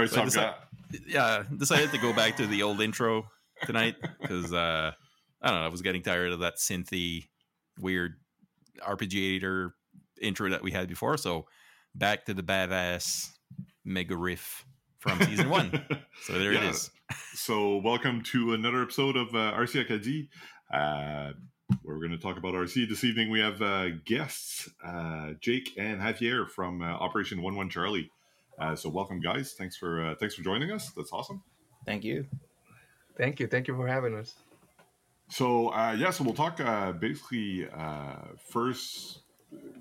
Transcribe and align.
All 0.00 0.04
right, 0.06 0.10
So 0.10 0.16
I 0.16 0.18
so 0.20 0.24
decided- 0.24 0.54
I've 0.54 1.00
got- 1.06 1.08
yeah, 1.08 1.42
decided 1.58 1.90
to 1.90 1.98
go 1.98 2.12
back 2.14 2.36
to 2.38 2.46
the 2.46 2.62
old 2.62 2.80
intro 2.80 3.28
tonight 3.66 3.96
because 4.20 4.50
uh, 4.52 4.92
I 5.42 5.46
don't 5.50 5.60
know. 5.60 5.66
I 5.66 5.68
was 5.68 5.82
getting 5.82 6.02
tired 6.02 6.32
of 6.32 6.40
that 6.40 6.56
synthy, 6.56 7.28
weird 7.78 8.14
arpeggiator 8.80 9.72
intro 10.22 10.48
that 10.50 10.62
we 10.62 10.70
had 10.70 10.88
before. 10.88 11.18
So 11.18 11.46
back 11.94 12.24
to 12.24 12.34
the 12.34 12.42
badass 12.42 13.28
mega 13.84 14.16
riff 14.16 14.64
from 15.00 15.20
season 15.22 15.50
one. 15.50 15.84
So 16.22 16.38
there 16.38 16.52
it 16.52 16.62
Yeah. 16.62 16.70
is. 16.70 16.90
So, 17.34 17.76
welcome 17.78 18.22
to 18.24 18.52
another 18.54 18.82
episode 18.82 19.16
of 19.16 19.28
uh, 19.34 19.52
RC 19.54 19.80
Acadie. 19.84 20.28
Uh, 20.72 21.32
where 21.82 21.96
we're 21.96 22.06
going 22.06 22.10
to 22.10 22.18
talk 22.18 22.36
about 22.36 22.52
RC 22.54 22.88
this 22.88 23.04
evening. 23.04 23.30
We 23.30 23.40
have 23.40 23.60
uh, 23.62 23.90
guests, 24.04 24.68
uh, 24.84 25.30
Jake 25.40 25.70
and 25.78 26.00
Javier 26.00 26.48
from 26.48 26.82
uh, 26.82 26.86
Operation 26.86 27.40
One 27.42 27.54
One 27.56 27.68
Charlie. 27.70 28.10
Uh, 28.60 28.76
so, 28.76 28.88
welcome, 28.88 29.20
guys. 29.20 29.54
Thanks 29.56 29.76
for 29.76 30.04
uh, 30.04 30.14
thanks 30.16 30.34
for 30.34 30.42
joining 30.42 30.70
us. 30.70 30.90
That's 30.90 31.12
awesome. 31.12 31.42
Thank 31.86 32.04
you. 32.04 32.26
Thank 33.16 33.40
you. 33.40 33.46
Thank 33.46 33.68
you 33.68 33.74
for 33.74 33.86
having 33.88 34.14
us. 34.14 34.34
So, 35.30 35.68
uh, 35.68 35.96
yeah, 35.98 36.10
so 36.10 36.24
we'll 36.24 36.34
talk 36.34 36.60
uh, 36.60 36.92
basically 36.92 37.68
uh, 37.72 38.16
first. 38.48 39.20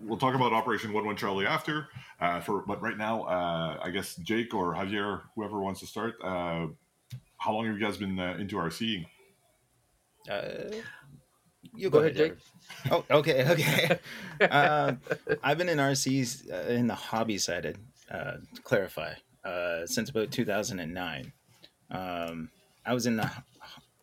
We'll 0.01 0.17
talk 0.17 0.35
about 0.35 0.53
Operation 0.53 0.93
One 0.93 1.05
One 1.05 1.15
Charlie 1.15 1.45
after. 1.45 1.87
Uh, 2.19 2.39
for 2.39 2.63
but 2.65 2.81
right 2.81 2.97
now, 2.97 3.23
uh, 3.23 3.79
I 3.83 3.89
guess 3.91 4.15
Jake 4.15 4.53
or 4.53 4.73
Javier, 4.75 5.21
whoever 5.35 5.59
wants 5.59 5.79
to 5.81 5.87
start. 5.87 6.15
Uh, 6.23 6.67
how 7.37 7.53
long 7.53 7.65
have 7.65 7.77
you 7.77 7.83
guys 7.83 7.97
been 7.97 8.19
uh, 8.19 8.35
into 8.39 8.55
RCing? 8.57 9.05
Uh, 10.29 10.75
you 11.75 11.89
Go 11.89 11.99
ahead, 11.99 12.15
Jake. 12.15 12.35
Jared. 12.85 13.05
Oh, 13.09 13.17
okay, 13.17 13.45
okay. 13.49 13.99
uh, 14.41 14.93
I've 15.43 15.57
been 15.57 15.69
in 15.69 15.77
RCs 15.77 16.51
uh, 16.51 16.71
in 16.71 16.87
the 16.87 16.95
hobby 16.95 17.37
side, 17.37 17.77
uh, 18.11 18.37
clarify, 18.63 19.13
uh, 19.43 19.85
since 19.85 20.09
about 20.09 20.31
2009. 20.31 21.31
Um, 21.91 22.49
I 22.85 22.93
was 22.93 23.05
in 23.05 23.17
the 23.17 23.29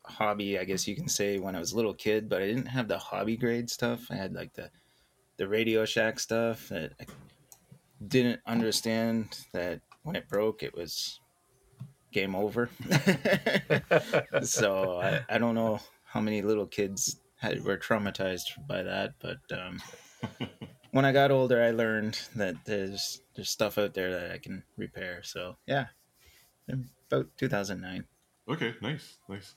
hobby, 0.05 0.59
I 0.59 0.65
guess 0.65 0.87
you 0.87 0.95
can 0.95 1.09
say, 1.09 1.39
when 1.39 1.57
I 1.57 1.61
was 1.61 1.73
a 1.73 1.77
little 1.77 1.95
kid, 1.95 2.29
but 2.29 2.43
I 2.43 2.47
didn't 2.47 2.67
have 2.67 2.89
the 2.89 2.98
hobby 2.98 3.37
grade 3.37 3.71
stuff. 3.71 4.07
I 4.11 4.15
had 4.15 4.35
like 4.35 4.55
the 4.55 4.71
the 5.37 5.48
Radio 5.48 5.85
Shack 5.85 6.19
stuff 6.19 6.69
that 6.69 6.93
I 7.01 7.05
didn't 8.09 8.41
understand 8.47 9.39
that 9.53 9.81
when 10.03 10.17
it 10.17 10.29
broke, 10.29 10.63
it 10.63 10.75
was 10.75 11.20
game 12.13 12.35
over. 12.35 12.70
so 14.43 15.01
I, 15.01 15.20
I 15.29 15.39
don't 15.39 15.55
know 15.55 15.81
how 16.05 16.20
many 16.20 16.41
little 16.41 16.67
kids 16.67 17.20
had, 17.37 17.63
were 17.65 17.77
traumatized 17.77 18.67
by 18.67 18.83
that, 18.83 19.13
but 19.20 19.39
um, 19.53 19.83
when 20.92 21.05
I 21.05 21.12
got 21.12 21.31
older, 21.31 21.62
I 21.62 21.70
learned 21.70 22.19
that 22.37 22.56
there's 22.65 23.20
there's 23.34 23.51
stuff 23.51 23.79
out 23.79 23.95
there 23.95 24.11
that 24.12 24.31
I 24.33 24.39
can 24.39 24.62
repair. 24.77 25.23
So 25.23 25.56
yeah, 25.67 25.87
about 27.11 27.27
2009. 27.39 28.05
Okay, 28.48 28.74
nice, 28.80 29.17
nice. 29.29 29.55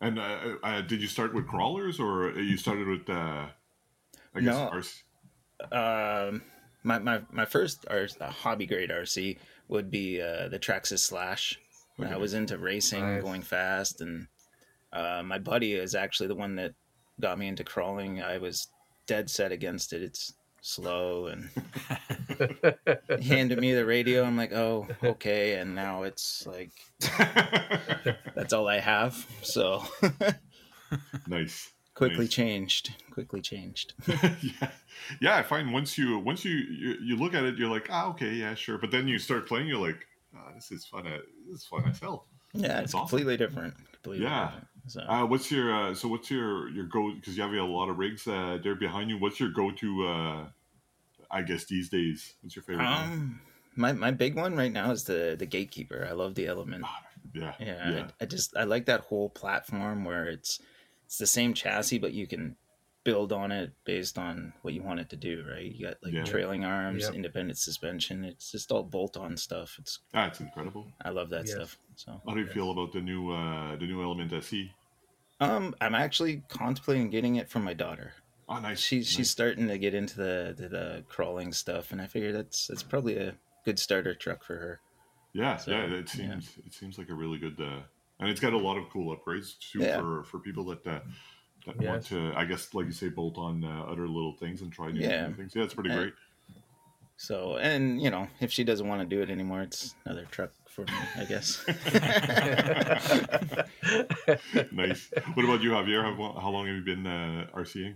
And 0.00 0.18
uh, 0.18 0.56
uh, 0.62 0.80
did 0.80 1.00
you 1.00 1.06
start 1.08 1.32
with 1.34 1.46
crawlers, 1.46 2.00
or 2.00 2.32
you 2.32 2.56
started 2.56 2.88
with? 2.88 3.08
Uh, 3.08 3.46
I 4.34 4.40
guess 4.40 4.44
No. 4.46 4.70
RC. 4.72 5.02
Um, 5.70 6.42
my, 6.82 6.98
my 6.98 7.20
my 7.30 7.44
first 7.44 7.86
R, 7.88 8.08
uh, 8.20 8.30
hobby 8.30 8.66
grade 8.66 8.90
RC 8.90 9.38
would 9.68 9.90
be 9.90 10.20
uh, 10.20 10.48
the 10.48 10.58
Traxxas 10.58 10.98
Slash. 10.98 11.58
When 11.96 12.12
I 12.12 12.16
was 12.16 12.32
into 12.34 12.56
racing, 12.58 13.02
Nice. 13.02 13.22
going 13.22 13.42
fast, 13.42 14.00
and 14.00 14.26
uh, 14.92 15.22
my 15.24 15.38
buddy 15.38 15.74
is 15.74 15.94
actually 15.94 16.26
the 16.28 16.34
one 16.34 16.56
that 16.56 16.72
got 17.20 17.38
me 17.38 17.46
into 17.46 17.62
crawling. 17.64 18.20
I 18.22 18.38
was 18.38 18.68
dead 19.06 19.30
set 19.30 19.52
against 19.52 19.92
it. 19.92 20.02
It's 20.02 20.32
slow, 20.62 21.26
and 21.26 21.50
handed 23.22 23.58
me 23.58 23.74
the 23.74 23.84
radio. 23.84 24.22
I'm 24.24 24.36
like, 24.36 24.52
oh, 24.52 24.86
okay, 25.04 25.54
and 25.58 25.74
now 25.74 26.04
it's 26.04 26.46
like 26.46 26.70
that's 28.34 28.52
all 28.54 28.66
I 28.68 28.80
have. 28.80 29.26
So 29.42 29.82
nice. 31.26 31.70
quickly 31.94 32.24
Nice. 32.24 32.28
changed. 32.34 32.94
Quickly 33.10 33.40
changed. 33.42 33.94
yeah, 34.06 34.70
yeah. 35.20 35.36
I 35.36 35.42
find 35.42 35.72
once 35.72 35.98
you 35.98 36.18
once 36.18 36.44
you, 36.44 36.52
you 36.52 36.94
you 37.02 37.16
look 37.16 37.34
at 37.34 37.44
it, 37.44 37.56
you're 37.58 37.68
like, 37.70 37.88
ah, 37.90 38.08
okay, 38.10 38.32
yeah, 38.32 38.54
sure. 38.54 38.78
But 38.78 38.90
then 38.90 39.06
you 39.08 39.18
start 39.18 39.46
playing, 39.46 39.66
you're 39.68 39.84
like, 39.86 40.06
ah, 40.36 40.52
this 40.54 40.70
is 40.70 40.86
fun. 40.86 41.04
This 41.50 41.60
is 41.60 41.64
fun 41.66 41.84
as 41.88 41.98
hell. 42.00 42.26
Yeah, 42.54 42.68
That's 42.68 42.84
it's 42.84 42.94
awesome. 42.94 43.08
completely 43.08 43.36
different. 43.36 43.74
Completely 43.92 44.24
Yeah. 44.26 44.44
different. 44.46 44.66
So. 44.86 45.00
Uh, 45.00 45.24
what's 45.24 45.50
your 45.50 45.72
uh, 45.72 45.94
so 45.94 46.08
what's 46.08 46.30
your 46.30 46.68
your 46.70 46.84
go 46.84 47.12
because 47.12 47.36
you 47.36 47.42
have 47.42 47.52
a 47.52 47.62
lot 47.62 47.88
of 47.88 47.98
rigs 47.98 48.26
uh, 48.26 48.58
there 48.62 48.74
behind 48.74 49.10
you. 49.10 49.18
What's 49.18 49.38
your 49.38 49.50
go 49.50 49.70
to? 49.70 50.06
Uh, 50.06 50.46
I 51.30 51.42
guess 51.42 51.64
these 51.64 51.88
days, 51.88 52.34
what's 52.42 52.56
your 52.56 52.62
favorite? 52.62 52.84
Um, 52.84 53.40
my 53.76 53.92
my 53.92 54.10
big 54.10 54.34
one 54.34 54.56
right 54.56 54.72
now 54.72 54.90
is 54.90 55.04
the 55.04 55.36
the 55.38 55.46
gatekeeper. 55.46 56.06
I 56.08 56.12
love 56.12 56.34
the 56.34 56.46
element. 56.46 56.84
yeah, 57.32 57.54
Yeah, 57.58 57.90
yeah, 57.90 58.06
I, 58.20 58.24
I 58.24 58.26
just 58.26 58.56
I 58.56 58.64
like 58.64 58.86
that 58.86 59.00
whole 59.00 59.30
platform 59.30 60.04
where 60.04 60.26
it's 60.26 60.60
it's 61.06 61.18
the 61.18 61.26
same 61.26 61.54
chassis, 61.54 61.98
but 61.98 62.12
you 62.12 62.26
can 62.26 62.56
build 63.04 63.32
on 63.32 63.50
it 63.52 63.72
based 63.84 64.16
on 64.18 64.52
what 64.62 64.74
you 64.74 64.82
want 64.82 65.00
it 65.00 65.10
to 65.10 65.16
do. 65.16 65.44
Right? 65.48 65.70
You 65.72 65.86
got 65.86 65.96
like 66.02 66.14
Yeah. 66.14 66.24
trailing 66.24 66.64
arms, 66.64 67.02
Yep. 67.02 67.14
independent 67.14 67.58
suspension. 67.58 68.24
It's 68.24 68.50
just 68.52 68.70
all 68.72 68.82
bolt 68.82 69.16
on 69.16 69.36
stuff. 69.36 69.76
It's 69.78 69.98
That's 70.12 70.40
incredible. 70.40 70.92
I 71.04 71.10
love 71.10 71.30
that 71.30 71.46
Yes. 71.46 71.54
stuff. 71.54 71.78
So 71.96 72.20
How 72.26 72.34
do 72.34 72.40
you 72.40 72.46
feel 72.46 72.70
about 72.70 72.92
the 72.92 73.00
new 73.00 73.30
uh, 73.32 73.76
the 73.76 73.86
new 73.86 74.02
Element 74.02 74.32
SE? 74.32 74.72
um, 75.40 75.74
I'm 75.80 75.94
actually 75.94 76.42
contemplating 76.48 77.10
getting 77.10 77.36
it 77.36 77.48
for 77.48 77.58
my 77.58 77.74
daughter. 77.74 78.12
Oh, 78.48 78.60
nice. 78.60 78.80
She's 78.80 79.08
she's 79.08 79.30
starting 79.30 79.68
to 79.68 79.78
get 79.78 79.94
into 79.94 80.16
the, 80.16 80.54
the 80.56 80.68
the 80.68 81.04
crawling 81.08 81.52
stuff, 81.52 81.90
and 81.92 82.00
I 82.00 82.06
figure 82.06 82.32
that's 82.32 82.66
that's 82.66 82.82
probably 82.82 83.16
a 83.16 83.34
good 83.64 83.78
starter 83.78 84.14
truck 84.14 84.44
for 84.44 84.56
her. 84.56 84.80
Yeah, 85.32 85.56
So, 85.56 85.70
yeah. 85.70 85.84
It 85.84 85.92
yeah. 85.92 86.04
seems 86.04 86.58
it 86.66 86.74
seems 86.74 86.98
like 86.98 87.08
a 87.08 87.14
really 87.14 87.38
good, 87.38 87.58
uh, 87.58 87.80
and 88.20 88.28
it's 88.28 88.40
got 88.40 88.52
a 88.52 88.58
lot 88.58 88.76
of 88.76 88.90
cool 88.90 89.16
upgrades 89.16 89.58
too 89.58 89.80
Yeah. 89.80 89.98
for 89.98 90.24
for 90.24 90.38
people 90.38 90.64
that 90.66 90.86
uh, 90.86 91.00
that 91.66 91.78
want 91.78 92.04
to, 92.06 92.32
I 92.36 92.44
guess, 92.44 92.74
like 92.74 92.86
you 92.86 92.92
say, 92.92 93.08
bolt 93.08 93.38
on 93.38 93.64
uh, 93.64 93.84
other 93.84 94.08
little 94.08 94.34
things 94.34 94.62
and 94.62 94.72
try 94.72 94.90
new, 94.90 95.00
Yeah. 95.00 95.28
new 95.28 95.34
things. 95.34 95.54
Yeah, 95.54 95.64
it's 95.64 95.74
pretty 95.74 95.90
Uh, 95.90 95.98
great. 95.98 96.14
So, 97.16 97.56
and 97.56 98.02
you 98.02 98.10
know, 98.10 98.26
if 98.40 98.50
she 98.50 98.64
doesn't 98.64 98.88
want 98.88 99.00
to 99.00 99.06
do 99.16 99.22
it 99.22 99.30
anymore, 99.30 99.62
it's 99.62 99.94
another 100.04 100.26
truck 100.30 100.50
for 100.68 100.82
me, 100.82 100.92
I 101.16 101.24
guess. 101.24 101.64
nice. 104.72 105.10
What 105.34 105.44
about 105.44 105.62
you, 105.62 105.70
Javier? 105.70 106.02
How, 106.02 106.40
how 106.40 106.50
long 106.50 106.66
have 106.66 106.74
you 106.74 106.82
been 106.82 107.06
uh, 107.06 107.46
RCing? 107.54 107.94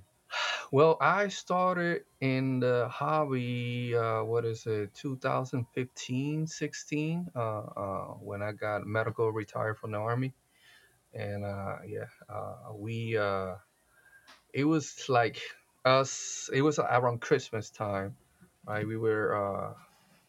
well, 0.72 0.96
I 1.00 1.28
started 1.28 2.02
in 2.20 2.60
the 2.60 2.88
hobby, 2.90 3.94
uh, 3.96 4.22
what 4.24 4.44
is 4.44 4.66
it, 4.66 4.92
2015, 4.94 6.46
16, 6.46 7.26
uh, 7.34 7.38
uh, 7.38 8.04
when 8.20 8.42
I 8.42 8.52
got 8.52 8.86
medical 8.86 9.30
retired 9.32 9.78
from 9.78 9.92
the 9.92 9.98
Army. 9.98 10.34
And 11.16 11.44
uh, 11.44 11.78
yeah, 11.88 12.06
uh, 12.30 12.74
we, 12.74 13.18
uh, 13.18 13.56
it 14.54 14.64
was 14.64 15.08
like 15.08 15.40
us, 15.84 16.50
it 16.52 16.62
was 16.62 16.78
around 16.80 17.20
Christmas 17.22 17.70
time, 17.70 18.16
right? 18.66 18.86
We 18.86 18.98
were, 18.98 19.36
uh, 19.36 19.74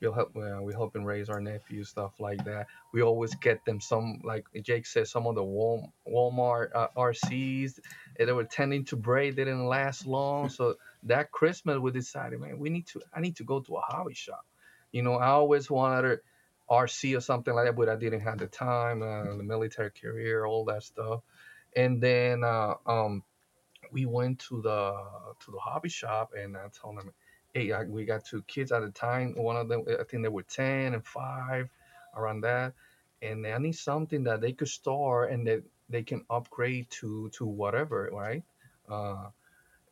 we'll 0.01 0.13
help, 0.13 0.35
uh, 0.37 0.61
we 0.63 0.73
helping 0.73 1.05
raise 1.05 1.29
our 1.29 1.41
nephew 1.41 1.83
stuff 1.85 2.13
like 2.19 2.43
that. 2.45 2.67
We 2.93 3.03
always 3.03 3.35
get 3.35 3.65
them 3.65 3.81
some, 3.81 4.21
like 4.25 4.45
Jake 4.63 4.87
said, 4.87 5.07
some 5.07 5.27
of 5.27 5.35
the 5.35 5.43
Wal- 5.45 5.93
Walmart 6.07 6.69
uh, 6.75 6.89
RCs 6.97 7.79
they 8.17 8.31
were 8.31 8.43
tending 8.45 8.85
to 8.85 8.95
break. 8.95 9.35
They 9.35 9.45
didn't 9.45 9.67
last 9.67 10.07
long. 10.07 10.49
So 10.57 10.75
that 11.03 11.31
Christmas, 11.31 11.79
we 11.79 11.91
decided, 11.91 12.39
man, 12.39 12.59
we 12.59 12.69
need 12.69 12.87
to. 12.87 13.01
I 13.13 13.21
need 13.21 13.35
to 13.37 13.43
go 13.43 13.59
to 13.61 13.75
a 13.77 13.81
hobby 13.81 14.13
shop. 14.13 14.45
You 14.91 15.03
know, 15.03 15.15
I 15.15 15.27
always 15.29 15.69
wanted 15.69 16.05
a 16.05 16.17
RC 16.69 17.15
or 17.17 17.21
something 17.21 17.53
like 17.53 17.65
that, 17.65 17.75
but 17.75 17.89
I 17.89 17.95
didn't 17.95 18.21
have 18.21 18.37
the 18.39 18.47
time. 18.47 19.01
Uh, 19.01 19.37
the 19.37 19.43
military 19.43 19.91
career, 19.91 20.45
all 20.45 20.65
that 20.65 20.83
stuff. 20.83 21.21
And 21.75 22.01
then 22.01 22.43
uh, 22.43 22.75
um, 22.85 23.23
we 23.91 24.05
went 24.05 24.39
to 24.49 24.61
the 24.61 24.93
to 25.39 25.51
the 25.51 25.59
hobby 25.59 25.89
shop, 25.89 26.33
and 26.37 26.57
I 26.57 26.67
told 26.69 26.97
them, 26.97 27.11
hey, 27.53 27.71
I, 27.71 27.83
we 27.83 28.05
got 28.05 28.25
two 28.25 28.41
kids 28.43 28.71
at 28.71 28.81
the 28.81 28.91
time. 28.91 29.35
One 29.35 29.55
of 29.57 29.69
them, 29.69 29.85
I 29.87 30.03
think 30.03 30.23
they 30.23 30.29
were 30.29 30.43
ten 30.43 30.93
and 30.93 31.05
five, 31.05 31.69
around 32.15 32.41
that. 32.41 32.73
And 33.21 33.45
I 33.47 33.57
need 33.57 33.75
something 33.75 34.23
that 34.23 34.41
they 34.41 34.53
could 34.53 34.67
store 34.67 35.25
and 35.25 35.47
that 35.47 35.63
they 35.89 36.03
can 36.03 36.25
upgrade 36.29 36.89
to 36.91 37.29
to 37.29 37.45
whatever, 37.45 38.09
right? 38.11 38.43
Uh, 38.89 39.29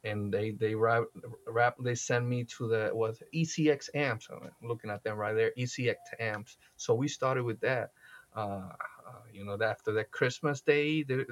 and 0.05 0.33
they 0.33 0.51
they 0.51 0.75
wrap, 0.75 1.03
wrap 1.47 1.75
they 1.79 1.95
send 1.95 2.29
me 2.29 2.43
to 2.57 2.67
the 2.67 2.89
what 2.93 3.15
ECX 3.33 3.89
amps. 3.95 4.27
I'm 4.31 4.51
looking 4.61 4.89
at 4.89 5.03
them 5.03 5.17
right 5.17 5.33
there, 5.33 5.51
ECX 5.57 5.95
amps. 6.19 6.57
So 6.77 6.93
we 6.93 7.07
started 7.07 7.43
with 7.43 7.59
that. 7.61 7.91
Uh, 8.35 8.69
uh, 9.07 9.21
you 9.33 9.45
know, 9.45 9.57
after 9.61 9.93
that 9.93 10.11
Christmas 10.11 10.61
day, 10.61 11.03
they 11.03 11.25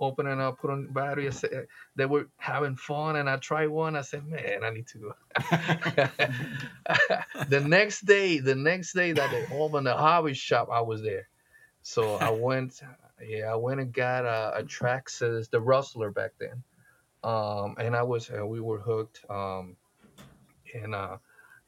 opening 0.00 0.40
up, 0.40 0.58
put 0.58 0.70
on 0.70 0.92
battery. 0.92 1.30
They 1.96 2.06
were 2.06 2.28
having 2.36 2.76
fun, 2.76 3.16
and 3.16 3.28
I 3.28 3.36
tried 3.36 3.68
one. 3.68 3.96
I 3.96 4.02
said, 4.02 4.26
man, 4.26 4.64
I 4.64 4.70
need 4.70 4.86
to 4.88 4.98
go. 4.98 5.14
the 7.48 7.60
next 7.60 8.06
day, 8.06 8.38
the 8.38 8.54
next 8.54 8.92
day 8.92 9.12
that 9.12 9.30
they 9.30 9.56
opened 9.56 9.86
the 9.86 9.96
hobby 9.96 10.34
shop, 10.34 10.68
I 10.70 10.80
was 10.80 11.02
there. 11.02 11.28
So 11.82 12.14
I 12.14 12.30
went, 12.30 12.80
yeah, 13.24 13.52
I 13.52 13.56
went 13.56 13.80
and 13.80 13.92
got 13.92 14.24
a, 14.24 14.58
a 14.58 14.62
Traxxas, 14.62 15.50
the 15.50 15.60
Rustler 15.60 16.10
back 16.10 16.32
then, 16.38 16.62
um, 17.24 17.76
and 17.78 17.96
I 17.96 18.04
was, 18.04 18.30
uh, 18.30 18.46
we 18.46 18.60
were 18.60 18.80
hooked, 18.80 19.20
um, 19.30 19.76
and 20.74 20.94
uh, 20.94 21.18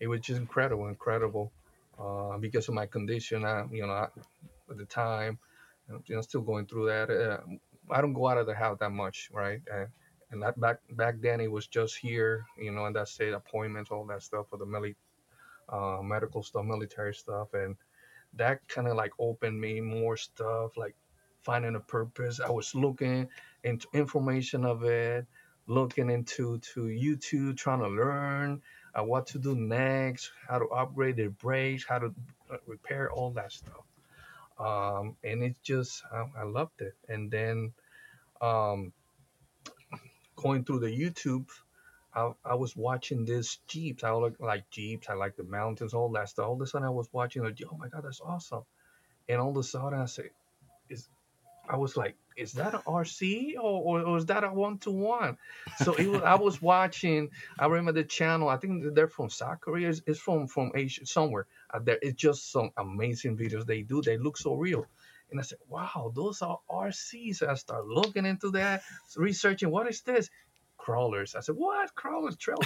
it 0.01 0.09
was 0.09 0.21
just 0.21 0.41
incredible, 0.41 0.89
incredible. 0.89 1.53
uh, 1.99 2.39
because 2.39 2.69
of 2.69 2.75
my 2.75 2.87
condition. 2.87 3.45
I, 3.45 3.67
you 3.73 3.87
know, 3.87 3.93
I, 3.95 4.09
at 4.71 4.79
the 4.79 4.87
time, 4.87 5.39
you 6.07 6.17
know, 6.17 6.23
still 6.23 6.43
going 6.43 6.67
through 6.67 6.87
that. 6.89 7.11
Uh, 7.11 7.39
I 7.91 8.03
don't 8.03 8.15
go 8.15 8.29
out 8.29 8.39
of 8.39 8.47
the 8.47 8.55
house 8.55 8.79
that 8.81 8.91
much, 8.93 9.31
right? 9.33 9.63
Uh, 9.73 9.87
and 10.33 10.43
that 10.43 10.61
back 10.61 10.81
back 10.93 11.17
then 11.21 11.41
it 11.41 11.51
was 11.53 11.69
just 11.69 11.97
here, 11.99 12.47
you 12.59 12.73
know, 12.73 12.87
and 12.87 12.97
that's 12.97 13.21
it, 13.21 13.35
appointments, 13.35 13.91
all 13.93 14.07
that 14.07 14.23
stuff 14.25 14.49
for 14.51 14.59
the 14.59 14.67
mili- 14.67 14.97
uh, 15.71 16.01
medical 16.03 16.43
stuff, 16.43 16.65
military 16.67 17.15
stuff, 17.15 17.55
and 17.55 17.77
that 18.35 18.67
kind 18.69 18.89
of 18.89 18.97
like 18.97 19.13
opened 19.21 19.61
me 19.61 19.81
more 19.81 20.17
stuff, 20.17 20.77
like 20.79 20.97
finding 21.43 21.77
a 21.77 21.81
purpose. 21.81 22.41
I 22.41 22.51
was 22.51 22.75
looking 22.75 23.29
into 23.65 23.89
information 23.95 24.65
of 24.65 24.85
it, 24.85 25.27
looking 25.67 26.11
into 26.11 26.59
to 26.59 26.83
YouTube, 26.85 27.57
trying 27.57 27.81
to 27.81 27.89
learn 27.89 28.63
uh, 28.95 29.03
what 29.03 29.27
to 29.29 29.39
do 29.39 29.55
next, 29.55 30.31
how 30.49 30.59
to 30.59 30.67
upgrade 30.67 31.17
their 31.17 31.31
brakes, 31.31 31.85
how 31.89 31.99
to 31.99 32.15
uh, 32.51 32.57
repair 32.67 33.11
all 33.11 33.31
that 33.33 33.53
stuff. 33.53 33.85
Um, 34.59 35.17
and 35.23 35.43
it's 35.43 35.59
just 35.61 36.03
I, 36.13 36.27
I 36.41 36.43
loved 36.45 36.81
it. 36.81 36.95
And 37.09 37.31
then 37.31 37.73
um, 38.41 38.93
going 40.37 40.65
through 40.65 40.81
the 40.81 40.87
YouTube, 40.87 41.49
I, 42.15 42.33
I 42.45 42.55
was 42.55 42.75
watching 42.77 43.25
this 43.25 43.59
Jeeps. 43.69 44.05
I 44.05 44.11
like, 44.11 44.41
like 44.41 44.71
Jeeps. 44.71 45.09
I 45.11 45.15
like 45.15 45.37
the 45.37 45.45
mountains, 45.45 45.93
all 45.93 46.11
that 46.13 46.31
stuff. 46.31 46.47
All 46.47 46.55
of 46.55 46.61
a 46.63 46.67
sudden, 46.67 46.87
I 46.87 46.91
was 46.91 47.09
watching. 47.13 47.43
Like, 47.43 47.61
oh 47.71 47.77
my 47.77 47.89
God, 47.89 48.05
that's 48.05 48.23
awesome! 48.23 48.63
And 49.29 49.41
all 49.41 49.51
of 49.51 49.57
a 49.59 49.63
sudden, 49.63 49.99
I 49.99 50.07
said, 50.07 50.31
"Is 50.89 51.09
I 51.69 51.77
was 51.77 51.97
like, 51.97 52.17
is 52.37 52.53
that 52.53 52.75
an 52.75 52.81
RC 52.87 53.55
or, 53.57 53.61
or, 54.01 54.01
or 54.03 54.17
is 54.19 54.27
that 54.27 54.45
a 54.45 54.49
one 54.49 54.79
to 54.79 54.91
one? 54.91 55.39
So 55.83 55.95
it 55.95 56.07
was, 56.07 56.23
I 56.23 56.35
was 56.35 56.61
watching. 56.61 57.31
I 57.59 57.67
remember 57.67 57.93
the 57.93 58.05
channel. 58.05 58.49
I 58.49 58.57
think 58.57 58.95
they're 58.95 59.09
from 59.09 59.31
South 59.31 59.61
Korea. 59.61 59.89
It's, 59.89 60.03
it's 60.07 60.21
from 60.21 60.47
from 60.47 60.73
Asia 60.75 61.07
somewhere. 61.07 61.47
Uh, 61.73 61.81
there, 61.83 61.99
it's 62.03 62.21
just 62.21 62.53
some 62.53 62.71
amazing 62.77 63.37
videos 63.37 63.67
they 63.67 63.83
do. 63.83 64.03
They 64.03 64.19
look 64.19 64.37
so 64.37 64.55
real. 64.55 64.87
And 65.31 65.41
I 65.41 65.43
said, 65.43 65.59
wow, 65.69 66.13
those 66.15 66.43
are 66.43 66.59
RCs. 66.71 67.43
I 67.43 67.55
started 67.55 67.89
looking 67.89 68.27
into 68.27 68.51
that, 68.53 68.83
researching 69.17 69.71
what 69.71 69.89
is 69.89 70.03
this? 70.03 70.31
Crawlers. 70.77 71.35
I 71.35 71.41
said, 71.41 71.57
what? 71.57 71.95
Crawlers, 71.95 72.37
trail. 72.37 72.59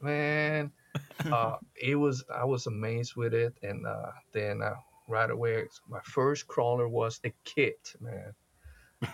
Man, 0.00 0.70
uh, 1.24 1.56
it 1.74 1.96
was 1.96 2.24
I 2.32 2.44
was 2.44 2.66
amazed 2.66 3.16
with 3.16 3.34
it. 3.34 3.54
And 3.62 3.84
uh, 3.86 4.12
then 4.32 4.62
uh, 4.62 4.74
right 5.08 5.30
away, 5.30 5.64
my 5.88 6.00
first 6.02 6.46
crawler 6.46 6.88
was 6.88 7.20
a 7.24 7.32
kit, 7.44 7.94
man. 8.00 8.34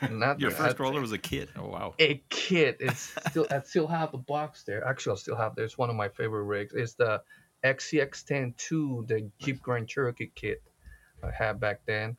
Not 0.11 0.41
Your 0.41 0.51
first 0.51 0.77
crawler 0.77 1.01
was 1.01 1.13
a 1.13 1.19
kit. 1.19 1.49
Oh 1.57 1.69
wow. 1.69 1.95
A 1.99 2.23
kit. 2.31 2.77
It's 2.81 3.15
still 3.31 3.47
I 3.51 3.61
still 3.61 3.89
have 3.89 4.13
the 4.13 4.19
box 4.19 4.63
there. 4.65 4.87
Actually, 4.87 5.15
I 5.15 5.17
still 5.17 5.37
have 5.37 5.57
there. 5.57 5.65
It's 5.65 5.77
one 5.77 5.91
of 5.91 5.97
my 5.97 6.09
favorite 6.09 6.45
rigs. 6.45 6.73
It's 6.75 6.95
the 6.95 7.23
SCX-10-2, 7.65 9.07
the 9.07 9.31
Jeep 9.39 9.63
Grand 9.63 9.89
Cherokee 9.89 10.31
kit 10.35 10.63
I 11.23 11.31
had 11.31 11.61
back 11.61 11.81
then. 11.87 12.17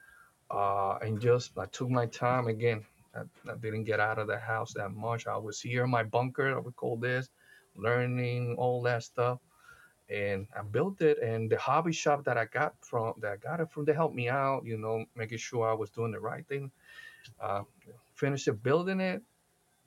Uh, 0.50 0.98
and 1.02 1.20
just 1.20 1.58
I 1.58 1.66
took 1.66 1.90
my 1.90 2.06
time 2.08 2.48
again. 2.48 2.84
I, 3.16 3.22
I, 3.50 3.56
didn't 3.56 3.84
get 3.86 4.00
out 4.00 4.20
of 4.20 4.28
the 4.28 4.38
house 4.38 4.74
that 4.74 4.92
much. 4.92 5.28
I 5.28 5.38
was 5.38 5.60
here 5.60 5.84
in 5.84 5.90
my 5.90 6.04
bunker, 6.04 6.56
I 6.56 6.60
would 6.60 6.76
call 6.76 6.98
this, 6.98 7.30
learning 7.76 8.56
all 8.58 8.82
that 8.84 9.04
stuff. 9.04 9.40
And 10.14 10.48
I 10.58 10.62
built 10.64 11.02
it 11.02 11.20
and 11.20 11.50
the 11.50 11.58
hobby 11.58 11.94
shop 11.94 12.26
that 12.26 12.38
I 12.38 12.46
got 12.46 12.76
from 12.82 13.16
that 13.22 13.32
I 13.34 13.38
got 13.38 13.62
it 13.62 13.72
from 13.72 13.86
they 13.86 13.94
helped 13.94 14.16
me 14.16 14.30
out, 14.30 14.66
you 14.66 14.78
know, 14.78 15.06
making 15.16 15.40
sure 15.40 15.68
I 15.70 15.74
was 15.74 15.90
doing 15.90 16.12
the 16.12 16.22
right 16.22 16.48
thing. 16.48 16.72
Uh, 17.42 17.64
finished 18.16 18.48
it 18.48 18.64
building 18.64 19.02
it 19.02 19.24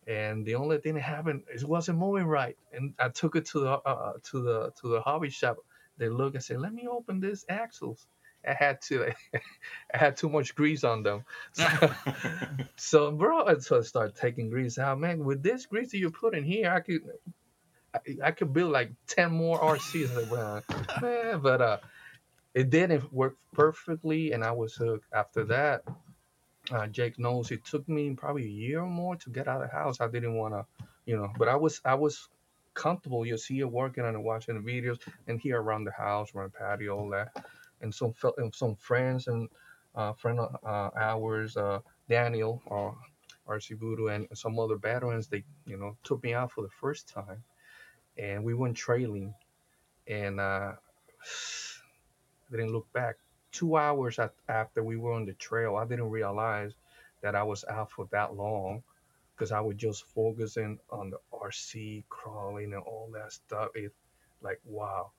and 0.06 0.46
the 0.46 0.54
only 0.54 0.78
thing 0.78 0.94
that 0.94 1.02
happened 1.02 1.42
is 1.52 1.62
it 1.62 1.68
wasn't 1.68 1.98
moving 1.98 2.26
right. 2.26 2.56
And 2.72 2.94
I 2.98 3.08
took 3.08 3.36
it 3.36 3.46
to 3.46 3.60
the 3.60 3.70
uh, 3.72 4.14
to 4.24 4.42
the 4.42 4.72
to 4.80 4.88
the 4.88 5.00
hobby 5.00 5.30
shop. 5.30 5.58
They 5.98 6.08
look 6.08 6.34
and 6.34 6.44
say, 6.44 6.56
"Let 6.56 6.74
me 6.74 6.86
open 6.88 7.20
this 7.20 7.44
axles." 7.48 8.06
I 8.48 8.54
had 8.54 8.80
to, 8.82 9.12
I 9.94 9.98
had 9.98 10.16
too 10.16 10.28
much 10.28 10.54
grease 10.54 10.84
on 10.84 11.02
them. 11.02 11.24
So, 11.54 11.90
so 12.76 13.10
bro, 13.10 13.58
so 13.58 13.78
I 13.78 13.82
started 13.82 14.14
taking 14.14 14.50
grease 14.50 14.78
out. 14.78 15.00
Man, 15.00 15.24
with 15.24 15.42
this 15.42 15.66
grease 15.66 15.90
that 15.90 15.98
you 15.98 16.10
put 16.10 16.36
in 16.36 16.44
here, 16.44 16.70
I 16.70 16.80
could, 16.80 17.00
I, 17.96 18.28
I 18.28 18.30
could 18.32 18.52
build 18.52 18.72
like 18.72 18.92
ten 19.06 19.32
more 19.32 19.58
RCs. 19.60 20.14
Like, 20.14 21.02
man, 21.02 21.40
but 21.40 21.62
uh, 21.62 21.78
it 22.54 22.70
didn't 22.70 23.12
work 23.12 23.36
perfectly, 23.52 24.32
and 24.32 24.44
I 24.44 24.52
was 24.52 24.74
hooked. 24.74 25.06
After 25.12 25.44
that, 25.44 25.82
uh, 26.70 26.86
Jake 26.88 27.18
knows 27.18 27.50
it 27.50 27.64
took 27.64 27.88
me 27.88 28.14
probably 28.14 28.44
a 28.44 28.48
year 28.48 28.80
or 28.80 28.90
more 28.90 29.16
to 29.16 29.30
get 29.30 29.48
out 29.48 29.62
of 29.62 29.70
the 29.70 29.76
house. 29.76 30.00
I 30.00 30.08
didn't 30.08 30.34
want 30.34 30.54
to, 30.54 30.66
you 31.06 31.16
know, 31.16 31.32
but 31.38 31.48
I 31.48 31.56
was, 31.56 31.80
I 31.84 31.94
was 31.94 32.28
comfortable. 32.74 33.26
You 33.26 33.38
see 33.38 33.60
it 33.60 33.70
working 33.70 34.04
and 34.04 34.24
watching 34.24 34.62
the 34.62 34.72
videos 34.72 34.98
and 35.26 35.40
here 35.40 35.60
around 35.60 35.84
the 35.84 35.92
house, 35.92 36.34
around 36.34 36.52
the 36.52 36.58
patio, 36.58 36.98
all 36.98 37.10
that 37.10 37.32
and 37.80 37.94
some 37.94 38.12
and 38.38 38.54
some 38.54 38.76
friends 38.76 39.28
and 39.28 39.48
uh, 39.94 40.12
friend 40.12 40.40
uh, 40.40 40.90
ours, 40.96 41.56
uh, 41.56 41.80
Daniel 42.08 42.62
or 42.66 42.96
RC 43.48 43.78
Voodoo 43.78 44.08
and 44.08 44.26
some 44.34 44.58
other 44.58 44.76
veterans, 44.76 45.28
they 45.28 45.44
you 45.66 45.76
know 45.76 45.96
took 46.04 46.22
me 46.22 46.34
out 46.34 46.52
for 46.52 46.62
the 46.62 46.70
first 46.80 47.08
time, 47.08 47.42
and 48.18 48.44
we 48.44 48.54
went 48.54 48.76
trailing, 48.76 49.34
and 50.06 50.40
uh, 50.40 50.72
didn't 52.50 52.72
look 52.72 52.92
back. 52.92 53.16
Two 53.52 53.76
hours 53.76 54.18
after 54.48 54.82
we 54.82 54.96
were 54.96 55.12
on 55.12 55.24
the 55.24 55.32
trail, 55.34 55.76
I 55.76 55.86
didn't 55.86 56.10
realize 56.10 56.72
that 57.22 57.34
I 57.34 57.42
was 57.42 57.64
out 57.64 57.90
for 57.90 58.06
that 58.12 58.34
long 58.34 58.82
because 59.34 59.52
I 59.52 59.60
was 59.60 59.76
just 59.76 60.04
focusing 60.04 60.78
on 60.90 61.10
the 61.10 61.18
RC 61.32 62.04
crawling 62.08 62.72
and 62.74 62.82
all 62.82 63.10
that 63.14 63.32
stuff. 63.32 63.68
It 63.74 63.92
like 64.42 64.60
wow, 64.64 65.12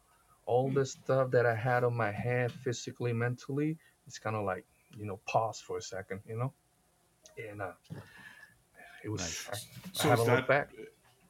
all 0.48 0.69
the 0.69 0.86
stuff 0.86 1.31
that 1.31 1.45
I 1.45 1.54
had 1.54 1.83
on 1.83 1.95
my 1.95 2.12
head 2.12 2.52
physically, 2.52 3.14
mentally, 3.14 3.78
it's 4.07 4.18
kind 4.18 4.36
of 4.36 4.45
like, 4.45 4.66
you 4.98 5.06
know, 5.06 5.19
pause 5.28 5.60
for 5.60 5.78
a 5.78 5.81
second, 5.81 6.21
you 6.26 6.38
know? 6.38 6.54
And 7.50 7.62
uh, 7.62 7.74
it 9.04 9.10
was, 9.10 9.21
nice. 9.21 9.50
I, 9.52 9.57
so 9.92 10.07
I 10.07 10.10
haven't 10.12 10.26
that, 10.28 10.48
back. 10.48 10.69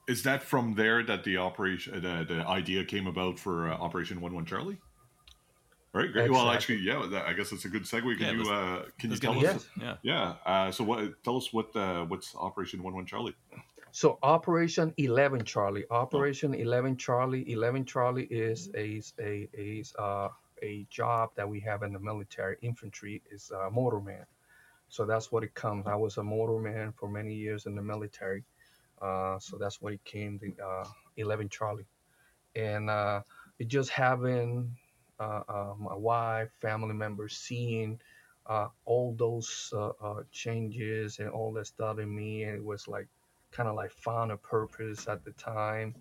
Is 0.08 0.24
that 0.24 0.42
from 0.42 0.76
there 0.76 1.04
that 1.04 1.24
the 1.24 1.38
operation, 1.38 2.02
the, 2.02 2.26
the 2.28 2.48
idea 2.48 2.86
came 2.86 3.08
about 3.08 3.38
for 3.38 3.70
uh, 3.70 3.76
Operation 3.76 4.22
One 4.22 4.34
One 4.34 4.46
Charlie? 4.46 4.78
Right. 5.94 6.12
Great. 6.12 6.26
Exactly. 6.26 6.32
Well, 6.32 6.50
actually, 6.50 6.78
yeah. 6.78 7.08
That, 7.12 7.26
I 7.26 7.34
guess 7.34 7.52
it's 7.52 7.66
a 7.66 7.70
good 7.70 7.84
segue. 7.84 8.18
Can 8.18 8.38
yeah, 8.38 8.44
you 8.44 8.52
uh, 8.52 8.84
can 9.00 9.12
you 9.12 9.18
tell 9.18 9.46
us? 9.46 9.68
Yeah. 9.80 9.96
Yeah. 10.04 10.34
Uh, 10.46 10.72
so, 10.72 10.84
what? 10.84 11.24
Tell 11.24 11.38
us 11.38 11.52
what 11.52 11.76
uh, 11.76 12.06
what's 12.06 12.36
Operation 12.36 12.84
One 12.84 12.94
One 12.94 13.06
Charlie? 13.06 13.36
So 13.92 14.20
Operation 14.22 14.94
Eleven 14.98 15.44
Charlie, 15.44 15.86
Operation 15.90 16.54
Eleven 16.54 16.98
Charlie, 16.98 17.52
Eleven 17.52 17.84
Charlie 17.84 18.26
is 18.26 18.70
a 18.76 19.02
a 19.20 19.50
is 19.54 19.94
uh, 19.98 20.28
a 20.62 20.86
job 20.90 21.32
that 21.36 21.50
we 21.50 21.60
have 21.62 21.82
in 21.82 21.94
the 21.94 22.00
military. 22.00 22.58
Infantry 22.62 23.24
is 23.32 23.50
a 23.50 23.72
mortarman, 23.72 24.26
so 24.88 25.06
that's 25.06 25.32
what 25.32 25.44
it 25.44 25.56
comes. 25.56 25.88
I 25.88 25.96
was 25.96 26.18
a 26.18 26.22
mortarman 26.22 26.94
for 26.96 27.10
many 27.10 27.34
years 27.34 27.66
in 27.66 27.76
the 27.76 27.82
military, 27.82 28.44
uh, 29.02 29.40
so 29.40 29.58
that's 29.58 29.82
what 29.82 29.94
it 29.94 30.04
came. 30.04 30.40
The 30.40 30.64
uh, 30.64 30.86
Eleven 31.18 31.50
Charlie, 31.50 31.88
and 32.56 32.90
uh, 32.90 33.22
it 33.60 33.68
just 33.68 33.90
having 33.90 34.76
uh, 35.20 35.42
uh, 35.48 35.74
my 35.80 35.96
wife, 35.96 36.50
family 36.62 36.94
members 36.94 37.38
seeing. 37.38 38.00
All 38.86 39.14
those 39.20 39.74
changes 40.32 41.20
and 41.20 41.28
all 41.30 41.52
that 41.52 41.68
stuff 41.68 42.00
in 42.00 42.16
me, 42.16 42.44
and 42.44 42.56
it 42.56 42.64
was 42.64 42.88
like 42.88 43.10
kind 43.52 43.68
of 43.68 43.76
like 43.76 43.92
found 43.92 44.32
a 44.32 44.38
purpose 44.38 45.06
at 45.10 45.26
the 45.26 45.32
time 45.32 45.94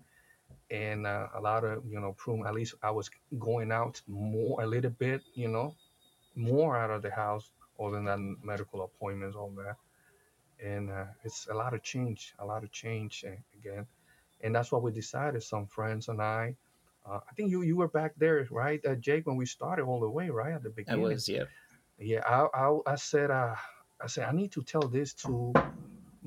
and 0.71 1.05
a 1.05 1.39
lot 1.41 1.63
of 1.63 1.83
you 1.89 1.99
know 1.99 2.13
prune 2.13 2.45
at 2.45 2.53
least 2.53 2.73
i 2.83 2.91
was 2.91 3.09
going 3.39 3.71
out 3.71 4.01
more 4.07 4.61
a 4.61 4.67
little 4.67 4.91
bit 4.91 5.21
you 5.33 5.47
know 5.47 5.73
more 6.35 6.77
out 6.77 6.91
of 6.91 7.01
the 7.01 7.11
house 7.11 7.51
other 7.79 8.01
than 8.03 8.35
medical 8.43 8.83
appointments 8.83 9.35
all 9.35 9.51
that 9.51 9.75
and 10.63 10.89
uh, 10.89 11.05
it's 11.23 11.47
a 11.49 11.53
lot 11.53 11.73
of 11.73 11.83
change 11.83 12.33
a 12.39 12.45
lot 12.45 12.63
of 12.63 12.71
change 12.71 13.23
eh, 13.27 13.35
again 13.59 13.85
and 14.41 14.55
that's 14.55 14.71
what 14.71 14.83
we 14.83 14.91
decided 14.91 15.41
some 15.43 15.65
friends 15.65 16.09
and 16.09 16.21
i 16.21 16.55
uh, 17.09 17.19
i 17.29 17.33
think 17.35 17.49
you 17.49 17.61
you 17.61 17.75
were 17.75 17.87
back 17.87 18.13
there 18.17 18.47
right 18.51 18.85
uh, 18.85 18.95
jake 18.95 19.25
when 19.27 19.35
we 19.35 19.45
started 19.45 19.83
all 19.83 19.99
the 19.99 20.09
way 20.09 20.29
right 20.29 20.53
at 20.53 20.63
the 20.63 20.69
beginning 20.69 21.05
i 21.05 21.09
was 21.09 21.29
yeah 21.29 21.43
yeah 21.99 22.21
i 22.25 22.47
i, 22.53 22.77
I 22.87 22.95
said 22.95 23.31
uh 23.31 23.55
i 24.01 24.07
said 24.07 24.27
i 24.27 24.31
need 24.31 24.51
to 24.53 24.63
tell 24.63 24.87
this 24.87 25.13
to 25.25 25.53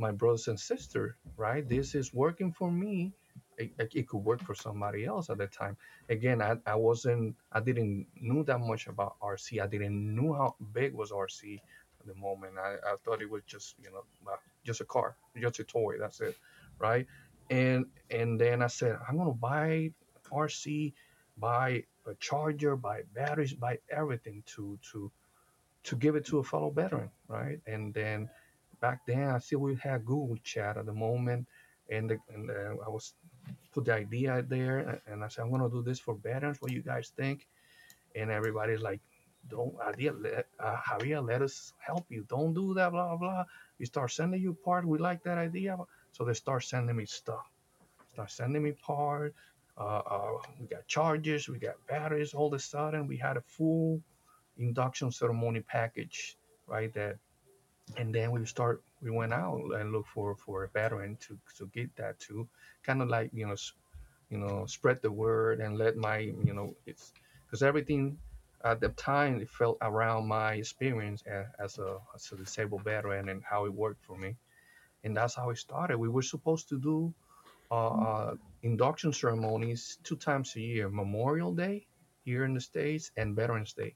my 0.00 0.10
brothers 0.10 0.48
and 0.48 0.58
sisters, 0.58 1.12
right? 1.36 1.68
This 1.68 1.94
is 1.94 2.12
working 2.12 2.52
for 2.52 2.70
me. 2.70 3.12
It, 3.58 3.72
it, 3.94 4.08
could 4.08 4.24
work 4.24 4.42
for 4.42 4.54
somebody 4.54 5.04
else 5.04 5.28
at 5.28 5.36
the 5.36 5.46
time. 5.46 5.76
Again, 6.08 6.40
I, 6.40 6.56
I 6.64 6.76
wasn't, 6.76 7.36
I 7.52 7.60
didn't 7.60 8.06
know 8.18 8.42
that 8.44 8.58
much 8.58 8.86
about 8.86 9.20
RC. 9.20 9.62
I 9.62 9.66
didn't 9.66 10.14
know 10.16 10.32
how 10.32 10.54
big 10.72 10.94
was 10.94 11.10
RC 11.10 11.60
at 12.00 12.06
the 12.06 12.14
moment. 12.14 12.54
I, 12.58 12.74
I 12.92 12.96
thought 13.04 13.22
it 13.22 13.30
was 13.30 13.42
just, 13.46 13.76
you 13.82 13.90
know, 13.90 14.04
uh, 14.30 14.36
just 14.64 14.80
a 14.80 14.84
car, 14.84 15.16
just 15.40 15.60
a 15.60 15.64
toy. 15.64 15.96
That's 15.98 16.20
it, 16.20 16.36
right? 16.78 17.06
And 17.50 17.86
and 18.10 18.40
then 18.40 18.62
I 18.62 18.68
said, 18.68 18.98
I'm 19.08 19.18
gonna 19.18 19.32
buy 19.32 19.92
RC, 20.32 20.94
buy 21.38 21.84
a 22.06 22.14
charger, 22.20 22.76
buy 22.76 23.02
batteries, 23.14 23.54
buy 23.54 23.78
everything 23.90 24.44
to 24.56 24.78
to 24.92 25.12
to 25.84 25.96
give 25.96 26.16
it 26.16 26.26
to 26.26 26.38
a 26.40 26.44
fellow 26.44 26.70
veteran, 26.70 27.10
right? 27.28 27.60
And 27.66 27.94
then 27.94 28.30
back 28.80 29.06
then 29.06 29.28
I 29.30 29.38
still 29.38 29.60
we 29.60 29.76
had 29.76 30.06
Google 30.06 30.36
Chat 30.44 30.76
at 30.78 30.86
the 30.86 30.94
moment, 30.94 31.46
and 31.90 32.10
the, 32.10 32.18
and 32.34 32.48
the, 32.48 32.78
I 32.86 32.90
was 32.90 33.14
put 33.72 33.86
the 33.86 33.94
idea 33.94 34.32
out 34.32 34.48
there, 34.48 35.02
and 35.06 35.24
I 35.24 35.28
said 35.28 35.42
I'm 35.44 35.50
gonna 35.50 35.70
do 35.70 35.82
this 35.82 36.00
for 36.00 36.16
veterans. 36.16 36.58
What 36.60 36.72
you 36.72 36.82
guys 36.82 37.12
think? 37.16 37.46
and 38.16 38.30
everybody's 38.30 38.80
like, 38.82 39.00
"Don't, 39.48 39.74
idea, 39.80 40.12
let, 40.12 40.46
uh, 40.58 40.76
Javier, 40.76 41.26
let 41.26 41.42
us 41.42 41.72
help 41.78 42.06
you. 42.10 42.24
Don't 42.28 42.54
do 42.54 42.74
that, 42.74 42.90
blah 42.92 43.16
blah." 43.16 43.44
We 43.78 43.86
start 43.86 44.10
sending 44.12 44.40
you 44.42 44.54
parts. 44.54 44.86
We 44.86 44.98
like 44.98 45.22
that 45.24 45.38
idea, 45.38 45.76
so 46.12 46.24
they 46.24 46.34
start 46.34 46.64
sending 46.64 46.96
me 46.96 47.06
stuff. 47.06 47.46
Start 48.12 48.30
sending 48.30 48.62
me 48.62 48.72
parts. 48.72 49.34
Uh, 49.78 50.02
uh, 50.14 50.32
we 50.60 50.66
got 50.66 50.86
chargers, 50.86 51.48
we 51.48 51.58
got 51.58 51.76
batteries. 51.88 52.34
All 52.34 52.48
of 52.48 52.54
a 52.54 52.58
sudden, 52.58 53.06
we 53.06 53.16
had 53.16 53.36
a 53.36 53.40
full 53.42 54.02
induction 54.58 55.10
ceremony 55.12 55.60
package, 55.60 56.36
right? 56.66 56.92
That, 56.94 57.16
and 57.96 58.14
then 58.14 58.30
we 58.32 58.44
start. 58.46 58.82
We 59.02 59.10
went 59.10 59.32
out 59.32 59.60
and 59.74 59.92
looked 59.92 60.08
for 60.10 60.36
for 60.36 60.64
a 60.64 60.68
veteran 60.68 61.16
to 61.28 61.38
to 61.58 61.66
get 61.68 61.94
that 61.96 62.18
to, 62.20 62.48
kind 62.82 63.02
of 63.02 63.08
like 63.08 63.30
you 63.32 63.46
know, 63.46 63.56
you 64.30 64.38
know, 64.38 64.66
spread 64.66 65.02
the 65.02 65.10
word 65.12 65.60
and 65.60 65.78
let 65.78 65.96
my 65.96 66.18
you 66.18 66.54
know 66.54 66.74
it's 66.86 67.12
because 67.46 67.62
everything 67.62 68.18
at 68.64 68.80
the 68.80 68.88
time 68.90 69.40
it 69.40 69.48
felt 69.48 69.78
around 69.80 70.26
my 70.26 70.54
experience 70.54 71.22
as 71.58 71.78
a, 71.78 71.98
as 72.14 72.30
a 72.32 72.36
disabled 72.36 72.84
veteran 72.84 73.28
and 73.28 73.42
how 73.42 73.64
it 73.64 73.72
worked 73.72 74.04
for 74.04 74.16
me. 74.16 74.36
And 75.02 75.16
that's 75.16 75.34
how 75.34 75.50
it 75.50 75.58
started. 75.58 75.98
We 75.98 76.08
were 76.08 76.22
supposed 76.22 76.68
to 76.68 76.78
do 76.78 77.14
uh, 77.70 77.88
uh, 77.88 78.34
induction 78.62 79.12
ceremonies 79.12 79.98
two 80.04 80.16
times 80.16 80.54
a 80.56 80.60
year 80.60 80.88
memorial 80.90 81.54
day 81.54 81.86
here 82.24 82.44
in 82.44 82.54
the 82.54 82.60
states 82.60 83.10
and 83.16 83.34
veterans 83.34 83.72
day. 83.72 83.94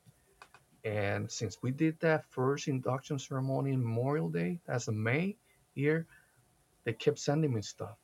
And 0.85 1.31
since 1.31 1.59
we 1.63 1.71
did 1.71 2.01
that 2.01 2.25
first 2.31 2.69
induction 2.69 3.19
ceremony 3.19 3.73
in 3.73 3.83
memorial 3.83 4.31
day 4.31 4.61
that's 4.67 4.89
in 4.89 5.03
may 5.03 5.37
here 5.75 6.07
they 6.85 6.93
kept 6.93 7.19
sending 7.19 7.53
me 7.53 7.63
stuff. 7.63 7.97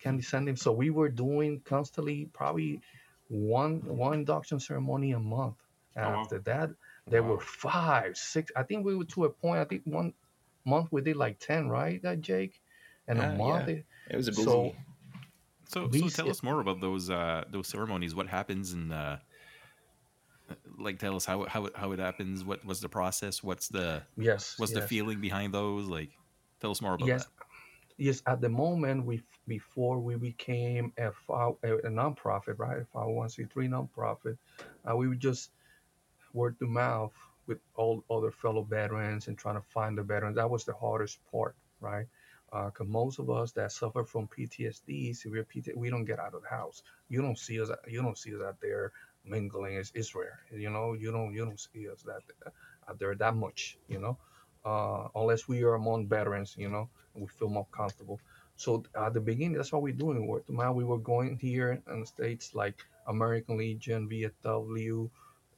Candy 0.00 0.22
sending 0.22 0.56
so 0.56 0.72
we 0.72 0.90
were 0.90 1.08
doing 1.08 1.60
constantly 1.64 2.28
probably 2.32 2.80
one 3.28 3.80
one 3.84 4.14
induction 4.14 4.58
ceremony 4.58 5.12
a 5.12 5.18
month 5.18 5.61
and 5.96 6.06
oh, 6.06 6.20
after 6.20 6.38
that 6.40 6.70
there 7.06 7.22
wow. 7.22 7.30
were 7.30 7.40
five 7.40 8.16
six 8.16 8.50
i 8.56 8.62
think 8.62 8.84
we 8.84 8.96
were 8.96 9.04
to 9.04 9.24
a 9.24 9.30
point 9.30 9.60
i 9.60 9.64
think 9.64 9.82
one 9.84 10.12
month 10.64 10.88
we 10.90 11.00
did 11.00 11.16
like 11.16 11.38
10 11.38 11.68
right 11.68 12.02
that 12.02 12.20
jake 12.20 12.60
and 13.08 13.18
yeah, 13.18 13.32
a 13.32 13.36
month 13.36 13.68
yeah. 13.68 13.74
it, 13.74 13.84
it 14.10 14.16
was 14.16 14.28
a 14.28 14.32
busy 14.32 14.44
so 14.44 14.74
so, 15.72 15.90
so 15.90 16.08
tell 16.08 16.28
us 16.28 16.42
more 16.42 16.60
about 16.60 16.80
those 16.80 17.08
uh, 17.08 17.44
those 17.50 17.66
ceremonies. 17.66 18.14
What 18.14 18.28
happens 18.28 18.72
and 18.72 18.92
uh, 18.92 19.16
like 20.78 20.98
tell 20.98 21.16
us 21.16 21.24
how 21.24 21.44
how 21.44 21.70
how 21.74 21.92
it 21.92 21.98
happens. 21.98 22.44
What 22.44 22.62
was 22.64 22.80
the 22.80 22.90
process? 22.90 23.42
What's 23.42 23.68
the 23.68 24.02
yes? 24.18 24.54
What's 24.58 24.72
yes. 24.72 24.82
the 24.82 24.86
feeling 24.86 25.20
behind 25.20 25.54
those? 25.54 25.86
Like, 25.86 26.10
tell 26.60 26.70
us 26.70 26.82
more 26.82 26.94
about 26.94 27.08
yes. 27.08 27.24
that. 27.24 27.30
Yes, 27.96 28.22
at 28.26 28.40
the 28.42 28.50
moment 28.50 29.06
we 29.06 29.22
before 29.48 29.98
we 29.98 30.16
became 30.16 30.92
a, 30.98 31.08
a 31.08 31.90
nonprofit, 31.90 32.58
right? 32.58 32.78
A 32.78 32.98
501c3 32.98 33.48
nonprofit, 33.68 34.36
uh, 34.88 34.96
we 34.96 35.08
would 35.08 35.20
just 35.20 35.50
word 36.34 36.58
to 36.60 36.66
mouth 36.66 37.12
with 37.46 37.58
all 37.74 38.04
other 38.10 38.30
fellow 38.30 38.62
veterans 38.62 39.28
and 39.28 39.38
trying 39.38 39.56
to 39.56 39.62
find 39.68 39.98
the 39.98 40.02
veterans. 40.02 40.36
That 40.36 40.50
was 40.50 40.64
the 40.64 40.74
hardest 40.74 41.18
part, 41.30 41.56
right? 41.80 42.06
because 42.52 42.82
uh, 42.82 42.84
most 42.84 43.18
of 43.18 43.30
us 43.30 43.52
that 43.52 43.72
suffer 43.72 44.04
from 44.04 44.28
PTSD, 44.28 45.16
severe 45.16 45.44
PTSD, 45.44 45.74
we 45.74 45.88
don't 45.88 46.04
get 46.04 46.18
out 46.18 46.34
of 46.34 46.42
the 46.42 46.48
house. 46.48 46.82
You 47.08 47.22
don't 47.22 47.38
see 47.38 47.60
us. 47.60 47.70
You 47.88 48.02
don't 48.02 48.18
see 48.18 48.34
us 48.34 48.42
out 48.42 48.56
there 48.60 48.92
mingling. 49.24 49.76
It's, 49.76 49.90
it's 49.94 50.14
rare. 50.14 50.40
You 50.54 50.68
know, 50.68 50.92
you 50.92 51.10
don't 51.12 51.32
you 51.32 51.46
don't 51.46 51.58
see 51.58 51.88
us 51.88 52.02
that 52.02 52.20
out 52.88 52.98
there 52.98 53.14
that 53.14 53.36
much. 53.36 53.78
You 53.88 54.00
know, 54.00 54.18
uh, 54.66 55.08
unless 55.18 55.48
we 55.48 55.62
are 55.62 55.74
among 55.74 56.08
veterans. 56.08 56.54
You 56.58 56.68
know, 56.68 56.90
we 57.14 57.26
feel 57.26 57.48
more 57.48 57.66
comfortable. 57.72 58.20
So 58.56 58.84
at 58.94 59.14
the 59.14 59.20
beginning, 59.20 59.56
that's 59.56 59.72
what 59.72 59.82
we're 59.82 59.94
doing. 59.94 60.26
Word 60.26 60.46
to 60.46 60.52
mouth. 60.52 60.76
We 60.76 60.84
were 60.84 60.98
going 60.98 61.38
here 61.38 61.82
in 61.90 62.00
the 62.00 62.06
states 62.06 62.54
like 62.54 62.84
American 63.06 63.56
Legion, 63.56 64.10
VFW. 64.10 65.08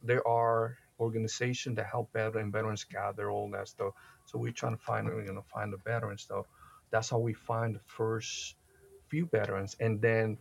There 0.04 0.26
are 0.28 0.78
organizations 1.00 1.76
that 1.76 1.86
help 1.86 2.12
veterans, 2.12 2.52
veterans 2.52 2.84
gather 2.84 3.30
all 3.30 3.50
that 3.52 3.68
stuff. 3.68 3.94
So 4.26 4.38
we're 4.38 4.52
trying 4.52 4.76
to 4.76 4.82
find 4.82 5.08
you 5.08 5.32
know 5.32 5.44
find 5.52 5.72
the 5.72 5.78
veteran 5.78 6.18
stuff 6.18 6.46
that's 6.94 7.10
how 7.10 7.18
we 7.18 7.32
find 7.32 7.74
the 7.74 7.80
first 7.86 8.54
few 9.08 9.26
veterans. 9.26 9.76
And 9.80 10.00
then 10.00 10.38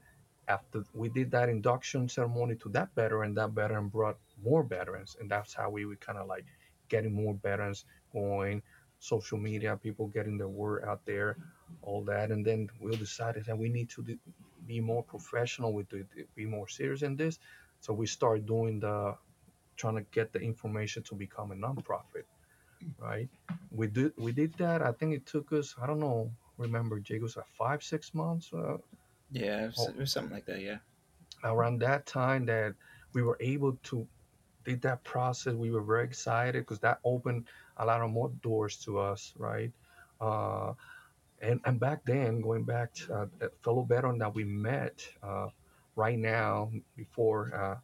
after 0.47 0.83
we 0.93 1.09
did 1.09 1.31
that 1.31 1.49
induction 1.49 2.07
ceremony 2.09 2.55
to 2.57 2.69
that 2.69 2.89
veteran, 2.95 3.33
that 3.35 3.51
veteran 3.51 3.87
brought 3.87 4.17
more 4.43 4.63
veterans. 4.63 5.17
And 5.19 5.31
that's 5.31 5.55
how 5.55 5.71
we 5.71 5.85
were 5.85 5.95
kind 5.95 6.19
of 6.19 6.27
like 6.27 6.45
getting 6.89 7.11
more 7.11 7.33
veterans 7.41 7.85
going, 8.13 8.61
social 8.99 9.39
media, 9.39 9.77
people 9.81 10.07
getting 10.07 10.37
the 10.37 10.47
word 10.47 10.83
out 10.85 11.01
there, 11.07 11.37
all 11.81 12.03
that. 12.03 12.31
And 12.31 12.45
then 12.45 12.69
we 12.79 12.95
decided 12.97 13.45
that 13.45 13.57
we 13.57 13.69
need 13.69 13.89
to 13.89 14.05
be 14.67 14.79
more 14.79 15.03
professional, 15.03 15.73
we 15.73 15.83
do 15.83 16.05
be 16.35 16.45
more 16.45 16.67
serious 16.67 17.01
in 17.01 17.15
this. 17.15 17.39
So 17.81 17.93
we 17.93 18.05
start 18.05 18.45
doing 18.45 18.79
the 18.79 19.15
trying 19.75 19.95
to 19.95 20.05
get 20.11 20.31
the 20.33 20.39
information 20.39 21.03
to 21.03 21.15
become 21.15 21.51
a 21.51 21.55
nonprofit, 21.55 22.25
right? 22.99 23.29
We 23.71 23.87
did 23.87 24.13
we 24.17 24.31
did 24.31 24.53
that. 24.55 24.81
I 24.81 24.91
think 24.91 25.13
it 25.13 25.25
took 25.25 25.51
us 25.53 25.75
I 25.81 25.87
don't 25.87 25.99
know 25.99 26.31
remember, 26.57 26.99
Jake 26.99 27.21
was 27.21 27.37
like 27.37 27.47
five, 27.57 27.83
six 27.83 28.13
months. 28.13 28.51
Uh, 28.53 28.77
yeah, 29.31 29.65
it 29.65 29.73
was, 29.77 29.89
it 29.89 29.97
was 29.97 30.11
something 30.11 30.33
like 30.33 30.45
that. 30.45 30.61
Yeah. 30.61 30.77
Around 31.43 31.79
that 31.79 32.05
time, 32.05 32.45
that 32.45 32.75
we 33.13 33.21
were 33.21 33.37
able 33.39 33.77
to 33.83 34.07
did 34.65 34.81
that 34.81 35.03
process, 35.03 35.53
we 35.53 35.71
were 35.71 35.81
very 35.81 36.05
excited 36.05 36.61
because 36.61 36.79
that 36.79 36.99
opened 37.03 37.47
a 37.77 37.85
lot 37.85 38.01
of 38.01 38.09
more 38.09 38.29
doors 38.41 38.77
to 38.77 38.97
us, 38.97 39.33
right? 39.37 39.71
Uh, 40.21 40.73
and 41.41 41.59
and 41.65 41.79
back 41.79 42.05
then, 42.05 42.39
going 42.39 42.63
back 42.63 42.93
to 42.93 43.13
uh, 43.13 43.25
a 43.41 43.49
fellow 43.63 43.81
veteran 43.81 44.17
that 44.19 44.33
we 44.33 44.45
met 44.45 45.05
uh, 45.21 45.47
right 45.95 46.17
now 46.17 46.71
before 46.95 47.53
uh, 47.53 47.75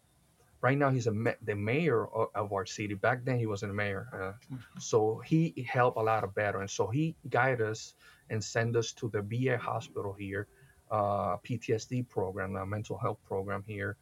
right 0.62 0.78
now 0.78 0.90
he's 0.90 1.08
a 1.08 1.36
the 1.44 1.56
mayor 1.56 2.08
of, 2.08 2.28
of, 2.36 2.54
our 2.54 2.66
city. 2.66 2.94
Back 2.94 3.24
then 3.24 3.40
he 3.40 3.46
wasn't 3.46 3.72
a 3.72 3.76
mayor 3.76 4.08
uh, 4.14 4.58
so 4.80 5.22
he 5.26 5.68
helped 5.70 5.98
a 5.98 6.02
lot 6.02 6.24
of 6.24 6.36
veterans. 6.36 6.74
So 6.74 6.88
he 6.88 7.16
guided 7.30 7.62
us 7.62 7.96
and 8.30 8.44
sent 8.44 8.76
us 8.76 8.92
to 8.94 9.10
the 9.10 9.22
VA 9.22 9.58
hospital 9.58 10.14
here, 10.14 10.48
uh, 10.92 11.38
PTSD 11.38 12.08
program, 12.10 12.56
a 12.56 12.66
mental 12.66 12.98
health 12.98 13.20
program 13.26 13.64
here, 13.68 13.98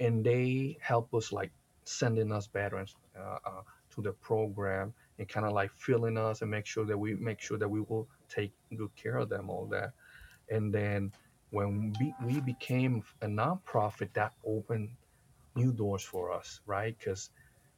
and 0.00 0.24
they 0.24 0.78
help 0.80 1.12
us 1.14 1.32
like 1.32 1.50
sending 1.84 2.32
us 2.32 2.46
veterans 2.46 2.96
uh, 3.18 3.38
uh, 3.44 3.62
to 3.94 4.02
the 4.02 4.12
program 4.12 4.92
and 5.18 5.28
kind 5.28 5.46
of 5.46 5.52
like 5.52 5.70
filling 5.76 6.18
us 6.18 6.42
and 6.42 6.50
make 6.50 6.66
sure 6.66 6.84
that 6.84 6.98
we 6.98 7.14
make 7.14 7.40
sure 7.40 7.58
that 7.58 7.68
we 7.68 7.80
will 7.80 8.08
take 8.28 8.52
good 8.76 8.94
care 8.96 9.16
of 9.16 9.28
them, 9.28 9.50
all 9.50 9.66
that, 9.66 9.92
and 10.50 10.72
then 10.72 11.12
when 11.50 11.94
we, 12.00 12.14
we 12.24 12.40
became 12.40 13.02
a 13.22 13.26
nonprofit, 13.26 14.12
that 14.14 14.32
opened 14.44 14.90
new 15.56 15.72
doors 15.72 16.02
for 16.02 16.32
us, 16.32 16.60
right? 16.66 16.96
Because 16.98 17.30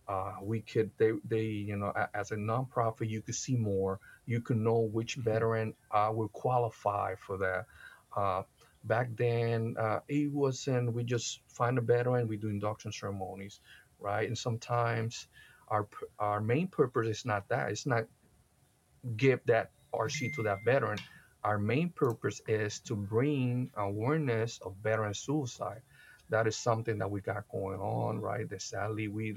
uh, 0.09 0.35
we 0.43 0.61
could 0.61 0.91
they 0.99 1.13
they 1.29 1.45
you 1.45 1.77
know 1.77 1.93
as 2.15 2.33
a 2.33 2.37
nonprofit 2.37 3.09
you 3.09 3.23
could 3.23 3.35
see 3.35 3.57
more. 3.57 4.01
You 4.27 4.41
could 4.41 4.59
know 4.59 4.81
which 4.81 5.19
mm-hmm. 5.19 5.31
veteran 5.31 5.75
uh, 5.91 6.11
will 6.15 6.29
qualify 6.29 7.15
for 7.17 7.39
that. 7.39 7.67
Uh, 8.17 8.43
back 8.85 9.09
then 9.17 9.77
uh, 9.79 10.01
it 10.09 10.33
wasn't 10.33 10.93
we 10.93 11.05
just 11.05 11.41
find 11.49 11.79
a 11.79 11.81
veteran 11.83 12.29
we 12.29 12.37
do 12.37 12.49
induction 12.49 12.93
ceremonies 12.93 13.61
right? 14.01 14.27
And 14.29 14.39
sometimes 14.39 15.27
our 15.69 15.89
our 16.19 16.41
main 16.41 16.69
purpose 16.69 17.09
is 17.09 17.25
not 17.25 17.49
that 17.49 17.71
it's 17.71 17.87
not 17.87 18.05
give 19.17 19.41
that 19.47 19.71
rc 19.95 20.35
to 20.35 20.43
that 20.45 20.59
veteran. 20.65 20.99
Our 21.45 21.59
main 21.59 21.91
purpose 21.91 22.41
is 22.49 22.81
to 22.81 22.97
bring 22.97 23.71
awareness 23.77 24.59
of 24.59 24.75
veteran 24.83 25.15
suicide 25.15 25.83
that 26.31 26.47
is 26.47 26.57
something 26.57 26.99
that 26.99 27.11
we 27.11 27.21
got 27.21 27.49
going 27.49 27.81
on 27.81 28.21
right 28.21 28.49
that 28.49 28.63
sadly 28.63 29.09
we 29.09 29.35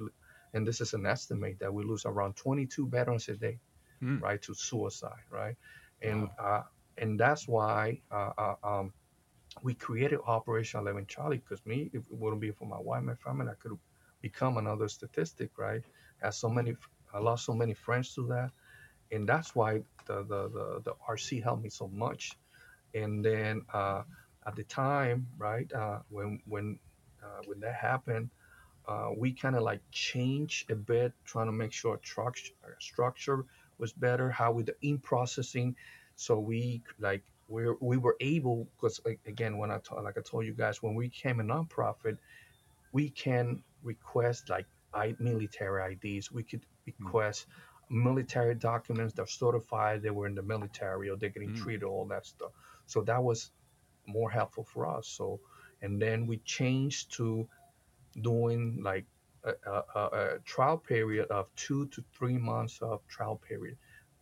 and 0.53 0.67
this 0.67 0.81
is 0.81 0.93
an 0.93 1.05
estimate 1.05 1.59
that 1.59 1.73
we 1.73 1.83
lose 1.83 2.05
around 2.05 2.35
22 2.35 2.87
veterans 2.87 3.27
a 3.29 3.35
day, 3.35 3.59
mm. 4.03 4.21
right, 4.21 4.41
to 4.41 4.53
suicide, 4.53 5.23
right, 5.29 5.55
and 6.01 6.23
wow. 6.39 6.59
uh, 6.59 6.63
and 6.97 7.19
that's 7.19 7.47
why 7.47 8.01
uh, 8.11 8.31
uh, 8.37 8.55
um, 8.63 8.93
we 9.63 9.73
created 9.73 10.19
Operation 10.27 10.81
11 10.81 11.05
Charlie 11.07 11.37
because 11.37 11.65
me, 11.65 11.89
if 11.93 12.01
it 12.01 12.03
wouldn't 12.09 12.41
be 12.41 12.51
for 12.51 12.65
my 12.65 12.79
wife, 12.79 13.03
my 13.03 13.15
family, 13.15 13.47
I 13.49 13.55
could 13.55 13.77
become 14.21 14.57
another 14.57 14.87
statistic, 14.87 15.51
right? 15.57 15.81
As 16.21 16.37
so 16.37 16.49
many, 16.49 16.75
I 17.13 17.19
lost 17.19 17.45
so 17.45 17.53
many 17.53 17.73
friends 17.73 18.13
to 18.15 18.27
that, 18.27 18.51
and 19.11 19.27
that's 19.27 19.55
why 19.55 19.81
the 20.05 20.23
the 20.23 20.49
the, 20.49 20.81
the 20.83 20.93
RC 21.09 21.43
helped 21.43 21.63
me 21.63 21.69
so 21.69 21.87
much. 21.87 22.33
And 22.93 23.23
then 23.23 23.61
uh, 23.73 24.03
at 24.45 24.55
the 24.55 24.63
time, 24.63 25.27
right, 25.37 25.71
uh, 25.73 25.99
when 26.09 26.39
when 26.47 26.79
uh, 27.23 27.41
when 27.45 27.59
that 27.59 27.75
happened, 27.75 28.29
uh, 28.87 29.09
we 29.15 29.31
kind 29.33 29.55
of 29.55 29.63
like 29.63 29.81
change 29.91 30.65
a 30.69 30.75
bit, 30.75 31.13
trying 31.25 31.45
to 31.45 31.51
make 31.51 31.71
sure 31.71 31.99
our 32.17 32.77
structure 32.79 33.45
was 33.77 33.93
better, 33.93 34.29
how 34.29 34.51
with 34.51 34.67
the 34.67 34.75
in 34.81 34.97
processing. 34.97 35.75
So 36.15 36.39
we 36.39 36.81
like 36.99 37.23
we 37.47 37.65
we 37.79 37.97
were 37.97 38.15
able 38.19 38.67
because 38.75 38.99
like, 39.05 39.19
again 39.27 39.57
when 39.57 39.71
I 39.71 39.77
talk, 39.79 40.03
like 40.03 40.17
I 40.17 40.21
told 40.21 40.45
you 40.45 40.53
guys 40.53 40.81
when 40.81 40.95
we 40.95 41.07
became 41.07 41.39
a 41.39 41.43
nonprofit, 41.43 42.17
we 42.91 43.09
can 43.09 43.63
request 43.83 44.49
like 44.49 44.65
I, 44.93 45.15
military 45.19 45.97
IDs. 46.03 46.31
We 46.31 46.43
could 46.43 46.65
hmm. 46.85 47.05
request 47.05 47.47
mm. 47.91 48.03
military 48.03 48.55
documents 48.55 49.13
that 49.13 49.23
are 49.23 49.27
certified 49.27 50.01
they 50.01 50.09
were 50.09 50.27
in 50.27 50.35
the 50.35 50.41
military 50.41 51.09
or 51.09 51.15
they're 51.15 51.29
getting 51.29 51.53
mm. 51.53 51.61
treated, 51.61 51.83
all 51.83 52.05
that 52.05 52.25
stuff. 52.25 52.51
So 52.87 53.01
that 53.03 53.23
was 53.23 53.51
more 54.05 54.29
helpful 54.29 54.63
for 54.63 54.87
us. 54.87 55.07
So 55.07 55.39
and 55.81 56.01
then 56.01 56.27
we 56.27 56.37
changed 56.37 57.11
to 57.13 57.47
doing 58.21 58.81
like 58.83 59.05
a, 59.43 59.53
a, 59.69 59.99
a 59.99 60.39
trial 60.45 60.77
period 60.77 61.27
of 61.29 61.53
two 61.55 61.87
to 61.87 62.03
three 62.13 62.37
months 62.37 62.79
of 62.81 63.01
trial 63.07 63.41
period. 63.47 63.77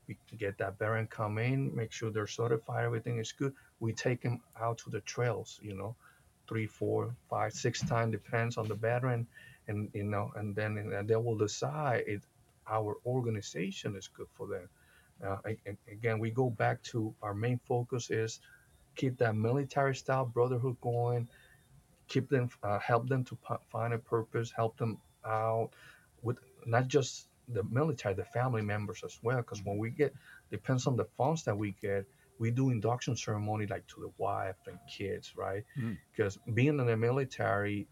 We 0.07 0.17
get 0.37 0.57
that 0.57 0.79
veteran 0.79 1.07
come 1.07 1.37
in, 1.37 1.75
make 1.75 1.91
sure 1.91 2.09
they're 2.09 2.27
certified, 2.27 2.85
everything 2.85 3.19
is 3.19 3.31
good. 3.31 3.53
We 3.79 3.93
take 3.93 4.21
them 4.21 4.41
out 4.59 4.79
to 4.79 4.89
the 4.89 5.01
trails, 5.01 5.59
you 5.61 5.75
know, 5.75 5.95
three, 6.47 6.65
four, 6.65 7.15
five, 7.29 7.53
six 7.53 7.81
times, 7.81 8.11
depends 8.11 8.57
on 8.57 8.67
the 8.67 8.73
veteran, 8.75 9.27
and 9.67 9.89
you 9.93 10.03
know, 10.03 10.31
and 10.35 10.55
then 10.55 10.77
and 10.77 11.07
they 11.07 11.15
will 11.15 11.37
decide 11.37 12.05
if 12.07 12.25
our 12.67 12.97
organization 13.05 13.95
is 13.95 14.07
good 14.07 14.27
for 14.33 14.47
them. 14.47 14.67
Uh, 15.23 15.37
again, 15.91 16.17
we 16.17 16.31
go 16.31 16.49
back 16.49 16.81
to 16.81 17.13
our 17.21 17.33
main 17.33 17.59
focus 17.67 18.09
is 18.09 18.39
keep 18.99 19.17
that 19.17 19.35
military 19.35 19.95
style 19.95 20.25
brotherhood 20.25 20.75
going, 20.81 21.27
keep 22.09 22.29
them, 22.29 22.49
uh, 22.63 22.79
help 22.79 23.07
them 23.07 23.23
to 23.23 23.35
p- 23.47 23.63
find 23.71 23.93
a 23.93 23.97
purpose, 23.97 24.51
help 24.51 24.77
them 24.77 24.97
out 25.25 25.69
with 26.21 26.37
not 26.65 26.87
just 26.87 27.27
the 27.47 27.63
military, 27.63 28.13
the 28.13 28.25
family 28.25 28.61
members 28.61 29.01
as 29.05 29.17
well. 29.23 29.37
Because 29.37 29.63
when 29.63 29.77
we 29.77 29.89
get, 29.89 30.13
depends 30.51 30.85
on 30.85 30.97
the 30.97 31.05
funds 31.17 31.43
that 31.43 31.57
we 31.57 31.75
get, 31.81 32.05
we 32.39 32.51
do 32.51 32.71
induction 32.71 33.15
ceremony 33.15 33.67
like 33.67 33.87
to 33.87 34.01
the 34.01 34.11
wife 34.17 34.57
and 34.67 34.77
kids, 34.97 35.33
right? 35.35 35.63
Because 36.11 36.37
mm. 36.37 36.55
being 36.55 36.79
in 36.79 36.85
the 36.85 36.97
military, 36.97 37.87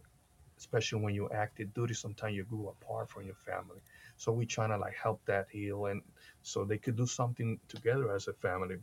especially 0.57 1.01
when 1.01 1.13
you 1.13 1.29
active 1.29 1.73
duty, 1.73 1.93
sometimes 1.93 2.35
you 2.35 2.43
grew 2.43 2.67
apart 2.69 3.09
from 3.09 3.23
your 3.25 3.35
family. 3.35 3.81
So 4.17 4.31
we 4.31 4.45
trying 4.45 4.69
to 4.69 4.77
like 4.77 4.95
help 4.95 5.21
that 5.25 5.47
heal, 5.51 5.85
and 5.85 6.01
so 6.41 6.65
they 6.65 6.77
could 6.77 6.97
do 6.97 7.05
something 7.05 7.59
together 7.69 8.13
as 8.13 8.27
a 8.27 8.33
family. 8.33 8.77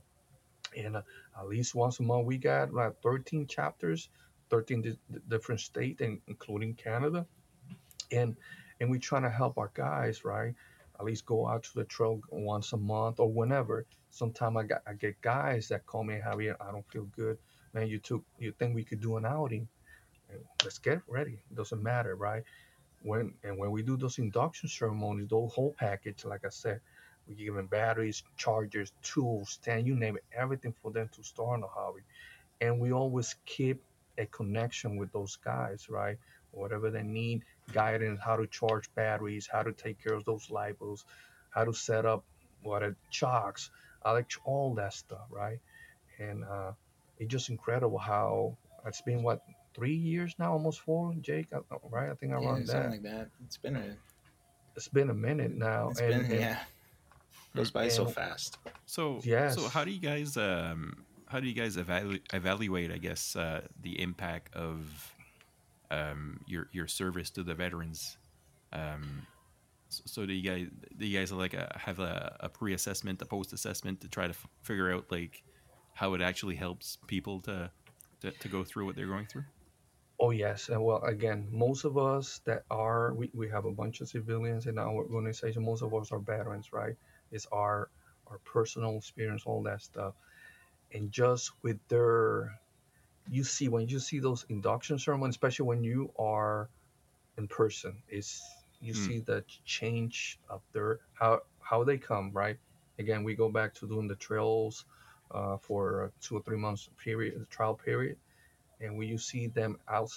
And 0.76 0.97
uh, 0.97 1.02
at 1.38 1.47
least 1.49 1.75
once 1.75 2.00
a 2.00 2.02
month, 2.02 2.26
we 2.26 2.38
got 2.38 2.73
like 2.73 3.00
13 3.02 3.47
chapters, 3.47 4.09
13 4.50 4.83
di- 4.83 4.99
different 5.28 5.61
states, 5.61 6.02
including 6.28 6.75
Canada, 6.75 7.26
and 8.12 8.37
and 8.81 8.90
we 8.90 8.99
trying 8.99 9.23
to 9.23 9.31
help 9.31 9.59
our 9.59 9.71
guys, 9.75 10.25
right? 10.25 10.54
At 10.99 11.07
least 11.07 11.26
go 11.26 11.49
out 11.49 11.64
to 11.64 11.71
the 11.75 11.85
trail 11.85 12.21
once 12.31 12.73
a 12.73 12.76
month 12.76 13.21
or 13.21 13.31
whenever. 13.33 13.87
Sometimes 14.11 14.57
I 14.57 14.62
got 14.64 14.83
I 14.87 14.95
get 14.95 15.21
guys 15.23 15.69
that 15.69 15.87
call 15.87 16.04
me, 16.04 16.21
Javier, 16.25 16.57
I 16.61 16.73
don't 16.73 16.88
feel 16.90 17.04
good. 17.16 17.38
Man, 17.75 17.88
you 17.88 17.99
took 17.99 18.25
you 18.38 18.52
think 18.52 18.75
we 18.75 18.85
could 18.85 19.00
do 19.00 19.16
an 19.16 19.26
outing? 19.26 19.69
Let's 20.64 20.78
get 20.78 21.00
ready. 21.09 21.43
It 21.50 21.57
doesn't 21.57 21.83
matter, 21.83 22.16
right? 22.16 22.43
when 23.02 23.35
and 23.45 23.59
when 23.59 23.71
we 23.71 23.83
do 23.83 23.97
those 23.97 24.19
induction 24.19 24.69
ceremonies, 24.69 25.28
the 25.28 25.37
whole 25.37 25.75
package, 25.78 26.25
like 26.25 26.45
I 26.45 26.50
said, 26.50 26.81
we 27.28 27.35
give 27.35 27.54
them 27.54 27.66
batteries, 27.66 28.23
chargers, 28.37 28.93
tools, 29.02 29.50
stand, 29.50 29.87
you 29.87 29.95
name 29.95 30.16
it, 30.16 30.25
everything 30.37 30.75
for 30.83 30.90
them 30.90 31.09
to 31.12 31.23
start 31.23 31.54
on 31.54 31.61
the 31.61 31.66
hobby. 31.66 32.02
And 32.61 32.81
we 32.81 32.93
always 32.93 33.35
keep 33.47 33.83
a 34.19 34.26
connection 34.26 34.97
with 34.97 35.12
those 35.12 35.37
guys, 35.37 35.88
right? 35.88 36.19
Whatever 36.52 36.90
they 36.90 37.02
need, 37.02 37.43
guidance, 37.73 38.21
how 38.25 38.37
to 38.37 38.47
charge 38.47 38.88
batteries, 38.95 39.49
how 39.50 39.62
to 39.62 39.73
take 39.73 40.02
care 40.02 40.15
of 40.15 40.25
those 40.25 40.49
LiPos, 40.49 41.04
how 41.50 41.65
to 41.65 41.73
set 41.73 42.06
up 42.06 42.25
what 42.63 42.82
a 42.82 42.95
chocks, 43.10 43.71
all 44.45 44.75
that 44.75 44.93
stuff, 44.93 45.26
right? 45.30 45.58
And 46.19 46.45
uh, 46.45 46.73
it's 47.19 47.30
just 47.30 47.49
incredible 47.49 47.99
how 47.99 48.56
it's 48.87 49.00
been 49.00 49.23
what 49.23 49.43
three 49.75 49.95
years 49.95 50.34
now, 50.39 50.52
almost 50.52 50.80
four, 50.80 51.15
Jake, 51.21 51.49
right? 51.91 52.10
I 52.10 52.15
think 52.15 52.32
I 52.32 52.41
yeah, 52.41 52.49
run 52.49 52.65
that. 52.67 52.91
like 52.91 53.02
that. 53.02 53.28
It's 53.45 53.56
been 53.56 53.76
a. 53.76 53.97
It's 54.76 54.89
been 54.89 55.10
a 55.10 55.15
minute 55.15 55.54
now. 55.54 55.91
It's 55.91 56.00
and, 56.00 56.10
been 56.10 56.32
and, 56.32 56.41
yeah. 56.41 56.58
Goes 57.54 57.71
by 57.71 57.84
and, 57.84 57.93
so 57.93 58.06
fast. 58.06 58.58
So 58.86 59.21
yes. 59.23 59.54
So 59.54 59.69
how 59.69 59.84
do 59.84 59.90
you 59.90 60.00
guys 60.00 60.36
um 60.36 61.04
how 61.26 61.40
do 61.40 61.47
you 61.47 61.54
guys 61.54 61.76
evaluate 61.76 62.23
evaluate 62.32 62.90
I 62.93 62.99
guess 62.99 63.36
uh, 63.36 63.62
the 63.80 64.00
impact 64.00 64.54
of 64.54 65.14
um 65.90 66.40
your 66.47 66.69
your 66.73 66.86
service 66.86 67.30
to 67.30 67.43
the 67.43 67.54
veterans 67.54 68.17
um 68.73 69.26
so 69.88 70.26
do 70.26 70.32
you 70.32 70.43
guys 70.43 70.67
do 70.99 71.06
you 71.06 71.19
guys 71.19 71.30
like 71.30 71.54
a, 71.54 71.78
have 71.80 72.00
a, 72.00 72.36
a 72.40 72.49
pre-assessment 72.49 73.23
a 73.23 73.26
post-assessment 73.26 74.00
to 74.00 74.08
try 74.08 74.25
to 74.25 74.30
f- 74.30 74.49
figure 74.62 74.93
out 74.93 75.04
like 75.10 75.45
how 75.93 76.14
it 76.14 76.23
actually 76.23 76.56
helps 76.56 76.99
people 77.06 77.40
to, 77.40 77.71
to 78.21 78.30
to 78.32 78.49
go 78.49 78.64
through 78.64 78.86
what 78.86 78.97
they're 78.97 79.06
going 79.06 79.26
through 79.26 79.45
Oh 80.21 80.30
yes, 80.30 80.69
and 80.69 80.82
well 80.82 81.02
again, 81.02 81.49
most 81.50 81.84
of 81.84 81.99
us 81.99 82.40
that 82.45 82.62
are 82.71 83.14
we, 83.14 83.30
we 83.34 83.49
have 83.49 83.64
a 83.64 83.73
bunch 83.73 84.00
of 84.00 84.08
civilians 84.08 84.67
in 84.67 84.78
our 84.78 84.88
organization. 84.88 85.64
Most 85.64 85.82
of 85.82 85.93
us 85.93 86.12
are 86.12 86.21
veterans, 86.21 86.73
right? 86.73 86.95
It's 87.34 87.47
our 87.52 87.90
our 88.28 88.38
personal 88.38 88.97
experience, 88.97 89.42
all 89.44 89.62
that 89.64 89.82
stuff, 89.82 90.14
and 90.92 91.12
just 91.12 91.52
with 91.62 91.78
their, 91.88 92.58
you 93.30 93.44
see 93.44 93.68
when 93.68 93.88
you 93.88 93.99
see 94.00 94.18
those 94.18 94.47
induction 94.49 94.99
ceremonies, 94.99 95.34
especially 95.34 95.66
when 95.66 95.84
you 95.84 96.10
are 96.18 96.70
in 97.36 97.47
person, 97.49 97.97
is 98.08 98.42
you 98.80 98.94
mm. 98.94 99.06
see 99.06 99.18
the 99.18 99.44
change 99.66 100.38
of 100.49 100.62
their 100.73 101.00
how 101.12 101.40
how 101.60 101.84
they 101.84 101.99
come, 101.99 102.30
right? 102.32 102.58
Again, 102.99 103.25
we 103.25 103.34
go 103.34 103.49
back 103.50 103.75
to 103.75 103.88
doing 103.88 104.08
the 104.08 104.14
trails 104.14 104.84
uh, 105.32 105.58
for 105.58 106.12
two 106.20 106.36
or 106.36 106.42
three 106.42 106.56
months 106.56 106.88
period, 106.97 107.40
the 107.40 107.47
trial 107.47 107.75
period 107.75 108.16
and 108.80 108.97
when 108.97 109.08
you 109.08 109.18
see 109.18 109.47
them 109.49 109.78
out 109.88 110.10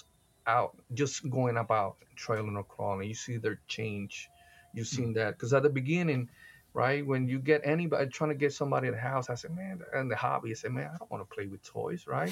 out 0.46 0.78
just 0.94 1.30
going 1.30 1.58
about 1.58 1.98
trailing 2.16 2.56
or 2.56 2.64
crawling 2.64 3.08
you 3.08 3.14
see 3.14 3.38
their 3.38 3.60
change 3.68 4.30
you've 4.74 4.88
seen 4.88 5.14
that 5.14 5.34
because 5.34 5.54
at 5.54 5.64
the 5.64 5.70
beginning 5.70 6.30
right? 6.78 7.04
When 7.04 7.28
you 7.28 7.40
get 7.40 7.62
anybody 7.64 8.08
trying 8.12 8.30
to 8.30 8.36
get 8.36 8.54
somebody 8.54 8.88
in 8.88 8.94
the 8.94 9.00
house 9.00 9.32
i 9.32 9.36
said 9.36 9.56
man 9.56 9.82
and 9.96 10.12
the 10.12 10.16
hobby 10.16 10.52
i 10.52 10.54
said 10.54 10.72
man 10.72 10.92
i 10.94 10.98
don't 11.00 11.10
want 11.10 11.28
to 11.28 11.36
play 11.36 11.48
with 11.48 11.64
toys 11.64 12.06
right? 12.06 12.32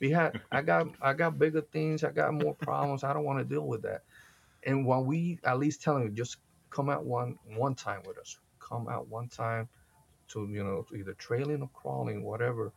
We 0.00 0.10
had 0.10 0.38
i 0.52 0.60
got 0.60 0.88
i 1.00 1.14
got 1.14 1.38
bigger 1.38 1.62
things 1.62 2.04
i 2.04 2.10
got 2.10 2.34
more 2.34 2.54
problems 2.54 3.04
i 3.04 3.14
don't 3.14 3.24
want 3.24 3.38
to 3.38 3.44
deal 3.44 3.66
with 3.66 3.82
that. 3.82 4.02
And 4.64 4.86
when 4.86 5.06
we 5.06 5.38
at 5.44 5.58
least 5.58 5.82
telling 5.82 6.02
you 6.02 6.10
just 6.10 6.36
come 6.68 6.90
out 6.90 7.06
one 7.06 7.38
one 7.56 7.74
time 7.74 8.02
with 8.06 8.18
us. 8.18 8.38
Come 8.60 8.86
out 8.86 9.08
one 9.08 9.28
time 9.28 9.70
to 10.28 10.46
you 10.50 10.62
know 10.62 10.84
either 10.94 11.14
trailing 11.14 11.62
or 11.62 11.70
crawling 11.72 12.22
whatever. 12.22 12.74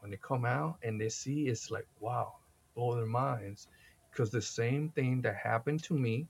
When 0.00 0.10
they 0.10 0.16
come 0.16 0.46
out 0.46 0.78
and 0.82 0.98
they 0.98 1.10
see 1.10 1.48
it's 1.48 1.70
like 1.70 1.86
wow 2.00 2.36
blow 2.74 2.96
their 2.96 3.04
minds. 3.04 3.68
Because 4.10 4.30
the 4.30 4.40
same 4.40 4.88
thing 4.88 5.20
that 5.22 5.36
happened 5.36 5.82
to 5.84 5.94
me 5.94 6.28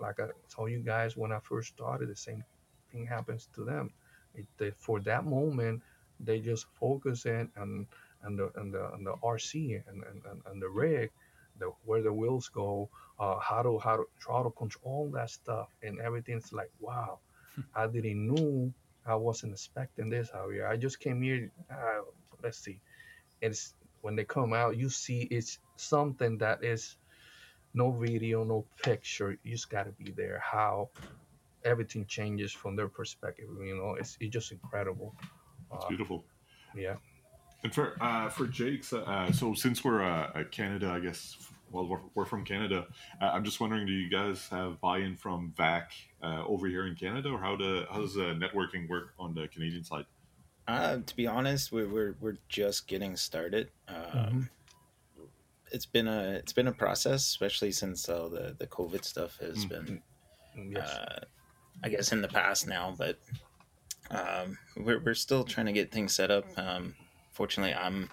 like 0.00 0.20
i 0.20 0.26
told 0.48 0.70
you 0.70 0.78
guys 0.78 1.16
when 1.16 1.32
i 1.32 1.38
first 1.40 1.68
started 1.70 2.08
the 2.08 2.16
same 2.16 2.44
thing 2.90 3.06
happens 3.06 3.48
to 3.54 3.64
them 3.64 3.90
it, 4.34 4.46
they, 4.58 4.70
for 4.78 5.00
that 5.00 5.24
moment 5.24 5.82
they 6.20 6.40
just 6.40 6.66
focus 6.78 7.26
in 7.26 7.48
on, 7.56 7.86
on 8.24 8.36
the 8.36 8.50
on 8.58 8.70
the 8.70 8.82
on 8.92 9.04
the 9.04 9.14
rc 9.24 9.54
and, 9.88 10.02
and, 10.04 10.42
and 10.46 10.62
the 10.62 10.68
rig 10.68 11.10
the, 11.58 11.70
where 11.84 12.02
the 12.02 12.12
wheels 12.12 12.48
go 12.48 12.88
uh, 13.18 13.38
how 13.38 13.62
to 13.62 13.78
how 13.78 13.96
to 13.96 14.04
try 14.18 14.42
to 14.42 14.50
control 14.50 14.94
all 14.94 15.10
that 15.10 15.30
stuff 15.30 15.68
and 15.82 15.98
everything's 16.00 16.52
like 16.52 16.70
wow 16.80 17.18
i 17.74 17.86
didn't 17.86 18.26
know 18.26 18.72
i 19.06 19.14
wasn't 19.14 19.52
expecting 19.52 20.10
this 20.10 20.30
Javier. 20.30 20.68
i 20.68 20.76
just 20.76 21.00
came 21.00 21.22
here 21.22 21.50
uh, 21.70 22.02
let's 22.42 22.58
see 22.58 22.80
it's 23.40 23.74
when 24.00 24.16
they 24.16 24.24
come 24.24 24.52
out, 24.52 24.76
you 24.76 24.88
see 24.88 25.28
it's 25.30 25.58
something 25.76 26.38
that 26.38 26.64
is 26.64 26.96
no 27.74 27.90
video, 27.92 28.44
no 28.44 28.66
picture. 28.82 29.38
You 29.42 29.52
just 29.52 29.70
got 29.70 29.84
to 29.84 29.92
be 29.92 30.10
there. 30.10 30.42
How 30.44 30.90
everything 31.64 32.06
changes 32.06 32.52
from 32.52 32.76
their 32.76 32.88
perspective. 32.88 33.48
You 33.64 33.76
know, 33.76 33.94
it's 33.94 34.16
it's 34.20 34.32
just 34.32 34.52
incredible. 34.52 35.14
It's 35.74 35.84
uh, 35.84 35.88
beautiful. 35.88 36.24
Yeah. 36.74 36.96
And 37.62 37.74
for 37.74 37.96
uh, 38.00 38.28
for 38.30 38.46
Jake's, 38.46 38.92
uh, 38.92 39.30
so 39.32 39.54
since 39.54 39.84
we're 39.84 40.02
uh, 40.02 40.44
Canada, 40.50 40.90
I 40.90 41.00
guess, 41.00 41.36
well, 41.70 41.86
we're, 41.86 42.00
we're 42.14 42.24
from 42.24 42.44
Canada. 42.44 42.86
Uh, 43.20 43.26
I'm 43.26 43.44
just 43.44 43.60
wondering, 43.60 43.86
do 43.86 43.92
you 43.92 44.08
guys 44.08 44.48
have 44.48 44.80
buy-in 44.80 45.16
from 45.16 45.52
VAC 45.58 45.92
uh, 46.22 46.42
over 46.46 46.66
here 46.68 46.86
in 46.86 46.94
Canada, 46.94 47.28
or 47.28 47.38
how 47.38 47.56
do 47.56 47.84
how 47.90 48.00
does 48.00 48.16
uh, 48.16 48.34
networking 48.38 48.88
work 48.88 49.12
on 49.18 49.34
the 49.34 49.46
Canadian 49.48 49.84
side? 49.84 50.06
Uh, 50.66 50.98
to 51.04 51.16
be 51.16 51.26
honest, 51.26 51.70
we're 51.70 51.88
we're, 51.88 52.14
we're 52.20 52.38
just 52.48 52.86
getting 52.86 53.16
started. 53.16 53.68
Um, 53.88 53.96
mm-hmm. 53.96 54.40
It's 55.70 55.86
been 55.86 56.08
a 56.08 56.32
it's 56.32 56.54
been 56.54 56.68
a 56.68 56.72
process, 56.72 57.26
especially 57.26 57.72
since 57.72 58.08
uh, 58.08 58.28
the 58.28 58.56
the 58.58 58.66
COVID 58.66 59.04
stuff 59.04 59.36
has 59.40 59.66
mm-hmm. 59.66 59.68
been, 59.68 60.02
mm, 60.58 60.72
yes. 60.74 60.98
I 61.82 61.88
guess, 61.88 62.12
in 62.12 62.22
the 62.22 62.28
past 62.28 62.66
now. 62.66 62.94
But 62.96 63.18
um, 64.10 64.58
we're 64.76 65.00
we're 65.00 65.14
still 65.14 65.44
trying 65.44 65.66
to 65.66 65.72
get 65.72 65.90
things 65.90 66.14
set 66.14 66.30
up. 66.30 66.44
Um, 66.56 66.94
fortunately, 67.32 67.74
I'm 67.74 68.10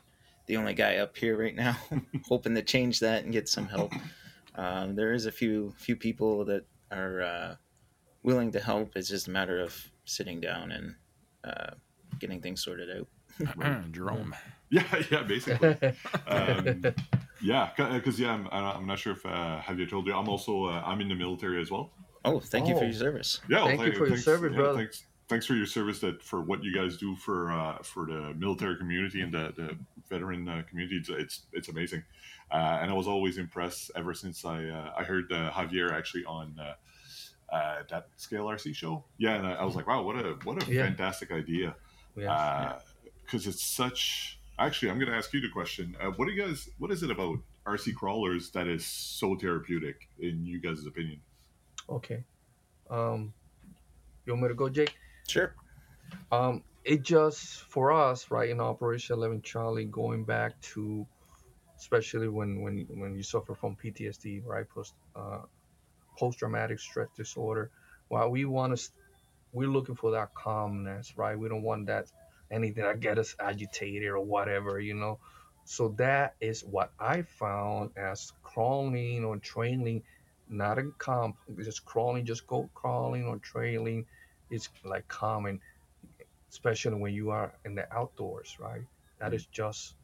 the 0.47 0.57
only 0.57 0.73
guy 0.73 0.97
up 0.97 1.17
here 1.17 1.37
right 1.37 1.55
now, 1.55 1.77
hoping 2.27 2.55
to 2.55 2.61
change 2.61 2.99
that 3.01 3.23
and 3.23 3.33
get 3.33 3.49
some 3.49 3.67
help. 3.67 3.93
Um, 4.55 4.95
there 4.95 5.13
is 5.13 5.25
a 5.25 5.31
few 5.31 5.73
few 5.77 5.95
people 5.95 6.45
that 6.45 6.65
are 6.91 7.21
uh, 7.21 7.55
willing 8.23 8.51
to 8.51 8.59
help. 8.59 8.95
It's 8.95 9.09
just 9.09 9.27
a 9.27 9.31
matter 9.31 9.59
of 9.61 9.91
sitting 10.05 10.39
down 10.39 10.71
and 10.71 10.95
uh, 11.43 11.71
getting 12.19 12.41
things 12.41 12.63
sorted 12.63 12.89
out. 12.89 13.07
right. 13.55 13.91
Jerome. 13.91 14.35
Yeah, 14.69 14.83
yeah, 15.11 15.23
basically. 15.23 15.77
um, 16.27 16.83
yeah, 17.41 17.69
because 17.77 18.19
yeah, 18.19 18.31
I'm, 18.33 18.47
I'm 18.51 18.87
not 18.87 18.99
sure 18.99 19.13
if 19.13 19.25
uh, 19.25 19.59
have 19.59 19.79
you 19.79 19.85
told 19.85 20.07
you 20.07 20.13
I'm 20.13 20.27
also 20.27 20.65
uh, 20.65 20.81
I'm 20.85 21.01
in 21.01 21.09
the 21.09 21.15
military 21.15 21.61
as 21.61 21.69
well. 21.71 21.91
Oh, 22.27 22.39
thank 22.39 22.65
oh. 22.65 22.69
you 22.69 22.77
for 22.77 22.85
your 22.85 22.93
service. 22.93 23.39
Yeah, 23.49 23.65
thank 23.65 23.79
well, 23.79 23.87
you 23.87 23.93
for 23.93 24.07
thanks, 24.07 24.25
your 24.25 24.35
service, 24.35 24.51
yeah, 24.51 24.57
brother. 24.57 24.77
Thanks, 24.79 25.03
thanks 25.27 25.45
for 25.45 25.55
your 25.55 25.65
service 25.65 25.99
that 25.99 26.21
for 26.21 26.41
what 26.41 26.63
you 26.63 26.73
guys 26.73 26.97
do 26.97 27.15
for 27.15 27.51
uh, 27.51 27.77
for 27.83 28.05
the 28.05 28.33
military 28.37 28.77
community 28.77 29.21
and 29.21 29.33
the, 29.33 29.53
the 29.55 29.77
veteran 30.09 30.47
uh, 30.47 30.63
community. 30.69 30.97
It's, 30.97 31.09
it's 31.09 31.41
it's 31.53 31.69
amazing, 31.69 32.03
uh, 32.51 32.79
and 32.81 32.91
I 32.91 32.93
was 32.93 33.07
always 33.07 33.37
impressed 33.37 33.91
ever 33.95 34.13
since 34.13 34.45
I 34.45 34.65
uh, 34.65 34.93
I 34.97 35.03
heard 35.03 35.31
uh, 35.31 35.51
Javier 35.51 35.91
actually 35.91 36.25
on. 36.25 36.55
Uh, 36.59 36.73
uh, 37.49 37.77
that 37.89 38.09
scale 38.17 38.43
RC 38.47 38.75
show, 38.75 39.05
yeah, 39.17 39.35
and 39.35 39.47
I, 39.47 39.53
I 39.53 39.63
was 39.63 39.73
like, 39.73 39.87
"Wow, 39.87 40.03
what 40.03 40.17
a 40.17 40.37
what 40.43 40.61
a 40.61 40.69
Yeah. 40.69 40.83
fantastic 40.83 41.31
idea!" 41.31 41.77
Yes. 42.17 42.81
because 43.23 43.47
it's 43.47 43.63
such. 43.63 44.37
Actually, 44.59 44.91
I'm 44.91 44.99
going 44.99 45.09
to 45.09 45.15
ask 45.15 45.31
you 45.31 45.39
the 45.39 45.47
question. 45.47 45.95
Uh, 45.97 46.07
what 46.07 46.25
do 46.25 46.33
you 46.33 46.45
guys? 46.45 46.69
What 46.77 46.91
is 46.91 47.03
it 47.03 47.09
about 47.09 47.37
RC 47.65 47.95
crawlers 47.95 48.51
that 48.51 48.67
is 48.67 48.85
so 48.85 49.37
therapeutic 49.37 50.09
in 50.19 50.45
you 50.45 50.59
guys' 50.59 50.85
opinion? 50.85 51.21
Okay. 51.89 52.23
Um, 52.89 53.33
you 54.25 54.33
want 54.33 54.43
me 54.43 54.49
to 54.49 54.55
go, 54.55 54.69
Jake? 54.69 54.95
Sure. 55.27 55.53
Um, 56.31 56.63
it 56.83 57.03
just 57.03 57.61
for 57.63 57.91
us, 57.91 58.31
right, 58.31 58.49
in 58.49 58.61
Operation 58.61 59.15
Eleven 59.15 59.41
Charlie, 59.41 59.85
going 59.85 60.23
back 60.23 60.59
to, 60.73 61.05
especially 61.77 62.29
when 62.29 62.61
when 62.61 62.87
when 62.89 63.15
you 63.15 63.23
suffer 63.23 63.55
from 63.55 63.75
PTSD, 63.75 64.45
right, 64.45 64.67
post 64.69 64.93
uh, 65.15 65.39
post 66.17 66.39
traumatic 66.39 66.79
stress 66.79 67.09
disorder. 67.15 67.71
While 68.07 68.31
we 68.31 68.45
want 68.45 68.77
to, 68.77 68.89
we're 69.51 69.67
looking 69.67 69.95
for 69.95 70.11
that 70.11 70.33
calmness, 70.33 71.17
right? 71.17 71.37
We 71.37 71.49
don't 71.49 71.63
want 71.63 71.87
that 71.87 72.07
anything 72.51 72.83
that 72.83 72.99
get 72.99 73.17
us 73.17 73.35
agitated 73.39 74.09
or 74.09 74.21
whatever, 74.21 74.79
you 74.79 74.93
know. 74.93 75.19
So 75.65 75.89
that 75.97 76.35
is 76.39 76.63
what 76.63 76.91
I 76.99 77.23
found 77.23 77.91
as 77.97 78.31
crawling 78.43 79.25
or 79.25 79.37
trailing, 79.37 80.03
not 80.49 80.79
in 80.79 80.93
comp, 80.97 81.37
just 81.63 81.85
crawling, 81.85 82.25
just 82.25 82.47
go 82.47 82.69
crawling 82.73 83.25
or 83.25 83.37
trailing. 83.37 84.05
It's 84.49 84.69
like 84.83 85.07
common 85.07 85.59
especially 86.51 86.95
when 86.95 87.13
you 87.13 87.29
are 87.29 87.53
in 87.65 87.75
the 87.75 87.91
outdoors, 87.93 88.57
right? 88.59 88.81
That 89.19 89.33
is 89.33 89.45
just 89.47 89.95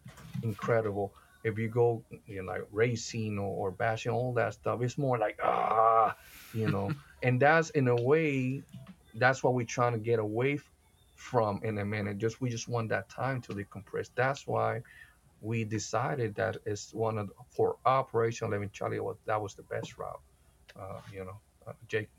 incredible. 0.43 1.13
If 1.43 1.57
you 1.57 1.67
go, 1.67 2.03
you 2.25 2.41
know, 2.41 2.51
like 2.51 2.63
racing 2.71 3.37
or, 3.37 3.67
or 3.67 3.71
bashing, 3.71 4.11
all 4.11 4.33
that 4.33 4.53
stuff, 4.53 4.81
it's 4.81 4.97
more 4.97 5.17
like 5.17 5.39
ah, 5.43 6.15
you 6.53 6.69
know. 6.69 6.91
and 7.23 7.39
that's 7.39 7.69
in 7.71 7.87
a 7.87 7.95
way, 7.95 8.63
that's 9.15 9.43
what 9.43 9.53
we're 9.53 9.65
trying 9.65 9.93
to 9.93 9.99
get 9.99 10.19
away 10.19 10.59
from 11.15 11.59
in 11.63 11.77
a 11.77 11.85
minute. 11.85 12.17
Just 12.17 12.41
we 12.41 12.49
just 12.49 12.67
want 12.67 12.89
that 12.89 13.09
time 13.09 13.41
to 13.41 13.53
decompress. 13.53 14.09
That's 14.15 14.47
why 14.47 14.81
we 15.41 15.63
decided 15.63 16.35
that 16.35 16.57
it's 16.65 16.93
one 16.93 17.17
of 17.17 17.27
the, 17.27 17.33
for 17.49 17.75
Operation 17.85 18.47
Eleven 18.47 18.69
Charlie. 18.71 18.99
Was 18.99 19.17
that 19.25 19.41
was 19.41 19.53
the 19.53 19.63
best 19.63 19.97
route, 19.97 20.21
uh, 20.79 20.99
you 21.11 21.25
know, 21.25 21.37
uh, 21.67 21.73
Jake. 21.87 22.09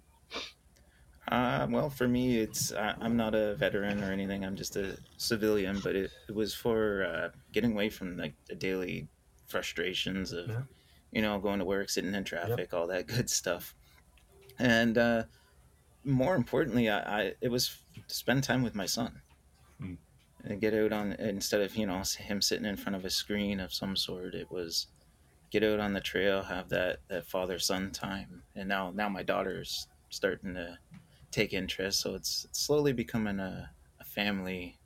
Uh, 1.29 1.67
well, 1.71 1.89
for 1.89 2.07
me, 2.07 2.39
it's 2.39 2.73
I, 2.73 2.95
I'm 3.01 3.17
not 3.17 3.35
a 3.35 3.55
veteran 3.55 4.03
or 4.03 4.13
anything. 4.13 4.45
I'm 4.45 4.57
just 4.57 4.77
a 4.77 4.99
civilian, 5.17 5.81
but 5.83 5.97
it, 5.97 6.11
it 6.29 6.35
was 6.35 6.55
for 6.55 7.05
uh, 7.05 7.29
getting 7.53 7.73
away 7.73 7.89
from 7.89 8.17
like 8.19 8.35
the 8.47 8.55
daily 8.55 9.09
frustrations 9.47 10.33
of, 10.33 10.49
Yeah. 10.49 10.63
you 11.13 11.23
know, 11.23 11.39
going 11.39 11.61
to 11.61 11.65
work, 11.65 11.89
sitting 11.89 12.15
in 12.15 12.25
traffic, 12.25 12.75
all 12.75 12.87
that 12.89 13.07
good 13.07 13.31
stuff. 13.31 13.75
And 14.59 14.99
uh, 14.99 15.25
more 16.05 16.37
importantly, 16.37 16.91
I, 16.91 17.23
I 17.23 17.35
it 17.41 17.49
was 17.49 17.79
to 18.07 18.15
spend 18.15 18.45
time 18.45 18.63
with 18.63 18.75
my 18.75 18.87
son. 18.87 19.23
Hmm. 19.81 19.95
And 20.45 20.61
get 20.61 20.75
out 20.75 20.93
on 20.93 21.13
instead 21.15 21.63
of 21.63 21.75
you 21.75 21.87
know 21.87 22.03
him 22.19 22.43
sitting 22.43 22.67
in 22.67 22.77
front 22.77 22.97
of 22.97 23.05
a 23.07 23.11
screen 23.11 23.61
of 23.61 23.73
some 23.73 23.97
sort. 23.97 24.35
It 24.35 24.51
was 24.51 24.89
get 25.51 25.65
out 25.65 25.81
on 25.81 25.93
the 25.93 26.01
trail, 26.01 26.43
have 26.45 26.69
that 26.71 27.01
that 27.09 27.27
father 27.27 27.59
son 27.59 27.91
time. 27.93 28.45
And 28.55 28.69
now 28.69 28.91
now 28.91 29.09
my 29.09 29.23
daughter's 29.23 29.89
starting 30.11 30.55
to 30.55 30.79
take 31.31 31.53
interest. 31.53 32.01
So 32.01 32.15
it's, 32.15 32.45
it's 32.45 32.61
slowly 32.61 32.93
becoming 32.93 33.41
a, 33.41 33.73
a 34.01 34.05
family 34.05 34.81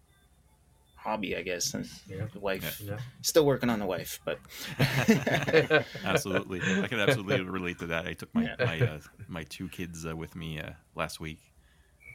hobby, 0.95 1.37
I 1.37 1.43
guess. 1.43 1.75
And 1.75 1.89
Yeah. 2.07 2.27
the 2.33 2.41
wife, 2.41 2.81
Yeah. 2.87 2.99
still 3.23 3.47
working 3.47 3.71
on 3.71 3.79
the 3.79 3.87
wife, 3.87 4.21
but 4.25 4.41
absolutely 6.05 6.63
i 6.83 6.89
can 6.89 6.99
absolutely 6.99 7.41
relate 7.45 7.79
to 7.79 7.87
that 7.87 8.07
i 8.07 8.13
took 8.13 8.35
my 8.35 8.45
Yeah. 8.45 8.57
my 8.63 8.83
uh, 8.83 9.01
my 9.27 9.45
two 9.45 9.69
kids 9.69 10.07
uh, 10.07 10.17
with 10.17 10.35
me 10.35 10.59
uh, 10.59 10.73
last 10.95 11.21
week 11.21 11.53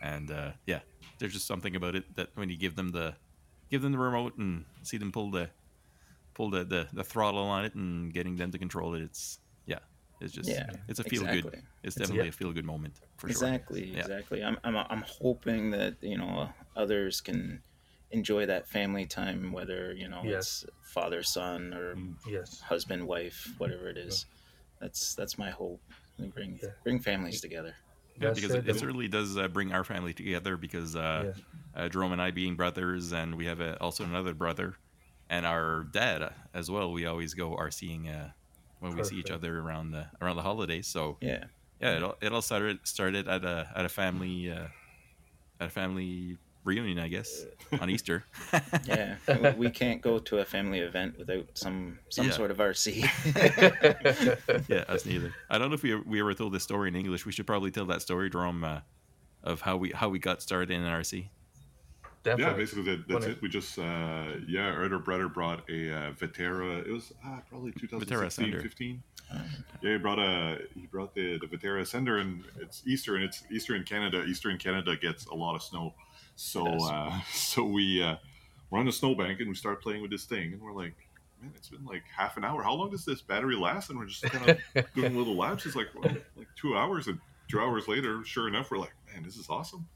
and 0.02 0.32
uh, 0.32 0.54
yeah 0.66 0.82
there's 1.20 1.34
just 1.34 1.48
something 1.48 1.76
about 1.76 1.96
it 1.96 2.06
that 2.16 2.30
when 2.36 2.50
you 2.50 2.58
give 2.58 2.76
them 2.76 2.90
the 2.92 3.18
give 3.70 3.82
them 3.82 3.92
the 3.92 3.98
remote 3.98 4.38
and 4.38 4.66
see 4.84 4.98
them 4.98 5.12
pull 5.12 5.32
the 5.32 5.52
pull 6.34 6.50
the 6.50 6.64
the, 6.64 6.88
the 6.94 7.04
throttle 7.04 7.44
on 7.44 7.66
it 7.66 7.76
and 7.76 8.14
getting 8.14 8.36
them 8.36 8.52
to 8.52 8.58
control 8.58 8.94
it 8.96 9.02
it's 9.02 9.40
yeah 9.66 9.80
it's 10.22 10.34
just 10.34 10.50
Yeah, 10.50 10.66
it's 10.88 11.00
a 11.00 11.04
feel 11.04 11.24
good 11.24 11.46
exactly. 11.46 11.60
it's 11.60 11.68
It's 11.84 11.96
a- 11.98 12.00
definitely 12.00 12.30
a 12.30 12.32
feel 12.32 12.52
good 12.54 12.66
moment 12.66 12.96
for 13.18 13.28
sure 13.28 13.32
exactly, 13.32 13.92
Yeah. 13.92 14.00
exactly. 14.00 14.44
I'm, 14.44 14.58
I'm, 14.64 14.76
I'm 14.78 15.04
hoping 15.08 15.72
that, 15.72 15.96
you 16.02 16.18
know, 16.18 16.50
others 16.76 17.20
can 17.22 17.62
enjoy 18.12 18.46
that 18.46 18.68
family 18.68 19.06
time, 19.06 19.52
whether, 19.52 19.94
you 19.94 20.08
know, 20.08 20.22
Yes. 20.24 20.64
it's 20.64 20.66
father, 20.94 21.24
son, 21.24 21.74
or 21.74 21.96
Mm. 21.96 22.16
Yes. 22.28 22.62
husband, 22.62 23.06
wife, 23.08 23.54
whatever 23.58 23.90
it 23.90 23.98
is. 23.98 24.26
That's, 24.80 25.16
that's 25.16 25.38
my 25.38 25.50
hope. 25.50 25.82
We 26.20 26.28
bring, 26.28 26.60
Yeah. 26.62 26.70
bring 26.84 27.00
families 27.00 27.42
together. 27.42 27.76
Yeah, 28.16 28.28
That's 28.28 28.40
because 28.40 28.56
it, 28.56 28.68
it. 28.68 28.76
it 28.76 28.80
certainly 28.80 29.08
does 29.08 29.38
uh, 29.38 29.48
bring 29.48 29.74
our 29.74 29.84
family 29.84 30.14
together. 30.14 30.56
Because 30.58 30.96
uh, 30.96 31.34
Yes. 31.36 31.42
uh, 31.76 31.90
Jerome 31.90 32.12
and 32.14 32.22
I 32.22 32.32
being 32.32 32.56
brothers, 32.56 33.12
and 33.12 33.36
we 33.36 33.46
have 33.46 33.60
a, 33.60 33.78
also 33.82 34.04
another 34.04 34.34
brother, 34.34 34.76
and 35.30 35.46
our 35.46 35.84
dad 35.92 36.22
uh, 36.22 36.30
as 36.54 36.70
well. 36.70 36.92
We 36.92 37.06
always 37.06 37.34
go 37.34 37.56
RCing 37.56 38.08
uh, 38.10 38.30
when 38.80 38.96
we 38.96 39.04
see 39.04 39.16
each 39.18 39.32
other 39.32 39.60
around 39.60 39.92
the 39.92 40.08
around 40.22 40.36
the 40.36 40.42
holidays. 40.44 40.88
So 40.88 41.18
Yeah. 41.22 41.46
yeah, 41.82 41.98
it 41.98 42.04
all, 42.04 42.16
it 42.22 42.32
all 42.34 42.42
started 42.42 42.80
started 42.84 43.28
at 43.28 43.44
a 43.44 43.70
at 43.76 43.86
a 43.86 43.90
family 43.90 44.52
uh, 44.52 44.68
at 45.60 45.68
a 45.68 45.70
family 45.70 46.38
reunion, 46.66 46.98
I 46.98 47.10
guess, 47.10 47.44
on 47.82 47.90
Easter. 47.90 48.24
Yeah. 48.86 49.16
we- 49.28 49.66
we 49.66 49.70
can't 49.70 50.02
go 50.02 50.18
to 50.20 50.40
a 50.40 50.46
family 50.46 50.80
event 50.80 51.18
without 51.18 51.46
some, 51.56 52.00
some 52.10 52.28
Yeah. 52.28 52.32
sort 52.32 52.52
of 52.52 52.58
RC. 52.58 53.04
yeah, 54.70 54.86
us 54.88 55.06
neither. 55.06 55.34
I 55.50 55.58
don't 55.58 55.70
know 55.70 55.76
if 55.76 55.84
we 55.84 55.96
we 55.96 56.20
ever 56.22 56.34
told 56.34 56.54
this 56.54 56.64
story 56.64 56.88
in 56.90 56.96
English. 56.96 57.26
We 57.26 57.32
should 57.32 57.48
probably 57.48 57.72
tell 57.72 57.86
that 57.88 58.02
story, 58.02 58.30
Jerome, 58.30 58.64
uh, 58.64 58.80
of 59.44 59.62
how 59.62 59.76
we 59.78 59.92
how 59.92 60.10
we 60.10 60.20
got 60.20 60.42
started 60.42 60.72
in 60.72 60.82
RC. 60.84 61.28
Yeah, 62.26 62.54
basically 62.54 62.84
that, 62.84 63.08
that's 63.08 63.26
Funny. 63.26 63.36
it. 63.36 63.42
We 63.42 63.50
just 63.50 63.78
uh, 63.78 64.26
yeah, 64.48 64.68
our 64.68 64.86
other 64.86 65.00
brother 65.00 65.28
brought 65.28 65.70
a 65.70 65.92
uh, 65.92 66.12
Vaterra. 66.14 66.86
It 66.86 66.92
was 66.92 67.12
ah, 67.26 67.42
probably 67.50 67.72
2016, 67.74 68.62
15. 68.62 69.04
Yeah, 69.82 69.92
he 69.94 69.98
brought 69.98 70.20
a 70.20 70.60
he 70.76 70.88
brought 70.88 71.14
the 71.14 71.38
the 71.40 71.48
Vaterra 71.48 71.82
Ascender, 71.82 72.22
and 72.22 72.44
it's 72.60 72.84
Easter, 72.86 73.16
and 73.16 73.24
it's 73.24 73.44
Easter 73.52 73.76
in 73.76 73.84
Canada. 73.84 74.24
Easter 74.24 74.50
in 74.50 74.58
Canada 74.58 74.96
gets 74.96 75.26
a 75.26 75.34
lot 75.34 75.56
of 75.56 75.64
snow, 75.64 75.94
so 76.36 76.66
uh, 76.66 77.20
so 77.34 77.64
we 77.64 78.02
uh, 78.02 78.16
we're 78.70 78.80
on 78.80 78.86
the 78.86 78.92
snowbank 78.92 79.40
and 79.40 79.50
we 79.50 79.56
start 79.56 79.82
playing 79.82 80.02
with 80.02 80.12
this 80.12 80.26
thing, 80.26 80.54
and 80.54 80.62
we're 80.62 80.74
like, 80.74 80.96
man, 81.42 81.52
it's 81.56 81.70
been 81.70 81.86
like 81.86 82.04
half 82.16 82.38
an 82.38 82.46
hour. 82.46 82.64
How 82.64 82.74
long 82.74 82.90
does 82.90 83.06
this 83.06 83.22
battery 83.22 83.56
last? 83.56 83.90
And 83.90 84.00
we're 84.00 84.06
just 84.06 84.24
kind 84.24 84.58
of 84.76 84.94
doing 84.96 85.18
little 85.18 85.36
laps. 85.36 85.66
It's 85.66 85.76
like 85.76 85.88
well, 85.96 86.14
like 86.38 86.48
two 86.56 86.76
hours, 86.76 87.08
and 87.08 87.20
two 87.50 87.60
hours 87.60 87.88
later, 87.88 88.24
sure 88.24 88.48
enough, 88.48 88.72
we're 88.72 88.80
like, 88.80 88.94
man, 89.12 89.24
this 89.24 89.38
is 89.38 89.50
awesome. 89.50 89.88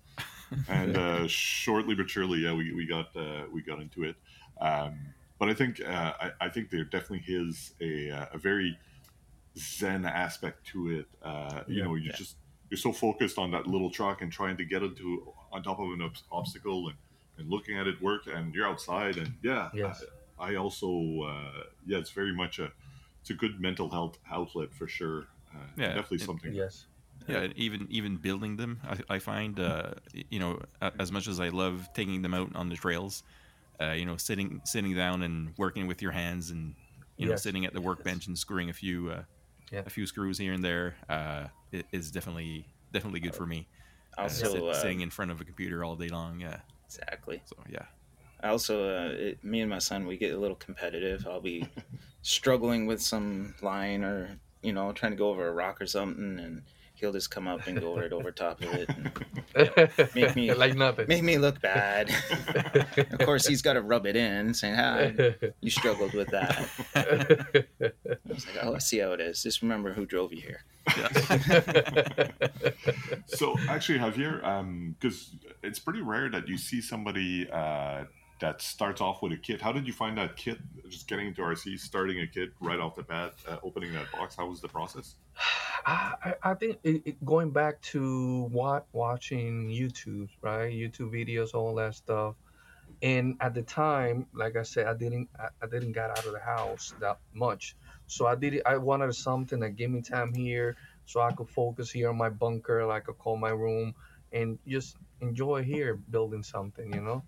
And 0.67 0.97
uh, 1.05 1.27
shortly 1.27 1.95
but 1.95 2.09
surely, 2.09 2.39
yeah, 2.39 2.53
we, 2.53 2.73
we 2.73 2.85
got 2.85 3.15
uh, 3.15 3.43
we 3.51 3.61
got 3.61 3.79
into 3.79 4.03
it. 4.03 4.15
Um, 4.61 5.13
but 5.39 5.49
I 5.49 5.53
think 5.53 5.81
uh, 5.81 6.13
I, 6.19 6.31
I 6.41 6.49
think 6.49 6.69
there 6.69 6.83
definitely 6.83 7.23
is 7.27 7.73
a 7.81 8.09
uh, 8.11 8.25
a 8.33 8.37
very 8.37 8.77
zen 9.57 10.05
aspect 10.05 10.65
to 10.67 10.99
it. 10.99 11.05
Uh, 11.21 11.61
you 11.67 11.77
Yeah. 11.77 11.83
know, 11.85 11.95
you 11.95 12.09
Yeah. 12.09 12.15
just 12.15 12.35
you're 12.69 12.77
so 12.77 12.91
focused 12.91 13.37
on 13.37 13.51
that 13.51 13.65
little 13.67 13.89
truck 13.89 14.21
and 14.21 14.31
trying 14.31 14.57
to 14.57 14.65
get 14.65 14.83
into 14.83 15.33
on 15.51 15.63
top 15.63 15.79
of 15.79 15.89
an 15.91 16.01
ob- 16.01 16.17
obstacle 16.31 16.89
and, 16.89 16.97
and 17.37 17.49
looking 17.49 17.77
at 17.77 17.87
it 17.87 18.01
work, 18.01 18.27
and 18.27 18.53
you're 18.53 18.67
outside, 18.67 19.17
and 19.17 19.33
yeah, 19.43 19.69
Yes. 19.73 20.03
I, 20.39 20.51
I 20.53 20.55
also 20.55 20.87
uh, 21.23 21.63
yeah, 21.85 21.97
it's 21.99 22.11
very 22.11 22.33
much 22.35 22.59
a 22.59 22.71
it's 23.21 23.29
a 23.29 23.33
good 23.33 23.59
mental 23.59 23.89
health 23.89 24.17
outlet 24.31 24.73
for 24.73 24.87
sure. 24.87 25.27
Uh, 25.53 25.59
Yeah, 25.77 25.87
definitely 25.93 26.17
and- 26.17 26.25
something. 26.25 26.53
Yes. 26.53 26.85
Yeah 27.27 27.47
even 27.55 27.87
even 27.89 28.17
building 28.17 28.57
them 28.57 28.79
i, 28.83 29.15
I 29.15 29.19
find 29.19 29.59
uh, 29.59 29.91
you 30.29 30.39
know 30.39 30.59
as 30.99 31.11
much 31.11 31.27
as 31.27 31.39
i 31.39 31.49
love 31.49 31.89
taking 31.93 32.21
them 32.21 32.33
out 32.33 32.55
on 32.55 32.69
the 32.69 32.75
trails 32.75 33.23
uh, 33.81 33.91
you 33.91 34.05
know 34.05 34.17
sitting 34.17 34.61
sitting 34.65 34.95
down 34.95 35.23
and 35.23 35.53
working 35.57 35.87
with 35.87 36.01
your 36.01 36.11
hands 36.11 36.49
and 36.51 36.75
you 37.17 37.25
know 37.25 37.33
Yes. 37.33 37.43
sitting 37.43 37.65
at 37.65 37.73
the 37.73 37.81
workbench 37.81 38.27
and 38.27 38.37
screwing 38.37 38.69
a 38.69 38.73
few 38.73 39.09
uh, 39.11 39.23
Yeah. 39.71 39.83
a 39.85 39.89
few 39.89 40.05
screws 40.05 40.37
here 40.37 40.53
and 40.53 40.63
there 40.63 40.95
uh, 41.09 41.47
it 41.71 41.85
is 41.91 42.11
definitely 42.11 42.65
definitely 42.91 43.19
good 43.19 43.35
for 43.35 43.45
me 43.45 43.67
uh, 44.17 44.23
Also, 44.23 44.53
sit- 44.53 44.63
uh, 44.63 44.73
sitting 44.73 45.01
in 45.01 45.09
front 45.09 45.31
of 45.31 45.41
a 45.41 45.45
computer 45.45 45.83
all 45.83 45.95
day 45.95 46.09
long 46.09 46.39
yeah 46.39 46.59
exactly. 46.85 47.41
so 47.45 47.55
yeah 47.69 47.85
I 48.41 48.49
also, 48.49 48.87
uh, 48.87 49.09
it, 49.13 49.43
me 49.43 49.61
and 49.61 49.69
my 49.69 49.79
son, 49.79 50.05
we 50.05 50.17
get 50.17 50.33
a 50.33 50.37
little 50.37 50.55
competitive. 50.55 51.25
I'll 51.27 51.41
be 51.41 51.67
struggling 52.21 52.85
with 52.85 53.01
some 53.01 53.55
line 53.61 54.03
or, 54.03 54.39
you 54.61 54.73
know, 54.73 54.91
trying 54.91 55.13
to 55.13 55.17
go 55.17 55.29
over 55.29 55.47
a 55.47 55.51
rock 55.51 55.81
or 55.81 55.87
something, 55.87 56.37
and 56.39 56.61
he'll 56.97 57.13
just 57.13 57.31
come 57.31 57.47
up 57.47 57.67
and 57.67 57.79
go 57.79 57.95
right 57.95 58.11
over 58.11 58.31
top 58.31 58.61
of 58.61 58.73
it 58.73 58.89
and 58.89 59.11
Make 60.15 60.35
me- 60.35 60.53
like 60.55 60.75
nothing. 60.75 61.07
make 61.07 61.23
me 61.23 61.37
look 61.37 61.61
bad. 61.61 62.09
of 63.11 63.19
course, 63.19 63.45
he's 63.47 63.61
got 63.61 63.73
to 63.73 63.81
rub 63.81 64.05
it 64.05 64.15
in, 64.15 64.53
saying, 64.53 64.75
ah, 64.77 65.09
you 65.61 65.69
struggled 65.69 66.13
with 66.13 66.29
that. 66.29 66.67
I 66.95 68.17
was 68.27 68.45
like, 68.47 68.57
oh, 68.63 68.75
I 68.75 68.79
see 68.79 68.99
how 68.99 69.11
it 69.11 69.21
is. 69.21 69.41
Just 69.43 69.61
remember 69.61 69.93
who 69.93 70.05
drove 70.05 70.33
you 70.33 70.41
here. 70.41 70.63
yeah 70.97 71.09
so 73.27 73.57
actually 73.67 73.99
javier 73.99 74.39
because 74.99 75.35
it's 75.61 75.79
pretty 75.79 76.01
rare 76.01 76.29
that 76.29 76.47
you 76.47 76.57
see 76.57 76.79
somebody 76.79 77.45
uh, 77.51 78.05
that 78.39 78.61
starts 78.61 79.01
off 79.01 79.21
with 79.21 79.33
a 79.33 79.37
kit. 79.37 79.61
How 79.61 79.71
did 79.73 79.85
you 79.85 79.93
find 79.93 80.17
that 80.17 80.37
kit? 80.37 80.59
Just 80.87 81.07
getting 81.09 81.27
into 81.27 81.41
RC, 81.41 81.77
starting 81.79 82.19
a 82.21 82.27
kit 82.27 82.51
right 82.61 82.79
off 82.79 82.95
the 82.95 83.03
bat, 83.03 83.33
uh, 83.47 83.57
opening 83.63 83.91
that 83.93 84.09
box. 84.11 84.35
How 84.35 84.47
was 84.47 84.61
the 84.61 84.69
process? 84.69 85.15
I, 85.87 86.15
I- 86.25 86.35
think 86.55 86.79
it, 86.83 87.03
it, 87.05 87.25
going 87.25 87.51
back 87.51 87.81
to 87.93 88.43
what 88.51 88.87
watching 88.93 89.69
YouTube, 89.69 90.29
right? 90.41 90.73
YouTube 90.73 91.11
videos, 91.13 91.55
all 91.55 91.75
that 91.77 91.95
stuff. 91.95 92.35
And 93.01 93.37
at 93.41 93.53
the 93.55 93.63
time, 93.63 94.27
like 94.33 94.57
I 94.57 94.63
said, 94.63 94.87
I 94.87 94.95
didn't 94.95 95.29
I, 95.39 95.49
I 95.63 95.67
didn't 95.67 95.93
get 95.93 96.11
out 96.11 96.25
of 96.25 96.33
the 96.33 96.39
house 96.41 96.95
that 96.99 97.19
much. 97.33 97.75
So 98.07 98.27
I 98.27 98.35
did 98.35 98.61
I 98.65 98.77
wanted 98.77 99.13
something 99.15 99.59
that 99.61 99.71
gave 99.77 99.91
me 99.91 100.01
time 100.01 100.33
here 100.33 100.77
so 101.05 101.21
I 101.21 101.33
could 101.33 101.49
focus 101.49 101.91
here 101.91 102.09
on 102.09 102.17
my 102.17 102.29
bunker, 102.29 102.85
like 102.85 103.03
I 103.03 103.05
could 103.07 103.19
call 103.19 103.37
my 103.37 103.51
room 103.51 103.95
and 104.33 104.59
just 104.67 104.97
enjoy 105.21 105.63
here 105.63 105.95
building 105.95 106.43
something, 106.43 106.93
you 106.93 107.01
know? 107.01 107.23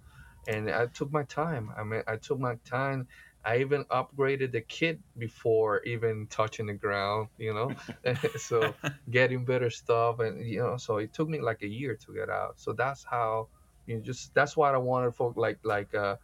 And 0.48 0.70
I 0.72 0.88
took 0.88 1.12
my 1.12 1.24
time. 1.24 1.72
I 1.78 1.84
mean 1.84 2.04
I 2.08 2.18
took 2.18 2.40
my 2.40 2.56
time. 2.66 3.08
I 3.50 3.58
even 3.62 3.84
upgraded 3.86 4.52
the 4.52 4.62
kit 4.62 5.00
before 5.18 5.82
even 5.82 6.28
touching 6.28 6.68
the 6.68 6.76
ground, 6.76 7.30
you 7.40 7.52
know? 7.52 7.74
so 8.38 8.76
getting 9.10 9.44
better 9.44 9.72
stuff 9.72 10.20
and 10.20 10.46
you 10.46 10.60
know 10.60 10.78
so 10.78 10.98
it 10.98 11.14
took 11.14 11.28
me 11.28 11.42
like 11.42 11.64
a 11.64 11.68
year 11.68 11.96
to 11.96 12.14
get 12.14 12.30
out. 12.30 12.60
So 12.60 12.74
that's 12.74 13.04
how 13.04 13.48
you 13.88 13.96
know, 13.96 14.02
just 14.04 14.36
that's 14.36 14.56
what 14.56 14.76
i 14.76 14.78
wanted 14.78 15.16
for 15.16 15.34
like 15.36 15.58
like 15.64 15.96
uh 15.96 16.18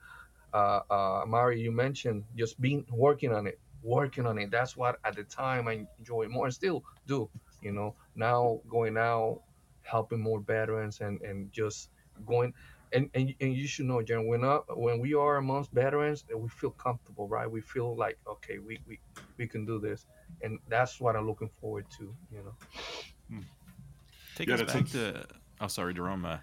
uh 0.53 0.81
uh 0.91 1.23
mari 1.25 1.59
you 1.59 1.71
mentioned 1.71 2.23
just 2.37 2.61
being 2.61 2.85
working 2.91 3.33
on 3.33 3.47
it 3.47 3.59
working 3.81 4.27
on 4.27 4.37
it. 4.37 4.51
That's 4.51 4.77
what 4.77 4.99
at 5.03 5.15
the 5.15 5.23
time 5.23 5.67
i 5.67 5.87
enjoy 5.97 6.27
more 6.27 6.45
and 6.45 6.53
still 6.53 6.83
do 7.07 7.27
you 7.59 7.71
know? 7.71 7.95
Now 8.15 8.59
going 8.69 8.97
out 8.97 9.41
helping 9.81 10.19
more 10.19 10.41
veterans 10.41 11.01
and 11.01 11.19
and 11.21 11.51
just 11.51 11.89
going 12.27 12.53
and, 12.95 13.09
and, 13.13 13.35
and 13.41 13.53
you 13.53 13.67
should 13.67 13.85
know, 13.85 14.01
Jen, 14.01 14.25
when 14.25 14.43
up 14.43 14.65
when 14.75 14.99
we 14.99 15.13
are 15.13 15.35
amongst 15.37 15.71
veterans, 15.71 16.23
we 16.35 16.47
feel 16.49 16.71
comfortable, 16.71 17.27
right? 17.27 17.49
We 17.49 17.61
feel 17.61 17.95
like 17.95 18.17
okay, 18.27 18.57
we, 18.57 18.79
we, 18.87 18.99
we 19.37 19.47
can 19.47 19.65
do 19.65 19.79
this, 19.79 20.07
and 20.41 20.57
that's 20.69 20.99
what 20.99 21.15
I'm 21.15 21.27
looking 21.27 21.49
forward 21.61 21.85
to, 21.97 22.15
you 22.31 22.41
know. 22.43 23.39
Take 24.35 24.47
Yeah, 24.47 24.55
us 24.55 24.59
that 24.61 24.67
back 24.67 24.75
sounds- 24.75 24.91
to. 24.93 25.25
Oh, 25.61 25.67
sorry, 25.67 25.93
Jerome. 25.93 26.25
Uh, 26.25 26.37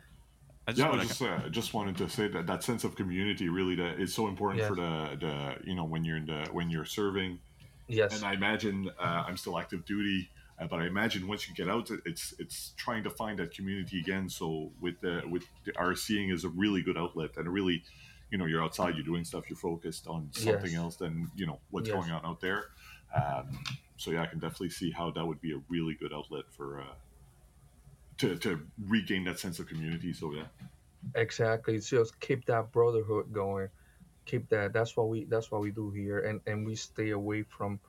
I 0.66 0.72
just 0.72 0.78
yeah, 0.78 0.90
I 0.92 1.02
just 1.04 1.22
uh, 1.22 1.48
just 1.50 1.74
wanted 1.74 1.96
to 1.98 2.08
say 2.08 2.28
that 2.28 2.46
that 2.46 2.62
sense 2.62 2.84
of 2.84 2.94
community 2.94 3.48
really 3.48 3.74
that 3.76 3.98
is 4.00 4.14
so 4.14 4.28
important 4.28 4.60
Yes. 4.60 4.68
for 4.68 4.76
the 4.76 5.16
the 5.20 5.56
you 5.64 5.74
know 5.74 5.84
when 5.84 6.04
you're 6.04 6.16
in 6.18 6.26
the 6.26 6.46
when 6.52 6.70
you're 6.70 6.84
serving. 6.84 7.40
Yes. 7.88 8.14
And 8.16 8.24
I 8.24 8.32
imagine 8.34 8.88
uh, 8.98 9.24
I'm 9.26 9.36
still 9.36 9.58
active 9.58 9.84
duty, 9.84 10.30
uh, 10.58 10.66
but 10.66 10.80
I 10.80 10.86
imagine 10.86 11.26
once 11.28 11.48
you 11.48 11.54
get 11.54 11.68
out, 11.68 11.90
it's 12.06 12.34
it's 12.38 12.72
trying 12.76 13.04
to 13.04 13.10
find 13.10 13.38
that 13.38 13.52
community 13.54 14.00
again. 14.00 14.28
So 14.28 14.72
with 14.80 15.00
the 15.00 15.22
with 15.28 15.44
the 15.64 15.72
RCing 15.72 16.32
is 16.32 16.44
a 16.44 16.48
really 16.48 16.82
good 16.82 16.98
outlet 16.98 17.30
and 17.36 17.46
a 17.46 17.50
really, 17.50 17.82
you 18.30 18.38
know, 18.38 18.46
you're 18.46 18.62
outside, 18.62 18.94
you're 18.94 19.04
doing 19.04 19.24
stuff, 19.24 19.48
you're 19.48 19.56
focused 19.56 20.06
on 20.06 20.28
something 20.32 20.70
Yes. 20.72 20.74
else 20.74 20.96
than 20.96 21.30
you 21.36 21.46
know 21.46 21.60
what's 21.70 21.88
Yes. 21.88 21.96
going 21.98 22.10
on 22.10 22.24
out 22.24 22.40
there. 22.40 22.66
Um, 23.14 23.62
so 23.96 24.10
yeah, 24.10 24.22
I 24.22 24.26
can 24.26 24.38
definitely 24.38 24.70
see 24.70 24.90
how 24.90 25.10
that 25.10 25.24
would 25.26 25.40
be 25.40 25.52
a 25.52 25.60
really 25.68 25.94
good 25.94 26.12
outlet 26.12 26.44
for. 26.50 26.80
Uh, 26.80 26.94
to, 28.18 28.36
to 28.36 28.60
regain 28.86 29.24
that 29.24 29.40
sense 29.40 29.58
of 29.58 29.66
community. 29.66 30.12
So 30.12 30.32
yeah. 30.32 30.44
Exactly. 31.14 31.74
It's 31.74 31.88
just 31.88 32.20
keep 32.20 32.44
that 32.46 32.70
brotherhood 32.72 33.32
going. 33.32 33.68
Keep 34.26 34.48
that. 34.50 34.72
That's 34.72 34.96
what 34.96 35.08
we. 35.08 35.24
That's 35.24 35.50
what 35.50 35.60
we 35.62 35.72
do 35.72 35.90
here, 35.90 36.20
and 36.20 36.40
and 36.46 36.64
we 36.64 36.76
stay 36.76 37.10
away 37.10 37.42
from. 37.42 37.80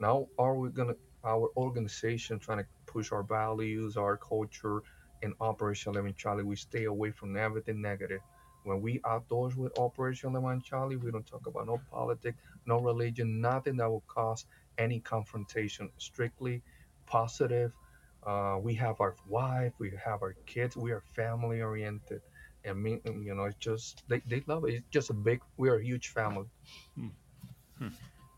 Now, 0.00 0.26
are 0.38 0.56
we 0.56 0.70
gonna 0.70 0.96
our 1.26 1.50
organization 1.56 2.38
trying 2.38 2.58
to 2.58 2.66
push 2.86 3.12
our 3.12 3.22
values, 3.22 3.96
our 3.96 4.16
culture, 4.16 4.82
and 5.22 5.34
Operation 5.40 5.92
Eleven 5.92 6.14
Charlie? 6.16 6.44
We 6.44 6.56
stay 6.56 6.84
away 6.84 7.10
from 7.10 7.36
everything 7.36 7.82
negative. 7.82 8.20
When 8.64 8.80
we 8.80 9.00
outdoors 9.04 9.56
with 9.56 9.78
Operation 9.78 10.34
Eleven 10.34 10.62
Charlie, 10.62 10.96
we 10.96 11.10
don't 11.10 11.26
talk 11.26 11.46
about 11.46 11.66
no 11.66 11.80
politics, 11.90 12.38
no 12.66 12.80
religion, 12.80 13.40
nothing 13.40 13.76
that 13.78 13.90
will 13.90 14.04
cause 14.06 14.46
any 14.78 15.00
confrontation. 15.00 15.90
Strictly 15.98 16.62
positive. 17.06 17.72
Uh, 18.26 18.58
we 18.60 18.74
have 18.74 19.00
our 19.00 19.14
wife, 19.28 19.72
we 19.78 19.92
have 20.04 20.22
our 20.22 20.34
kids. 20.46 20.76
We 20.76 20.92
are 20.92 21.02
family 21.14 21.62
oriented 21.62 22.22
and 22.66 22.82
me, 22.82 23.00
you 23.04 23.34
know, 23.34 23.44
it's 23.44 23.56
just 23.56 24.02
they, 24.08 24.20
they 24.26 24.42
love 24.46 24.64
it. 24.64 24.74
It's 24.74 24.88
just 24.90 25.10
a 25.10 25.14
big. 25.14 25.40
We 25.56 25.68
are 25.68 25.76
a 25.76 25.84
huge 25.84 26.08
family. 26.08 26.46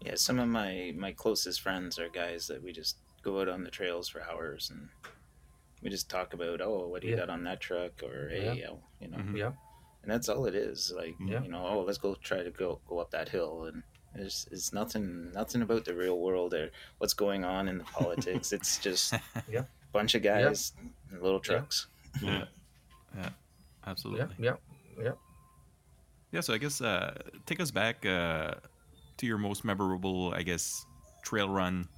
Yeah, 0.05 0.15
some 0.17 0.39
of 0.39 0.49
my 0.49 0.93
my 0.97 1.13
closest 1.13 1.61
friends 1.61 1.99
are 1.99 2.09
guys 2.09 2.47
that 2.47 2.63
we 2.63 2.73
just 2.73 2.97
go 3.23 3.41
out 3.41 3.49
on 3.49 3.65
the 3.65 3.71
trails 3.71 4.09
for 4.09 4.23
hours 4.23 4.71
and 4.71 4.89
we 5.83 5.91
just 5.91 6.09
talk 6.09 6.35
about 6.35 6.61
oh 6.61 6.87
what 6.89 7.03
do 7.03 7.09
you 7.09 7.15
Yeah. 7.15 7.21
got 7.21 7.31
on 7.31 7.45
that 7.45 7.61
truck 7.61 8.03
or 8.03 8.29
hey 8.29 8.65
oh, 8.69 8.79
you 9.01 9.09
know 9.09 9.19
Mhm. 9.19 9.37
Yeah. 9.37 9.53
and 10.03 10.11
that's 10.13 10.29
all 10.29 10.47
it 10.47 10.55
is 10.55 10.93
like 10.97 11.17
Yeah. 11.21 11.43
you 11.43 11.49
know 11.49 11.67
oh 11.67 11.81
let's 11.83 11.99
go 11.99 12.15
try 12.15 12.43
to 12.45 12.51
go 12.51 12.81
go 12.89 12.99
up 13.01 13.11
that 13.11 13.29
hill 13.29 13.65
and 13.65 13.83
there's 14.15 14.49
it's 14.53 14.73
nothing 14.73 15.33
nothing 15.33 15.63
about 15.63 15.85
the 15.85 15.95
real 15.95 16.19
world 16.19 16.55
or 16.55 16.71
what's 16.99 17.15
going 17.15 17.45
on 17.45 17.69
in 17.69 17.79
the 17.79 17.85
politics 17.99 18.53
it's 18.53 18.79
just 18.79 19.15
Yeah. 19.49 19.65
bunch 19.93 20.15
of 20.15 20.23
guys 20.23 20.73
in 21.11 21.21
little 21.21 21.41
trucks 21.41 21.89
Yeah. 22.23 22.45
Yeah. 23.17 23.31
Absolutely. 23.87 24.35
Yeah, 24.39 24.57
yeah, 25.01 25.13
Yeah, 26.31 26.41
so 26.43 26.53
I 26.53 26.59
guess 26.59 26.81
uh, 26.81 27.15
take 27.47 27.59
us 27.61 27.71
back 27.71 28.05
uh, 28.05 28.55
to 29.19 29.27
your 29.27 29.39
most 29.39 29.65
memorable, 29.65 30.33
I 30.35 30.43
guess, 30.43 30.87
trail 31.23 31.49
run. 31.49 31.89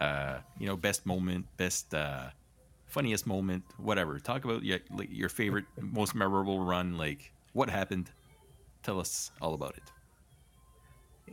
Uh, 0.00 0.38
you 0.58 0.66
know, 0.66 0.76
best 0.76 1.04
moment, 1.06 1.46
best, 1.56 1.94
uh, 1.94 2.30
funniest 2.86 3.26
moment, 3.26 3.62
whatever. 3.76 4.18
Talk 4.18 4.44
about 4.44 4.64
your, 4.64 4.78
your 5.10 5.28
favorite, 5.28 5.66
most 5.80 6.14
memorable 6.14 6.64
run. 6.64 6.96
Like, 6.96 7.32
what 7.52 7.68
happened? 7.70 8.10
Tell 8.82 8.98
us 8.98 9.30
all 9.40 9.54
about 9.54 9.76
it. 9.76 9.82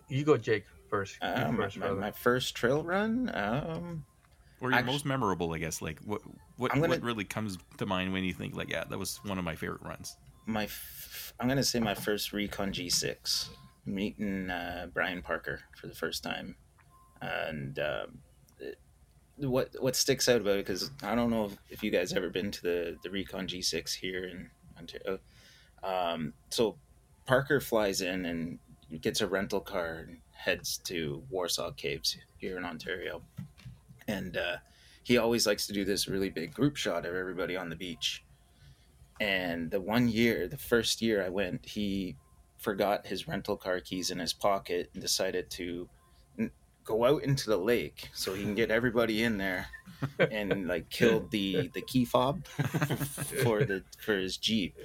You 0.08 0.24
go, 0.24 0.38
Jake, 0.38 0.66
first. 0.90 1.18
You 1.22 1.30
my, 1.52 1.56
first, 1.56 1.78
my, 1.78 1.92
my 1.92 2.12
first 2.12 2.56
trail 2.56 2.84
run 2.84 3.32
um 3.34 4.06
Or 4.62 4.70
your 4.70 4.80
Actu- 4.80 4.92
most 4.92 5.06
memorable, 5.06 5.54
I 5.54 5.58
guess. 5.58 5.82
Like, 5.82 6.00
what 6.02 6.22
what, 6.58 6.72
gonna- 6.74 6.88
what 6.88 7.02
really 7.02 7.24
comes 7.24 7.58
to 7.78 7.86
mind 7.86 8.12
when 8.14 8.24
you 8.24 8.34
think, 8.34 8.56
like, 8.56 8.70
yeah, 8.70 8.84
that 8.90 9.00
was 9.00 9.20
one 9.24 9.38
of 9.40 9.46
my 9.46 9.56
favorite 9.56 9.82
runs. 9.82 10.18
my 10.46 10.66
f- 10.66 11.34
I'm 11.40 11.48
gonna 11.48 11.64
say 11.64 11.80
my 11.80 11.94
first 11.96 12.34
Recon 12.34 12.72
G6, 12.72 13.48
meeting 13.86 14.50
uh, 14.50 14.88
Brian 14.94 15.22
Parker 15.22 15.62
for 15.80 15.88
the 15.88 15.96
first 15.96 16.24
time, 16.24 16.56
and 17.22 17.80
um, 17.80 18.20
it, 18.60 18.78
what 19.38 19.76
what 19.80 19.96
sticks 19.96 20.30
out 20.30 20.42
about 20.42 20.58
it 20.58 20.66
because 20.66 20.92
I 21.04 21.16
don't 21.16 21.30
know 21.30 21.46
if, 21.46 21.58
if 21.70 21.84
you 21.84 21.92
guys 21.92 22.14
ever 22.14 22.30
been 22.30 22.52
to 22.52 22.62
the 22.62 22.98
the 23.04 23.10
Recon 23.10 23.48
G6 23.48 23.94
here 23.94 24.26
in 24.26 24.50
Ontario. 24.78 25.20
Um, 25.84 26.34
so 26.50 26.78
Parker 27.26 27.60
flies 27.60 28.02
in 28.02 28.26
and 28.26 28.60
gets 29.02 29.22
a 29.22 29.28
rental 29.28 29.60
car 29.60 30.06
and 30.08 30.18
heads 30.32 30.78
to 30.86 31.24
Warsaw 31.30 31.72
Caves 31.72 32.18
here 32.38 32.58
in 32.58 32.66
Ontario, 32.66 33.22
and 34.08 34.38
uh, 34.38 34.58
he 35.04 35.18
always 35.18 35.48
likes 35.48 35.68
to 35.68 35.74
do 35.74 35.86
this 35.86 36.08
really 36.08 36.30
big 36.30 36.54
group 36.54 36.76
shot 36.76 37.06
of 37.06 37.16
everybody 37.16 37.56
on 37.56 37.70
the 37.70 37.76
beach. 37.76 38.24
And 39.20 39.70
the 39.70 39.82
one 39.82 40.08
year, 40.08 40.48
the 40.48 40.58
first 40.58 41.02
year 41.02 41.24
I 41.26 41.30
went, 41.30 41.66
he 41.66 42.16
forgot 42.60 43.08
his 43.08 43.28
rental 43.28 43.58
car 43.58 43.80
keys 43.80 44.12
in 44.12 44.20
his 44.20 44.34
pocket 44.34 44.90
and 44.94 45.02
decided 45.02 45.50
to 45.50 45.90
go 46.84 47.06
out 47.06 47.24
into 47.24 47.48
the 47.50 47.58
lake 47.58 48.10
so 48.14 48.34
he 48.34 48.42
can 48.42 48.56
get 48.56 48.72
everybody 48.72 49.22
in 49.22 49.38
there 49.38 49.68
and 50.32 50.68
like 50.68 50.90
killed 50.90 51.30
the 51.30 51.70
the 51.74 51.82
key 51.82 52.04
fob 52.04 52.44
for 53.44 53.64
the 53.64 53.84
for 54.00 54.16
his 54.18 54.38
jeep. 54.38 54.76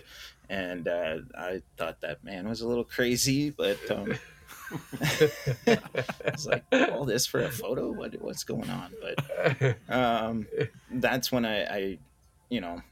And 0.51 0.87
uh, 0.87 1.19
i 1.39 1.63
thought 1.79 2.03
that 2.03 2.23
man 2.23 2.47
was 2.49 2.61
a 2.61 2.69
little 2.69 2.85
crazy 2.85 3.51
but 3.51 3.79
um 3.91 4.15
i 5.01 5.79
was 6.31 6.47
like 6.47 6.65
all 6.73 7.05
this 7.05 7.27
for 7.27 7.41
a 7.41 7.51
photo? 7.51 7.91
What 7.91 8.21
what's 8.21 8.45
going 8.45 8.69
on? 8.71 8.93
But 9.01 9.77
um, 9.89 10.47
that's 10.91 11.31
when 11.31 11.45
I, 11.45 11.65
I, 11.65 11.99
you 12.49 12.61
know, 12.61 12.83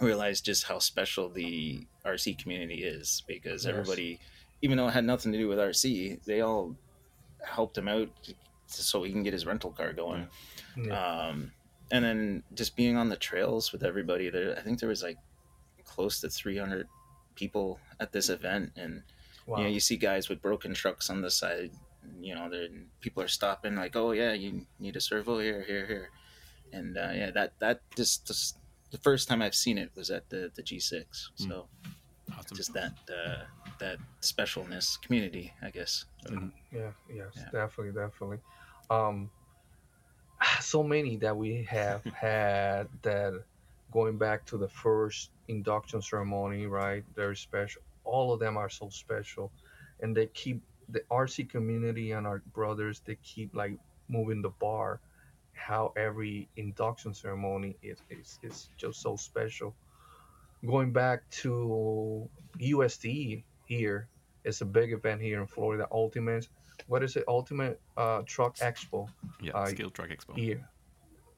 realized 0.00 0.44
just 0.44 0.64
how 0.64 0.78
special 0.78 1.28
the 1.28 1.86
RC 2.04 2.38
community 2.38 2.84
is 2.84 3.22
because 3.26 3.64
Yes. 3.64 3.70
everybody, 3.70 4.18
even 4.62 4.76
though 4.76 4.88
it 4.88 4.92
had 4.92 5.04
nothing 5.04 5.32
to 5.32 5.38
do 5.38 5.48
with 5.48 5.58
RC, 5.58 6.24
they 6.24 6.40
all 6.40 6.76
helped 7.44 7.78
him 7.78 7.88
out 7.88 8.08
so 8.66 9.02
he 9.02 9.12
can 9.12 9.22
get 9.22 9.32
his 9.32 9.46
rental 9.46 9.70
car 9.70 9.92
going. 9.92 10.28
Yeah. 10.76 11.26
Um, 11.28 11.52
and 11.90 12.04
then 12.04 12.42
just 12.54 12.74
being 12.76 12.96
on 12.96 13.08
the 13.08 13.16
trails 13.16 13.72
with 13.72 13.84
everybody 13.84 14.30
there, 14.30 14.56
I 14.58 14.62
think 14.62 14.80
there 14.80 14.88
was 14.88 15.02
like 15.02 15.18
close 15.84 16.20
to 16.20 16.30
300 16.30 16.88
people 17.36 17.78
at 18.00 18.10
this 18.12 18.28
event. 18.30 18.72
And, 18.76 19.02
wow. 19.46 19.58
you 19.58 19.64
know, 19.64 19.70
you 19.70 19.80
see 19.80 19.96
guys 19.96 20.28
with 20.28 20.42
broken 20.42 20.74
trucks 20.74 21.10
on 21.10 21.20
the 21.20 21.30
side. 21.30 21.70
You 22.20 22.34
know, 22.34 22.50
people 23.00 23.22
are 23.22 23.28
stopping 23.28 23.76
like, 23.76 23.96
"Oh 23.96 24.12
yeah, 24.12 24.34
you 24.34 24.66
need 24.78 24.94
a 24.94 25.00
servo 25.00 25.38
here, 25.38 25.64
here, 25.66 25.86
here," 25.86 26.10
and 26.70 26.98
uh, 26.98 27.12
yeah, 27.14 27.30
that 27.30 27.58
that 27.60 27.80
just, 27.96 28.26
just 28.26 28.58
the 28.94 29.02
first 29.02 29.26
time 29.28 29.42
I've 29.42 29.54
seen 29.56 29.76
it 29.84 29.90
was 29.96 30.08
at 30.10 30.30
the 30.30 30.50
the 30.54 30.62
G6. 30.62 31.04
So 31.34 31.66
Awesome. 32.38 32.56
just 32.56 32.72
that 32.74 32.92
uh, 33.10 33.44
that 33.80 33.98
specialness 34.22 35.00
community, 35.02 35.52
I 35.62 35.70
guess. 35.70 36.06
Yeah, 36.72 36.90
yes, 37.12 37.32
Yeah. 37.36 37.50
definitely, 37.52 37.92
definitely. 37.92 38.38
Um, 38.90 39.30
so 40.60 40.82
many 40.82 41.16
that 41.18 41.36
we 41.36 41.62
have 41.64 42.04
had 42.28 42.88
that 43.02 43.32
going 43.92 44.16
back 44.18 44.44
to 44.46 44.56
the 44.58 44.68
first 44.68 45.30
induction 45.48 46.00
ceremony, 46.02 46.66
right? 46.66 47.04
Very 47.14 47.36
special. 47.36 47.82
all 48.04 48.32
of 48.34 48.38
them 48.40 48.56
are 48.58 48.68
so 48.68 48.86
special, 48.90 49.50
and 50.02 50.14
they 50.16 50.26
keep 50.42 50.58
the 50.90 51.00
RC 51.10 51.48
community 51.48 52.12
and 52.12 52.26
our 52.26 52.40
brothers. 52.52 53.00
They 53.06 53.16
keep 53.32 53.54
like 53.54 53.74
moving 54.08 54.42
the 54.42 54.50
bar. 54.66 55.00
How 55.54 55.92
every 55.96 56.48
induction 56.56 57.14
ceremony 57.14 57.76
is 57.82 57.98
is, 58.10 58.38
is 58.42 58.68
just 58.76 59.00
so 59.00 59.16
special. 59.16 59.74
Going 60.66 60.92
back 60.92 61.28
to 61.42 62.28
USD 62.58 63.42
here, 63.66 64.08
it's 64.44 64.60
a 64.60 64.64
big 64.64 64.92
event 64.92 65.20
here 65.20 65.40
in 65.40 65.46
Florida. 65.46 65.86
Ultimate, 65.92 66.48
what 66.86 67.02
is 67.02 67.16
it? 67.16 67.24
Ultimate 67.28 67.80
uh, 67.96 68.22
Truck 68.26 68.56
Expo 68.56 69.08
Yeah, 69.40 69.52
Uh, 69.52 69.66
Scale 69.66 69.90
Truck 69.90 70.08
Expo. 70.08 70.34
here. 70.36 70.68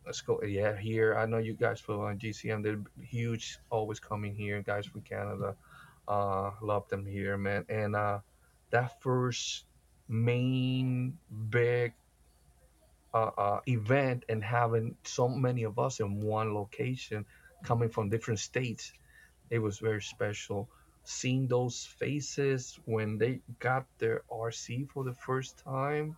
Let's 0.04 0.20
go. 0.20 0.40
Yeah, 0.42 0.76
here. 0.76 1.16
I 1.18 1.26
know 1.26 1.38
you 1.38 1.54
guys 1.54 1.80
for 1.80 2.08
on 2.08 2.18
GCM. 2.18 2.62
They're 2.62 2.78
huge. 3.02 3.58
Always 3.70 3.98
coming 3.98 4.34
here, 4.36 4.62
guys 4.62 4.86
from 4.86 5.00
Canada. 5.00 5.56
Uh, 6.06 6.52
love 6.62 6.88
them 6.88 7.04
here, 7.04 7.36
man. 7.36 7.64
And 7.68 7.96
uh, 7.96 8.20
that 8.70 9.02
first 9.02 9.64
main 10.08 11.18
big 11.50 11.92
uh, 13.14 13.30
uh, 13.38 13.60
event 13.66 14.24
and 14.28 14.42
having 14.42 14.96
so 15.04 15.28
many 15.28 15.64
of 15.64 15.78
us 15.78 16.00
in 16.00 16.20
one 16.20 16.54
location, 16.54 17.24
coming 17.64 17.88
from 17.88 18.08
different 18.10 18.40
states, 18.40 18.92
it 19.50 19.58
was 19.58 19.78
very 19.78 20.02
special. 20.02 20.68
Seeing 21.04 21.46
those 21.46 21.84
faces 21.84 22.78
when 22.84 23.18
they 23.18 23.40
got 23.60 23.86
their 23.98 24.22
RC 24.30 24.88
for 24.90 25.04
the 25.04 25.14
first 25.14 25.58
time, 25.58 26.16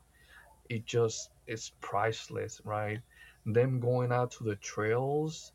it 0.68 0.86
just 0.86 1.30
it's 1.46 1.72
priceless, 1.80 2.60
right? 2.64 3.00
Them 3.46 3.80
going 3.80 4.12
out 4.12 4.32
to 4.32 4.44
the 4.44 4.56
trails 4.56 5.52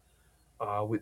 uh, 0.59 0.85
with 0.87 1.01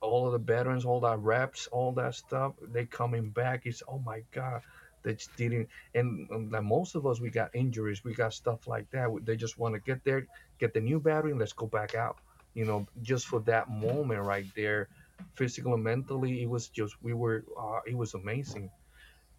all 0.00 0.26
of 0.26 0.32
the 0.32 0.38
veterans, 0.38 0.84
all 0.84 1.00
that 1.00 1.18
reps, 1.18 1.68
all 1.68 1.92
that 1.92 2.14
stuff, 2.14 2.54
they 2.72 2.84
coming 2.86 3.30
back. 3.30 3.66
It's 3.66 3.82
oh 3.88 3.98
my 3.98 4.22
god, 4.32 4.62
just 5.04 5.34
didn't. 5.36 5.68
And 5.94 6.28
um, 6.30 6.50
like 6.50 6.62
most 6.62 6.94
of 6.94 7.06
us, 7.06 7.20
we 7.20 7.30
got 7.30 7.50
injuries, 7.54 8.04
we 8.04 8.14
got 8.14 8.32
stuff 8.32 8.66
like 8.66 8.90
that. 8.90 9.08
They 9.24 9.36
just 9.36 9.58
want 9.58 9.74
to 9.74 9.80
get 9.80 10.04
there, 10.04 10.26
get 10.58 10.74
the 10.74 10.80
new 10.80 11.00
battery, 11.00 11.30
and 11.30 11.40
let's 11.40 11.52
go 11.52 11.66
back 11.66 11.94
out. 11.94 12.18
You 12.54 12.64
know, 12.64 12.86
just 13.02 13.26
for 13.26 13.40
that 13.40 13.70
moment 13.70 14.20
right 14.20 14.46
there, 14.54 14.88
physically 15.34 15.72
and 15.72 15.82
mentally, 15.84 16.42
it 16.42 16.48
was 16.48 16.68
just 16.68 16.94
we 17.02 17.14
were. 17.14 17.44
Uh, 17.58 17.80
it 17.86 17.96
was 17.96 18.14
amazing. 18.14 18.70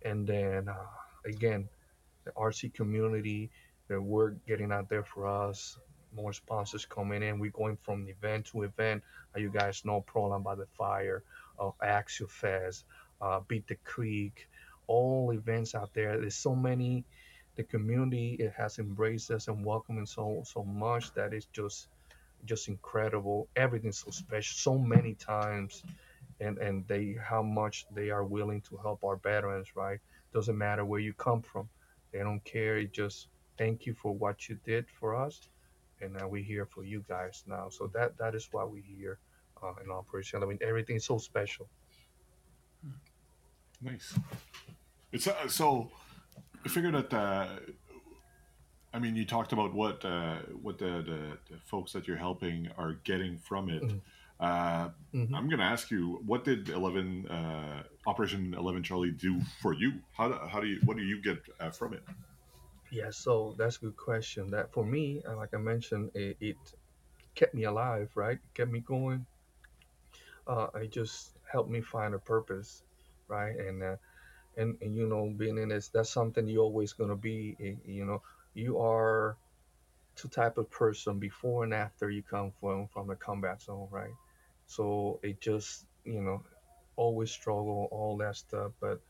And 0.04 0.28
then 0.28 0.68
uh, 0.68 0.76
again, 1.26 1.70
the 2.26 2.32
RC 2.32 2.74
community, 2.74 3.50
the 3.88 4.02
work 4.02 4.36
getting 4.48 4.72
out 4.72 4.90
there 4.90 5.04
for 5.04 5.28
us. 5.28 5.78
More 6.16 6.34
sponsors 6.34 6.86
coming 6.86 7.24
in. 7.24 7.40
We're 7.40 7.52
going 7.52 7.78
from 7.78 8.08
event 8.08 8.46
to 8.48 8.64
event. 8.64 9.04
Uh, 9.36 9.40
you 9.40 9.50
guys 9.50 9.84
know 9.84 10.06
Proland 10.08 10.44
by 10.44 10.56
the 10.56 10.68
Fire, 10.78 11.24
uh, 11.60 11.72
Axial 11.82 12.28
Fest, 12.28 12.86
uh, 13.20 13.40
Beat 13.48 13.68
the 13.68 13.76
Creek, 13.84 14.48
all 14.88 15.32
events 15.34 15.76
out 15.76 15.94
there. 15.94 16.20
There's 16.20 16.36
so 16.36 16.56
many. 16.56 17.06
The 17.56 17.64
community 17.64 18.36
it 18.40 18.54
has 18.58 18.80
embraced 18.80 19.30
us 19.30 19.48
and 19.48 19.64
welcomed 19.64 20.10
so 20.10 20.42
so 20.46 20.64
much 20.64 21.14
that 21.14 21.34
it's 21.34 21.46
just 21.48 21.88
just 22.46 22.68
incredible. 22.68 23.48
Everything's 23.56 24.00
so 24.00 24.12
special. 24.12 24.56
So 24.56 24.78
many 24.78 25.14
times, 25.16 25.84
and 26.40 26.58
and 26.58 26.88
they 26.88 27.16
how 27.22 27.44
much 27.44 27.86
they 27.94 28.10
are 28.10 28.24
willing 28.24 28.62
to 28.62 28.78
help 28.78 29.04
our 29.04 29.18
veterans. 29.18 29.76
Right? 29.76 30.00
Doesn't 30.34 30.58
matter 30.58 30.84
where 30.86 31.00
you 31.00 31.14
come 31.14 31.42
from. 31.42 31.70
They 32.12 32.20
don't 32.20 32.44
care. 32.44 32.78
It 32.78 32.92
just 32.92 33.28
thank 33.58 33.86
you 33.86 33.94
for 33.94 34.14
what 34.14 34.50
you 34.50 34.58
did 34.66 34.86
for 35.00 35.16
us, 35.16 35.42
and 36.02 36.14
now 36.14 36.28
we're 36.28 36.44
here 36.44 36.66
for 36.66 36.84
you 36.84 37.04
guys 37.08 37.44
now. 37.48 37.70
So 37.70 37.88
that 37.94 38.18
that 38.18 38.36
is 38.36 38.50
why 38.52 38.64
we're 38.64 38.84
here 38.84 39.20
uh, 39.62 39.74
in 39.84 39.92
operation. 39.92 40.44
I 40.44 40.46
mean, 40.48 40.60
everything's 40.62 41.06
so 41.06 41.18
special. 41.18 41.68
Nice. 43.84 44.14
It's 45.12 45.28
uh, 45.28 45.48
so. 45.48 45.92
I 46.66 46.70
figured 46.70 46.94
that. 46.96 47.14
Uh, 47.14 47.48
I 48.94 49.00
mean, 49.00 49.16
you 49.16 49.26
talked 49.26 49.52
about 49.54 49.74
what 49.74 50.06
uh, 50.06 50.38
what 50.62 50.78
the, 50.78 50.86
the, 51.04 51.38
the 51.52 51.58
folks 51.66 51.92
that 51.94 52.08
you're 52.08 52.18
helping 52.18 52.70
are 52.78 52.94
getting 53.04 53.38
from 53.38 53.70
it. 53.70 53.84
Mhm. 53.84 54.02
Uh, 54.40 54.90
Mhm. 55.14 55.36
I'm 55.36 55.48
going 55.48 55.60
to 55.60 55.66
ask 55.66 55.92
you, 55.92 56.22
what 56.26 56.44
did 56.44 56.70
Eleven 56.70 57.28
uh, 57.28 57.84
Operation 58.08 58.54
Eleven 58.54 58.84
Charlie 58.84 59.12
do 59.12 59.42
for 59.62 59.74
you? 59.74 59.94
How 60.12 60.28
do, 60.30 60.36
how 60.48 60.60
do 60.60 60.68
you 60.68 60.80
what 60.86 60.98
do 60.98 61.04
you 61.04 61.22
get 61.22 61.40
uh, 61.60 61.70
from 61.72 61.94
it? 61.94 62.04
Yeah, 62.92 63.10
so 63.10 63.56
that's 63.58 63.78
a 63.78 63.80
good 63.82 63.98
question. 63.98 64.50
That 64.52 64.72
for 64.72 64.86
me, 64.86 65.22
uh, 65.28 65.36
like 65.36 65.54
I 65.54 65.58
mentioned, 65.58 66.12
it, 66.14 66.38
it 66.40 66.58
kept 67.36 67.54
me 67.56 67.64
alive, 67.64 68.10
right? 68.16 68.40
kept 68.54 68.72
me 68.72 68.82
going. 68.82 69.26
Uh, 70.46 70.68
it 70.76 70.92
just 70.92 71.38
helped 71.52 71.72
me 71.72 71.82
find 71.82 72.14
a 72.14 72.20
purpose, 72.20 72.84
right? 73.28 73.56
And 73.58 73.84
uh, 73.84 73.96
and 74.58 74.78
and 74.82 74.96
you 74.96 75.08
know, 75.08 75.34
being 75.38 75.58
in 75.58 75.70
this, 75.70 75.90
that's 75.90 76.12
something 76.12 76.48
you're 76.48 76.64
always 76.64 76.94
gonna 76.94 77.16
be. 77.18 77.56
eh, 77.62 77.76
You 77.86 78.06
know, 78.06 78.22
you 78.54 78.80
are 78.80 79.38
two 80.16 80.28
type 80.30 80.58
of 80.58 80.70
person 80.70 81.20
before 81.20 81.64
and 81.64 81.74
after 81.74 82.10
you 82.10 82.24
come 82.24 82.52
from 82.60 82.88
from 82.88 83.08
the 83.08 83.16
combat 83.16 83.62
zone, 83.62 83.88
right? 83.92 84.14
So 84.68 85.20
it 85.24 85.42
just 85.42 85.86
you 86.06 86.22
know, 86.22 86.44
always 86.98 87.32
struggle, 87.32 87.88
all 87.92 88.18
that 88.18 88.36
stuff, 88.36 88.74
but 88.82 89.02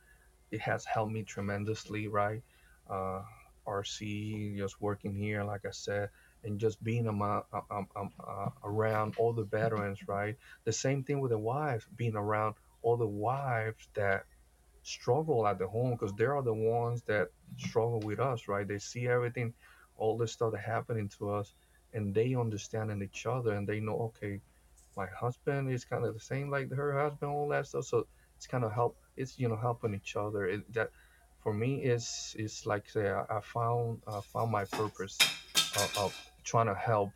it 0.51 0.61
has 0.61 0.85
helped 0.85 1.11
me 1.11 1.23
tremendously, 1.23 2.07
right? 2.07 2.43
Uh, 2.89 3.21
RC, 3.65 4.55
just 4.57 4.81
working 4.81 5.13
here, 5.15 5.43
like 5.43 5.65
I 5.65 5.71
said, 5.71 6.09
and 6.43 6.59
just 6.59 6.83
being 6.83 7.07
amo- 7.07 7.45
um, 7.71 7.87
um, 7.95 8.11
uh, 8.25 8.49
around 8.63 9.15
all 9.17 9.33
the 9.33 9.43
veterans, 9.45 9.99
right? 10.07 10.37
The 10.65 10.73
same 10.73 11.03
thing 11.03 11.19
with 11.21 11.31
the 11.31 11.39
wives, 11.39 11.85
being 11.95 12.15
around 12.15 12.55
all 12.83 12.97
the 12.97 13.07
wives 13.07 13.87
that 13.95 14.25
struggle 14.83 15.47
at 15.47 15.57
the 15.57 15.67
home 15.67 15.91
because 15.91 16.13
they 16.13 16.25
are 16.25 16.43
the 16.43 16.53
ones 16.53 17.01
that 17.03 17.29
struggle 17.57 17.99
with 18.01 18.19
us, 18.19 18.47
right? 18.47 18.67
They 18.67 18.79
see 18.79 19.07
everything, 19.07 19.53
all 19.97 20.17
the 20.17 20.27
stuff 20.27 20.51
that 20.51 20.61
happening 20.61 21.09
to 21.17 21.31
us, 21.31 21.53
and 21.93 22.13
they 22.13 22.35
understand 22.35 23.01
each 23.01 23.25
other, 23.25 23.53
and 23.53 23.67
they 23.67 23.79
know, 23.79 24.13
okay, 24.13 24.41
my 24.95 25.07
husband 25.07 25.71
is 25.71 25.85
kind 25.85 26.05
of 26.05 26.13
the 26.13 26.19
same 26.19 26.49
like 26.49 26.71
her 26.71 26.99
husband, 26.99 27.31
all 27.31 27.47
that 27.49 27.67
stuff. 27.67 27.85
So 27.85 28.07
it's 28.35 28.47
kind 28.47 28.63
of 28.63 28.71
help. 28.71 28.97
It's 29.17 29.39
you 29.39 29.47
know 29.47 29.55
helping 29.55 29.93
each 29.95 30.15
other. 30.15 30.45
It, 30.45 30.73
that 30.73 30.91
for 31.41 31.53
me 31.53 31.83
is 31.83 32.35
is 32.37 32.65
like 32.65 32.89
say 32.89 33.09
I, 33.09 33.23
I 33.37 33.39
found 33.41 34.01
uh, 34.07 34.21
found 34.21 34.51
my 34.51 34.65
purpose 34.65 35.17
of, 35.75 35.97
of 35.97 36.15
trying 36.43 36.67
to 36.67 36.75
help 36.75 37.11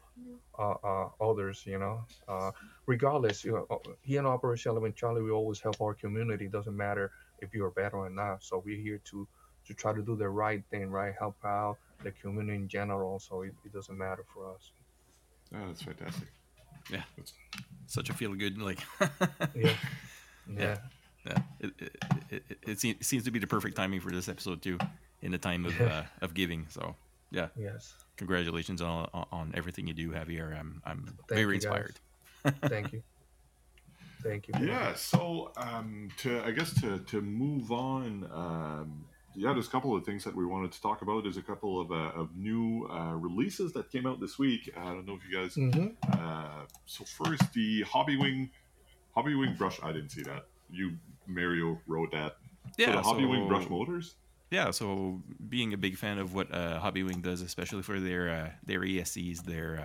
uh, 0.57 0.75
uh, 0.83 1.09
others. 1.21 1.63
You 1.65 1.79
know, 1.79 2.05
uh, 2.27 2.51
regardless. 2.85 3.43
You 3.43 3.51
know, 3.53 3.67
uh, 3.69 3.77
here 4.01 4.19
in 4.19 4.25
Operation 4.25 4.71
Eleven 4.71 4.93
Charlie, 4.93 5.21
we 5.21 5.31
always 5.31 5.59
help 5.59 5.81
our 5.81 5.93
community. 5.93 6.45
It 6.45 6.51
Doesn't 6.51 6.75
matter 6.75 7.11
if 7.39 7.53
you're 7.53 7.67
a 7.67 7.71
veteran 7.71 8.03
or 8.03 8.09
not. 8.09 8.43
So 8.43 8.61
we're 8.65 8.81
here 8.81 8.99
to 9.11 9.27
to 9.67 9.73
try 9.73 9.93
to 9.93 10.01
do 10.01 10.15
the 10.15 10.29
right 10.29 10.63
thing, 10.71 10.89
right? 10.89 11.13
Help 11.17 11.35
out 11.43 11.77
the 12.03 12.11
community 12.11 12.55
in 12.57 12.67
general. 12.67 13.19
So 13.19 13.41
it, 13.41 13.53
it 13.65 13.73
doesn't 13.73 13.97
matter 13.97 14.23
for 14.33 14.53
us. 14.53 14.71
Oh, 15.53 15.67
that's 15.67 15.81
fantastic. 15.81 16.27
Yeah. 16.91 17.03
That's, 17.17 17.33
Such 17.87 18.09
a 18.09 18.13
feel 18.13 18.33
good 18.33 18.57
like. 18.61 18.79
Yeah. 19.55 19.73
Yeah. 20.49 20.59
Yeah. 20.59 20.77
yeah, 21.25 21.37
it, 21.59 21.71
it, 21.79 21.95
it, 22.29 22.43
it, 22.49 22.85
it 22.85 23.05
seems 23.05 23.23
to 23.25 23.31
be 23.31 23.39
the 23.39 23.47
perfect 23.47 23.75
timing 23.75 23.99
for 23.99 24.11
this 24.11 24.29
episode 24.29 24.61
too, 24.61 24.77
in 25.21 25.31
the 25.31 25.37
time 25.37 25.65
of 25.65 25.79
uh, 25.81 26.03
of 26.21 26.33
giving. 26.33 26.67
So 26.69 26.95
yeah, 27.31 27.47
Yes. 27.57 27.93
Congratulations 28.17 28.81
on 28.81 29.09
on, 29.13 29.25
on 29.31 29.51
everything 29.55 29.87
you 29.87 29.93
do, 29.93 30.09
Javier. 30.11 30.57
I'm 30.59 30.81
I'm 30.85 31.05
Thank 31.05 31.29
very 31.29 31.41
you, 31.41 31.51
inspired. 31.53 31.99
Thank 32.65 32.93
you. 32.93 33.03
Thank 34.23 34.47
you. 34.47 34.53
yeah. 34.61 34.93
So 34.95 35.51
um, 35.57 36.09
to 36.17 36.43
I 36.43 36.51
guess 36.51 36.73
to 36.81 36.99
to 36.99 37.21
move 37.21 37.71
on. 37.71 38.27
Um, 38.33 39.05
yeah, 39.39 39.53
there's 39.53 39.67
a 39.67 39.69
couple 39.69 39.95
of 39.95 40.03
things 40.03 40.23
that 40.23 40.35
we 40.35 40.47
wanted 40.47 40.71
to 40.71 40.81
talk 40.81 41.03
about. 41.03 41.21
There's 41.21 41.37
a 41.37 41.43
couple 41.43 41.79
of, 41.79 41.91
uh, 41.91 42.19
of 42.19 42.35
new 42.35 42.87
uh, 42.91 43.13
releases 43.13 43.71
that 43.73 43.91
came 43.91 44.07
out 44.07 44.19
this 44.19 44.39
week. 44.39 44.73
I 44.75 44.85
don't 44.85 45.05
know 45.05 45.13
if 45.13 45.21
you 45.29 45.37
guys 45.37 45.53
Mhm. 45.53 45.95
Uh, 46.11 46.65
so 46.87 47.03
first, 47.05 47.53
the 47.53 47.83
Hobby 47.83 48.17
Wing, 48.17 48.49
Hobby 49.13 49.35
Wing 49.35 49.53
brush. 49.53 49.79
I 49.83 49.91
didn't 49.91 50.09
see 50.09 50.23
that. 50.23 50.47
You 50.71 50.97
Mario 51.27 51.79
wrote 51.85 52.11
that. 52.13 52.37
so 52.65 52.71
Yeah, 52.79 52.93
the 52.93 53.01
Hobby 53.03 53.25
Wing 53.25 53.47
brush 53.47 53.69
motors. 53.69 54.15
Yeah, 54.49 54.71
so 54.71 55.21
being 55.49 55.73
a 55.73 55.77
big 55.77 55.97
fan 55.97 56.19
of 56.19 56.33
what 56.33 56.53
uh, 56.53 56.79
Hobby 56.79 57.03
Wing 57.03 57.21
does, 57.21 57.41
especially 57.41 57.81
for 57.83 57.99
their 57.99 58.29
uh, 58.29 58.49
their 58.65 58.79
ESCs, 58.81 59.43
their 59.43 59.79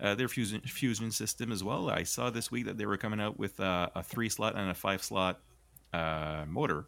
uh, 0.00 0.04
uh, 0.04 0.14
their 0.14 0.28
fusion 0.28 0.60
fusion 0.62 1.10
system 1.10 1.52
as 1.52 1.62
well. 1.62 1.90
I 1.90 2.04
saw 2.04 2.30
this 2.30 2.50
week 2.50 2.64
that 2.66 2.78
they 2.78 2.86
were 2.86 2.96
coming 2.96 3.20
out 3.20 3.38
with 3.38 3.60
uh, 3.60 3.90
a 3.94 4.02
three 4.02 4.30
slot 4.30 4.54
and 4.56 4.70
a 4.70 4.74
five 4.74 5.02
slot 5.02 5.40
uh, 5.92 6.44
motor. 6.48 6.86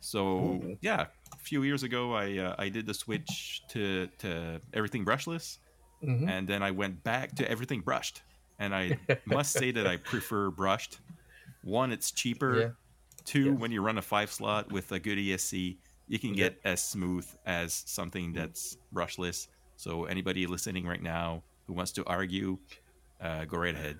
So 0.00 0.26
Ooh. 0.38 0.76
yeah, 0.80 1.06
a 1.32 1.36
few 1.38 1.62
years 1.62 1.84
ago, 1.84 2.12
I 2.14 2.38
uh, 2.38 2.54
I 2.58 2.68
did 2.68 2.86
the 2.86 2.94
switch 2.94 3.62
to 3.68 4.08
to 4.18 4.60
everything 4.74 5.04
brushless, 5.04 5.58
Mhm. 6.02 6.28
and 6.28 6.48
then 6.48 6.64
I 6.64 6.72
went 6.72 7.04
back 7.04 7.36
to 7.36 7.48
everything 7.48 7.80
brushed. 7.80 8.22
And 8.58 8.74
I 8.74 8.98
must 9.24 9.52
say 9.52 9.70
that 9.70 9.86
I 9.86 9.96
prefer 9.98 10.50
brushed. 10.50 10.98
One, 11.62 11.92
it's 11.92 12.10
cheaper. 12.10 12.58
Yeah. 12.60 12.68
Two, 13.24 13.50
Yes. 13.52 13.58
when 13.60 13.70
you 13.70 13.82
run 13.82 13.98
a 13.98 14.02
five 14.02 14.32
slot 14.32 14.72
with 14.72 14.90
a 14.90 14.98
good 14.98 15.16
ESC, 15.18 15.76
you 16.08 16.18
can 16.18 16.30
Yeah. 16.30 16.48
get 16.50 16.60
as 16.64 16.82
smooth 16.84 17.26
as 17.46 17.72
something 17.86 18.32
that's 18.32 18.76
brushless. 18.94 19.48
So 19.76 20.04
anybody 20.04 20.46
listening 20.46 20.86
right 20.86 21.02
now 21.02 21.42
who 21.66 21.72
wants 21.72 21.92
to 21.92 22.04
argue, 22.04 22.58
uh, 23.20 23.44
go 23.44 23.58
right 23.58 23.74
ahead. 23.74 23.98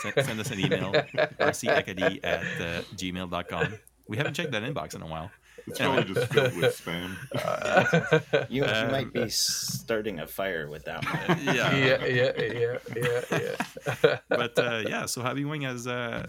Send, 0.00 0.14
send 0.26 0.40
us 0.40 0.50
an 0.50 0.60
email, 0.60 0.92
rcekadi 1.40 2.20
at 2.24 2.42
uh, 2.60 2.82
gmail.com. 2.96 3.78
We 4.08 4.16
haven't 4.16 4.34
checked 4.34 4.52
that 4.52 4.62
inbox 4.62 4.94
in 4.94 5.02
a 5.02 5.06
while. 5.06 5.30
It's 5.66 5.78
probably 5.80 6.14
just 6.14 6.32
filled 6.32 6.56
with 6.56 6.80
spam. 6.82 7.16
Uh, 7.34 8.44
You, 8.48 8.64
you 8.64 8.70
Um, 8.70 8.90
might 8.90 9.12
be 9.12 9.28
starting 9.28 10.20
a 10.20 10.26
fire 10.26 10.68
with 10.70 10.84
that 10.86 11.04
one. 11.04 11.38
Yeah. 11.44 11.74
yeah, 11.76 12.04
yeah, 12.06 12.32
yeah, 12.38 12.78
yeah, 12.96 13.20
yeah. 14.04 14.18
But 14.28 14.58
uh, 14.58 14.82
yeah, 14.88 15.04
so 15.06 15.20
Hobby 15.20 15.44
Wing 15.44 15.62
has 15.62 15.86
uh, 15.86 16.26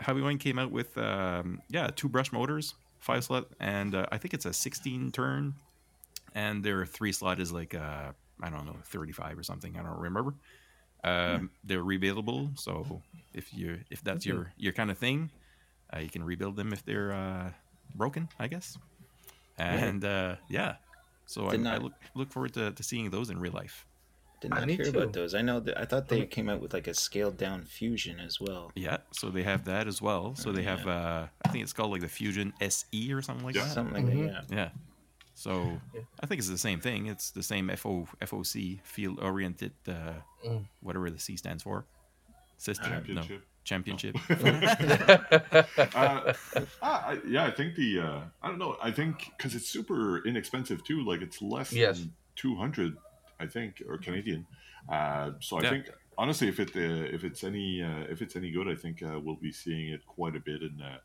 Hobby 0.00 0.22
Wing 0.22 0.38
came 0.38 0.58
out 0.58 0.70
with 0.70 0.96
um, 0.96 1.60
yeah 1.68 1.90
two 1.94 2.08
brush 2.08 2.32
motors, 2.32 2.74
five 3.06 3.22
slot, 3.24 3.46
and 3.60 3.94
uh, 3.94 4.06
I 4.12 4.18
think 4.18 4.34
it's 4.34 4.46
a 4.46 4.52
16 4.52 5.12
turn, 5.12 5.54
and 6.34 6.64
their 6.64 6.84
three 6.86 7.12
slot 7.12 7.40
is 7.40 7.52
like 7.52 7.74
uh, 7.74 8.12
I 8.42 8.50
don't 8.50 8.66
know 8.66 8.76
35 8.84 9.38
or 9.38 9.42
something. 9.42 9.76
I 9.78 9.82
don't 9.82 9.98
remember. 9.98 10.34
Um, 11.04 11.50
They're 11.62 11.84
rebuildable, 11.84 12.58
so 12.58 13.00
if 13.32 13.54
you 13.54 13.80
if 13.90 14.02
that's 14.02 14.26
your 14.26 14.52
your 14.58 14.72
kind 14.72 14.90
of 14.90 14.98
thing, 14.98 15.30
uh, 15.94 16.00
you 16.00 16.10
can 16.10 16.24
rebuild 16.24 16.56
them 16.56 16.72
if 16.72 16.84
they're 16.84 17.12
uh, 17.12 17.50
broken, 17.94 18.28
I 18.40 18.48
guess. 18.48 18.76
And 19.58 20.04
uh, 20.04 20.36
yeah, 20.48 20.76
so 21.26 21.46
I, 21.48 21.50
Did 21.52 21.60
I 21.60 21.62
not- 21.62 21.82
look 21.82 21.92
look 22.14 22.30
forward 22.32 22.54
to, 22.54 22.72
to 22.72 22.82
seeing 22.82 23.10
those 23.10 23.30
in 23.30 23.38
real 23.38 23.52
life. 23.52 23.86
Did 24.40 24.50
not 24.50 24.66
need 24.66 24.76
hear 24.76 24.84
to. 24.92 24.98
about 24.98 25.12
those. 25.12 25.34
I 25.34 25.40
know 25.42 25.60
that 25.60 25.78
I 25.80 25.84
thought 25.86 26.08
they 26.08 26.26
came 26.26 26.48
out 26.48 26.60
with 26.60 26.74
like 26.74 26.86
a 26.86 26.94
scaled 26.94 27.36
down 27.38 27.64
fusion 27.64 28.20
as 28.20 28.38
well. 28.40 28.70
Yeah, 28.74 28.98
so 29.10 29.30
they 29.30 29.42
have 29.42 29.64
that 29.64 29.86
as 29.86 30.02
well. 30.02 30.34
So 30.34 30.52
they 30.52 30.62
have, 30.62 30.86
uh, 30.86 31.26
I 31.44 31.48
think 31.48 31.62
it's 31.64 31.72
called 31.72 31.90
like 31.90 32.02
the 32.02 32.08
Fusion 32.08 32.52
SE 32.60 33.12
or 33.12 33.22
something 33.22 33.46
like 33.46 33.54
Yeah. 33.54 33.64
that. 33.64 33.70
Something 33.72 34.06
like 34.06 34.14
Mhm. 34.14 34.32
that. 34.48 34.54
Yeah. 34.54 34.70
So 35.34 35.80
Yeah. 35.94 36.00
I 36.20 36.26
think 36.26 36.38
it's 36.40 36.48
the 36.50 36.58
same 36.58 36.80
thing. 36.80 37.06
It's 37.06 37.30
the 37.30 37.42
same 37.42 37.70
FO 37.70 38.06
FOC 38.20 38.80
field 38.84 39.20
oriented, 39.20 39.72
uh, 39.88 40.14
Mm. 40.46 40.66
whatever 40.80 41.10
the 41.10 41.18
C 41.18 41.36
stands 41.36 41.62
for. 41.62 41.86
System. 42.58 42.90
Championship. 42.90 43.40
No, 43.40 43.46
championship. 43.64 44.16
uh, 45.94 46.32
ah, 46.82 47.06
I, 47.08 47.18
yeah, 47.26 47.44
I 47.46 47.50
think 47.50 47.74
the 47.74 48.00
uh, 48.00 48.20
I 48.42 48.48
don't 48.48 48.58
know. 48.58 48.76
I 48.82 48.90
think 48.90 49.32
because 49.36 49.54
it's 49.54 49.68
super 49.68 50.26
inexpensive 50.26 50.84
too. 50.84 51.04
Like 51.04 51.20
it's 51.22 51.42
less 51.42 51.72
Yes. 51.72 52.00
than 52.00 52.14
two 52.34 52.56
hundred, 52.56 52.96
I 53.40 53.46
think, 53.46 53.82
or 53.88 53.98
Canadian. 53.98 54.46
Uh, 54.88 55.32
so 55.40 55.58
I 55.58 55.62
Yeah. 55.62 55.70
think 55.70 55.90
honestly, 56.18 56.48
if 56.48 56.58
it 56.60 56.70
uh, 56.76 57.14
if 57.16 57.24
it's 57.24 57.44
any 57.44 57.82
uh, 57.82 58.04
if 58.08 58.22
it's 58.22 58.36
any 58.36 58.50
good, 58.50 58.68
I 58.68 58.74
think 58.74 59.02
uh, 59.02 59.18
we'll 59.22 59.36
be 59.36 59.52
seeing 59.52 59.88
it 59.92 60.06
quite 60.06 60.36
a 60.36 60.40
bit 60.40 60.62
in 60.62 60.80
uh, 60.80 60.98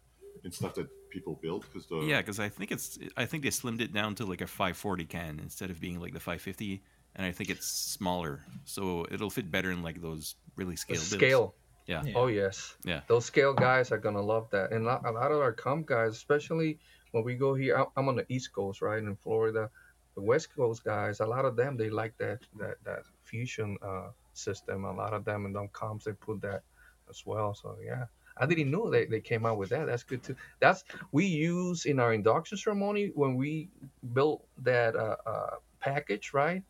in 0.44 0.52
stuff 0.52 0.74
that 0.76 0.88
people 1.10 1.40
build 1.42 1.62
because 1.68 1.88
the 1.88 1.98
yeah, 2.02 2.22
because 2.22 2.40
I 2.40 2.50
think 2.50 2.72
it's 2.72 2.98
I 3.18 3.26
think 3.26 3.44
they 3.44 3.50
slimmed 3.50 3.82
it 3.82 3.94
down 3.94 4.16
to 4.16 4.26
like 4.26 4.42
a 4.42 4.48
540 4.48 5.06
can 5.06 5.40
instead 5.40 5.70
of 5.70 5.80
being 5.80 6.00
like 6.00 6.14
the 6.14 6.20
550, 6.20 6.82
and 7.16 7.26
I 7.26 7.32
think 7.32 7.50
it's 7.50 7.68
smaller, 7.68 8.40
so 8.66 9.06
it'll 9.12 9.30
fit 9.30 9.52
better 9.52 9.72
in 9.72 9.84
like 9.84 10.02
those 10.02 10.36
really 10.56 10.76
The 10.76 10.78
scaled 10.78 10.98
builds. 11.00 11.12
scale. 11.14 11.56
Yeah. 11.88 12.04
Yeah. 12.06 12.14
Oh 12.16 12.28
yes. 12.28 12.78
Yeah. 12.86 13.02
Those 13.08 13.26
scale 13.26 13.54
guys 13.54 13.92
are 13.92 13.98
gonna 13.98 14.22
love 14.22 14.50
that, 14.52 14.72
and 14.72 14.86
a 14.86 14.88
lot, 15.12 15.32
of 15.32 15.42
our 15.42 15.52
comp 15.52 15.88
guys, 15.88 16.14
especially 16.14 16.80
when 17.12 17.24
we 17.26 17.36
go 17.36 17.54
here. 17.56 17.84
I'm 17.98 18.08
on 18.08 18.16
the 18.16 18.26
East 18.30 18.54
Coast, 18.54 18.82
right 18.82 19.02
in 19.04 19.16
Florida. 19.18 19.70
The 20.16 20.22
West 20.22 20.54
Coast 20.56 20.84
guys, 20.84 21.20
a 21.20 21.26
lot 21.26 21.46
of 21.46 21.56
them 21.56 21.78
they 21.78 21.90
like 21.90 22.18
that 22.18 22.40
that 22.60 22.78
that 22.84 23.04
fusion 23.24 23.78
uh, 23.82 24.10
system. 24.34 24.84
A 24.86 24.92
lot 24.94 25.14
of 25.14 25.26
them 25.26 25.46
in 25.46 25.54
them 25.54 25.70
comps 25.74 26.06
they 26.06 26.14
put 26.14 26.42
that 26.42 26.64
as 27.10 27.24
well. 27.26 27.54
So 27.54 27.78
yeah. 27.84 28.06
I 28.38 28.46
didn't 28.46 28.72
know 28.72 28.90
they, 28.90 29.06
they 29.06 29.20
came 29.20 29.46
out 29.46 29.58
with 29.58 29.70
that. 29.70 29.88
That's 29.88 30.04
good 30.04 30.24
too. 30.24 30.36
That's 30.60 30.84
we 31.12 31.26
use 31.26 31.86
in 31.86 32.00
our 32.00 32.14
induction 32.14 32.58
ceremony 32.58 33.12
when 33.14 33.36
we 33.36 33.70
built 34.14 34.46
that 34.64 34.96
uh, 34.96 35.18
uh, 35.26 35.56
package, 35.80 36.32
right, 36.34 36.64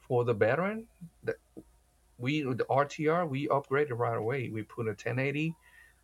for 0.00 0.24
the 0.24 0.32
veteran. 0.34 0.86
That 1.24 1.36
we 2.18 2.42
the 2.42 2.64
RTR 2.64 3.28
we 3.28 3.48
upgraded 3.48 3.98
right 3.98 4.16
away. 4.16 4.48
We 4.48 4.62
put 4.62 4.86
a 4.86 4.90
1080 4.90 5.54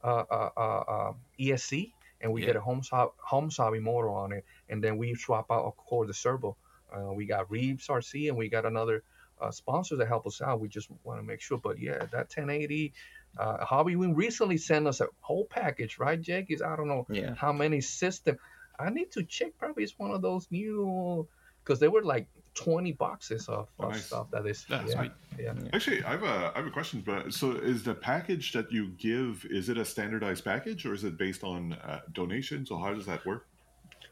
uh, 0.04 0.06
uh, 0.06 0.50
uh, 0.56 0.60
uh, 0.60 1.12
ESC 1.40 1.92
and 2.20 2.32
we 2.32 2.40
Yeah. 2.42 2.48
get 2.48 2.56
a 2.56 2.60
home 2.60 2.82
home 3.18 3.50
motor 3.82 4.10
on 4.10 4.32
it, 4.32 4.44
and 4.68 4.82
then 4.82 4.98
we 4.98 5.14
swap 5.14 5.50
out 5.50 5.64
of 5.64 5.76
course 5.76 6.08
the 6.08 6.14
servo. 6.14 6.56
Uh, 6.92 7.12
we 7.12 7.26
got 7.26 7.50
Reefs 7.50 7.88
RC 7.88 8.28
and 8.28 8.36
we 8.36 8.48
got 8.48 8.64
another 8.64 9.02
uh, 9.40 9.50
sponsor 9.50 9.96
to 9.96 10.06
help 10.06 10.26
us 10.26 10.40
out. 10.40 10.60
We 10.60 10.68
just 10.68 10.88
want 11.04 11.20
to 11.20 11.26
make 11.26 11.40
sure. 11.40 11.58
But 11.58 11.78
yeah, 11.78 11.98
that 11.98 12.28
1080 12.34 12.92
uh, 13.38 13.64
Hobby 13.64 13.96
Wing 13.96 14.14
recently 14.14 14.56
sent 14.56 14.86
us 14.86 15.00
a 15.00 15.08
whole 15.20 15.44
package, 15.44 15.98
right, 15.98 16.20
Jake? 16.20 16.46
Is 16.50 16.62
I 16.62 16.76
don't 16.76 16.88
know 16.88 17.06
Yeah. 17.10 17.34
how 17.34 17.52
many 17.52 17.80
system. 17.80 18.38
I 18.78 18.90
need 18.90 19.10
to 19.12 19.22
check. 19.24 19.52
Probably 19.58 19.84
it's 19.84 19.98
one 19.98 20.10
of 20.12 20.22
those 20.22 20.46
new 20.50 21.26
because 21.62 21.78
they 21.80 21.88
were 21.88 22.02
like 22.02 22.26
20 22.54 22.92
boxes 22.92 23.48
of, 23.48 23.68
Oh, 23.78 23.88
nice. 23.88 24.06
stuff 24.06 24.30
that 24.30 24.46
is. 24.46 24.64
That's 24.68 24.90
yeah, 24.92 24.98
sweet. 25.00 25.12
yeah. 25.38 25.52
Actually, 25.72 26.02
I 26.04 26.10
have 26.12 26.22
a 26.22 26.52
I 26.54 26.58
have 26.58 26.66
a 26.66 26.70
question. 26.70 27.02
But 27.04 27.32
so, 27.34 27.52
is 27.52 27.82
the 27.82 27.94
package 27.94 28.52
that 28.52 28.72
you 28.72 28.88
give 28.98 29.46
is 29.50 29.68
it 29.68 29.76
a 29.78 29.84
standardized 29.84 30.44
package 30.44 30.86
or 30.86 30.94
is 30.94 31.04
it 31.04 31.18
based 31.18 31.44
on 31.44 31.74
uh, 31.74 32.00
donations 32.12 32.70
or 32.70 32.80
how 32.80 32.94
does 32.94 33.06
that 33.06 33.24
work? 33.26 33.46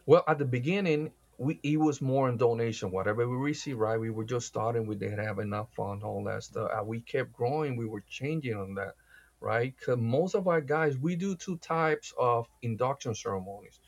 Well, 0.04 0.22
at 0.28 0.38
the 0.38 0.44
beginning, 0.44 1.10
we 1.38 1.60
it 1.62 1.78
was 1.78 2.00
more 2.00 2.28
in 2.28 2.36
donation. 2.36 2.90
Whatever 2.90 3.28
we 3.28 3.36
received, 3.36 3.78
right? 3.78 3.98
We 4.00 4.10
were 4.10 4.24
just 4.24 4.46
starting. 4.46 4.86
We 4.86 4.96
didn't 4.96 5.24
have 5.24 5.38
enough 5.38 5.72
fund, 5.74 6.02
all 6.02 6.24
that 6.24 6.44
stuff. 6.44 6.70
And 6.74 6.86
we 6.86 7.00
kept 7.00 7.32
growing. 7.32 7.76
We 7.76 7.86
were 7.86 8.02
changing 8.08 8.54
on 8.54 8.74
that, 8.74 8.94
right? 9.40 9.74
Because 9.78 9.98
most 9.98 10.34
of 10.34 10.48
our 10.48 10.60
guys, 10.60 10.96
we 10.96 11.16
do 11.16 11.36
two 11.36 11.58
types 11.58 12.12
of 12.18 12.48
induction 12.62 13.14
ceremonies. 13.14 13.80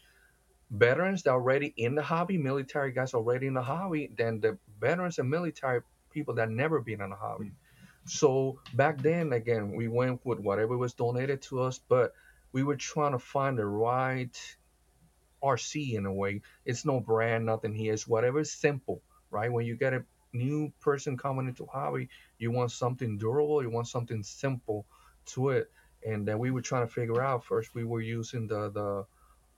Veterans 0.70 1.22
that 1.22 1.30
already 1.30 1.72
in 1.76 1.94
the 1.94 2.02
hobby, 2.02 2.36
military 2.36 2.92
guys 2.92 3.14
already 3.14 3.46
in 3.46 3.54
the 3.54 3.62
hobby, 3.62 4.10
then 4.16 4.40
the 4.40 4.58
veterans 4.80 5.18
and 5.18 5.30
military 5.30 5.80
people 6.10 6.34
that 6.34 6.50
never 6.50 6.80
been 6.80 7.00
in 7.00 7.10
the 7.10 7.16
hobby. 7.16 7.52
So 8.04 8.60
back 8.74 9.00
then, 9.00 9.32
again, 9.32 9.74
we 9.74 9.88
went 9.88 10.24
with 10.24 10.40
whatever 10.40 10.76
was 10.76 10.94
donated 10.94 11.42
to 11.42 11.62
us, 11.62 11.78
but 11.88 12.12
we 12.52 12.62
were 12.62 12.76
trying 12.76 13.12
to 13.12 13.18
find 13.18 13.58
the 13.58 13.66
right 13.66 14.36
RC 15.42 15.94
in 15.96 16.06
a 16.06 16.12
way. 16.12 16.42
It's 16.64 16.84
no 16.84 17.00
brand, 17.00 17.46
nothing 17.46 17.74
here. 17.74 17.92
It's 17.92 18.06
whatever 18.06 18.40
is 18.40 18.52
simple, 18.52 19.02
right? 19.30 19.52
When 19.52 19.66
you 19.66 19.76
get 19.76 19.94
a 19.94 20.04
new 20.32 20.72
person 20.80 21.16
coming 21.16 21.48
into 21.48 21.66
hobby, 21.66 22.08
you 22.38 22.50
want 22.50 22.70
something 22.72 23.18
durable, 23.18 23.62
you 23.62 23.70
want 23.70 23.88
something 23.88 24.22
simple 24.22 24.86
to 25.26 25.50
it. 25.50 25.70
And 26.06 26.26
then 26.26 26.38
we 26.38 26.50
were 26.50 26.62
trying 26.62 26.86
to 26.86 26.92
figure 26.92 27.20
out 27.22 27.44
first 27.44 27.74
we 27.74 27.84
were 27.84 28.00
using 28.00 28.46
the 28.46 28.70
the 28.70 29.06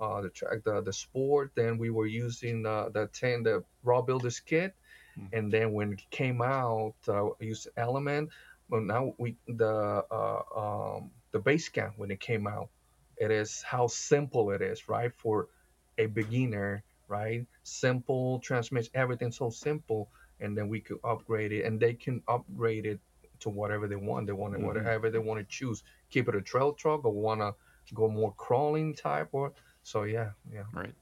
uh, 0.01 0.21
the 0.23 0.31
track 0.31 0.65
the 0.65 0.81
the 0.83 0.93
sport, 0.93 1.53
then 1.55 1.79
we 1.79 1.91
were 1.91 2.07
using 2.07 2.67
uh, 2.67 2.89
the 2.91 3.07
ten 3.09 3.43
the 3.43 3.65
raw 3.83 4.01
builders 4.03 4.41
kit, 4.41 4.75
Mhm. 5.17 5.33
and 5.33 5.53
then 5.53 5.73
when 5.73 5.93
it 5.93 6.11
came 6.11 6.43
out, 6.43 6.95
uh, 7.09 7.31
used 7.41 7.69
element. 7.77 8.31
Well, 8.69 8.81
now 8.83 9.15
we 9.19 9.37
the 9.47 10.05
uh, 10.11 10.43
um, 10.97 11.11
the 11.33 11.41
base 11.41 11.69
camp 11.69 11.95
when 11.97 12.11
it 12.11 12.21
came 12.21 12.47
out, 12.47 12.71
it 13.17 13.31
is 13.31 13.63
how 13.63 13.87
simple 13.89 14.51
it 14.51 14.63
is, 14.63 14.89
right? 14.89 15.13
For 15.17 15.49
a 16.01 16.07
beginner, 16.07 16.83
right? 17.09 17.47
Simple 17.63 18.41
transmission, 18.41 18.91
everything 18.95 19.31
so 19.33 19.51
simple, 19.51 20.09
and 20.41 20.57
then 20.57 20.69
we 20.69 20.81
could 20.81 20.99
upgrade 21.05 21.53
it, 21.53 21.65
and 21.65 21.79
they 21.79 21.95
can 21.95 22.23
upgrade 22.27 22.87
it 22.87 23.01
to 23.41 23.51
whatever 23.51 23.87
they 23.87 23.97
want. 23.97 24.27
They 24.27 24.33
want 24.33 24.55
it, 24.55 24.61
Mhm. 24.61 24.65
whatever 24.65 25.11
they 25.11 25.19
want 25.19 25.41
to 25.41 25.47
choose. 25.47 25.83
Keep 26.11 26.29
it 26.29 26.35
a 26.35 26.41
trail 26.41 26.73
truck, 26.73 27.05
or 27.05 27.13
want 27.13 27.41
to 27.41 27.55
go 27.95 28.09
more 28.09 28.33
crawling 28.35 28.95
type, 28.95 29.29
or 29.33 29.53
so. 29.83 30.05
Yeah, 30.05 30.31
yeah. 30.53 30.65
Right. 30.73 30.95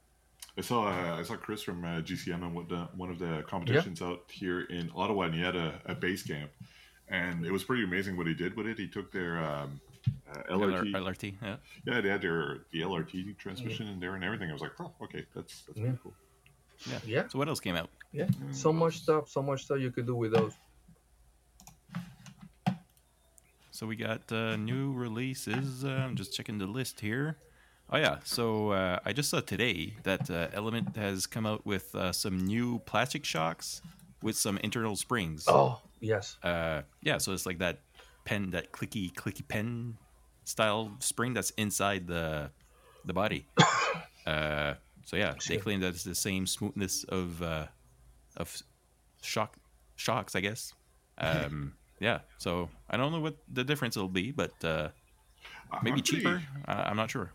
I 0.57 0.61
saw 0.61 0.87
uh, 0.87 1.17
I 1.19 1.23
saw 1.23 1.35
Chris 1.37 1.61
from 1.63 1.85
uh, 1.85 2.01
GCM 2.01 2.43
and 2.43 2.53
one 2.53 2.63
of 2.63 2.69
the, 2.69 2.89
one 2.97 3.09
of 3.09 3.19
the 3.19 3.43
competitions 3.47 4.01
out 4.01 4.23
here 4.29 4.61
in 4.61 4.91
Ottawa, 4.95 5.23
and 5.23 5.35
he 5.35 5.41
had 5.41 5.55
a, 5.55 5.81
a 5.85 5.95
base 5.95 6.23
camp, 6.23 6.51
and 7.07 7.45
it 7.45 7.51
was 7.51 7.63
pretty 7.63 7.83
amazing 7.83 8.17
what 8.17 8.27
he 8.27 8.33
did 8.33 8.57
with 8.57 8.67
it. 8.67 8.77
He 8.77 8.87
took 8.87 9.11
their 9.11 9.37
um, 9.43 9.79
uh, 10.31 10.43
LRT, 10.53 10.91
LRT. 10.93 11.35
Yeah. 11.41 11.55
yeah, 11.85 12.01
they 12.01 12.09
had 12.09 12.21
their 12.21 12.59
the 12.71 12.81
LRT 12.81 13.37
transmission 13.37 13.87
in 13.87 13.99
there 13.99 14.15
and 14.15 14.23
everything. 14.23 14.49
I 14.49 14.53
was 14.53 14.61
like, 14.61 14.71
oh, 14.79 14.91
okay, 15.03 15.25
that's 15.35 15.61
that's 15.63 15.77
Yeah. 15.77 15.83
pretty 15.85 15.99
cool. 16.03 16.13
Yeah, 16.89 16.99
Yeah. 17.05 17.27
So 17.27 17.37
what 17.39 17.47
else 17.49 17.59
came 17.59 17.75
out? 17.75 17.89
yeah. 18.13 18.25
Mm, 18.25 18.55
So 18.55 18.71
much 18.73 18.97
stuff, 18.99 19.29
so 19.29 19.41
much 19.41 19.63
stuff 19.65 19.79
you 19.79 19.91
could 19.91 20.05
do 20.05 20.15
with 20.15 20.31
those. 20.33 20.53
So 23.71 23.87
we 23.87 23.95
got 23.95 24.29
uh, 24.31 24.55
new 24.57 24.91
releases. 24.93 25.85
Uh, 25.85 25.89
I'm 25.89 26.15
just 26.15 26.33
checking 26.35 26.57
the 26.57 26.65
list 26.67 26.99
here. 26.99 27.37
Oh 27.91 27.97
yeah, 27.97 28.17
so 28.23 28.69
uh, 28.71 28.99
I 29.05 29.13
just 29.13 29.29
saw 29.29 29.39
today 29.39 29.95
that 30.03 30.29
uh, 30.29 30.47
Element 30.53 30.95
has 30.95 31.25
come 31.25 31.45
out 31.47 31.65
with 31.65 31.95
uh, 31.95 32.11
some 32.11 32.37
new 32.45 32.79
plastic 32.85 33.25
shocks 33.25 33.81
with 34.21 34.35
some 34.35 34.57
internal 34.59 34.95
springs. 34.95 35.45
Oh, 35.47 35.81
yes. 35.99 36.37
Uh, 36.43 36.81
yeah, 37.01 37.17
so 37.17 37.31
it's 37.33 37.45
like 37.47 37.57
that 37.59 37.79
pen, 38.25 38.51
that 38.51 38.71
clicky 38.71 39.11
clicky 39.13 39.47
pen 39.47 39.97
style 40.43 40.91
spring 40.99 41.33
that's 41.33 41.51
inside 41.51 42.07
the 42.07 42.51
the 43.05 43.13
body. 43.13 43.45
uh, 44.27 44.73
so 45.05 45.15
yeah, 45.17 45.33
they 45.33 45.39
Shit. 45.55 45.61
claim 45.61 45.79
that 45.81 45.89
it's 45.89 46.03
the 46.03 46.15
same 46.15 46.45
smoothness 46.45 47.03
of 47.05 47.41
uh, 47.41 47.65
of 48.37 48.61
shock 49.21 49.57
shocks, 49.95 50.35
I 50.35 50.41
guess. 50.41 50.73
Um, 51.17 51.73
yeah, 51.99 52.19
so 52.37 52.69
I 52.89 52.95
don't 52.97 53.11
know 53.11 53.19
what 53.19 53.37
the 53.51 53.63
difference 53.63 53.95
will 53.97 54.07
be, 54.07 54.31
but 54.31 54.51
uh, 54.63 54.89
maybe 55.83 55.99
I'm 55.99 56.01
pretty- 56.01 56.01
cheaper. 56.01 56.41
Uh, 56.67 56.83
I'm 56.87 56.95
not 56.95 57.11
sure. 57.11 57.31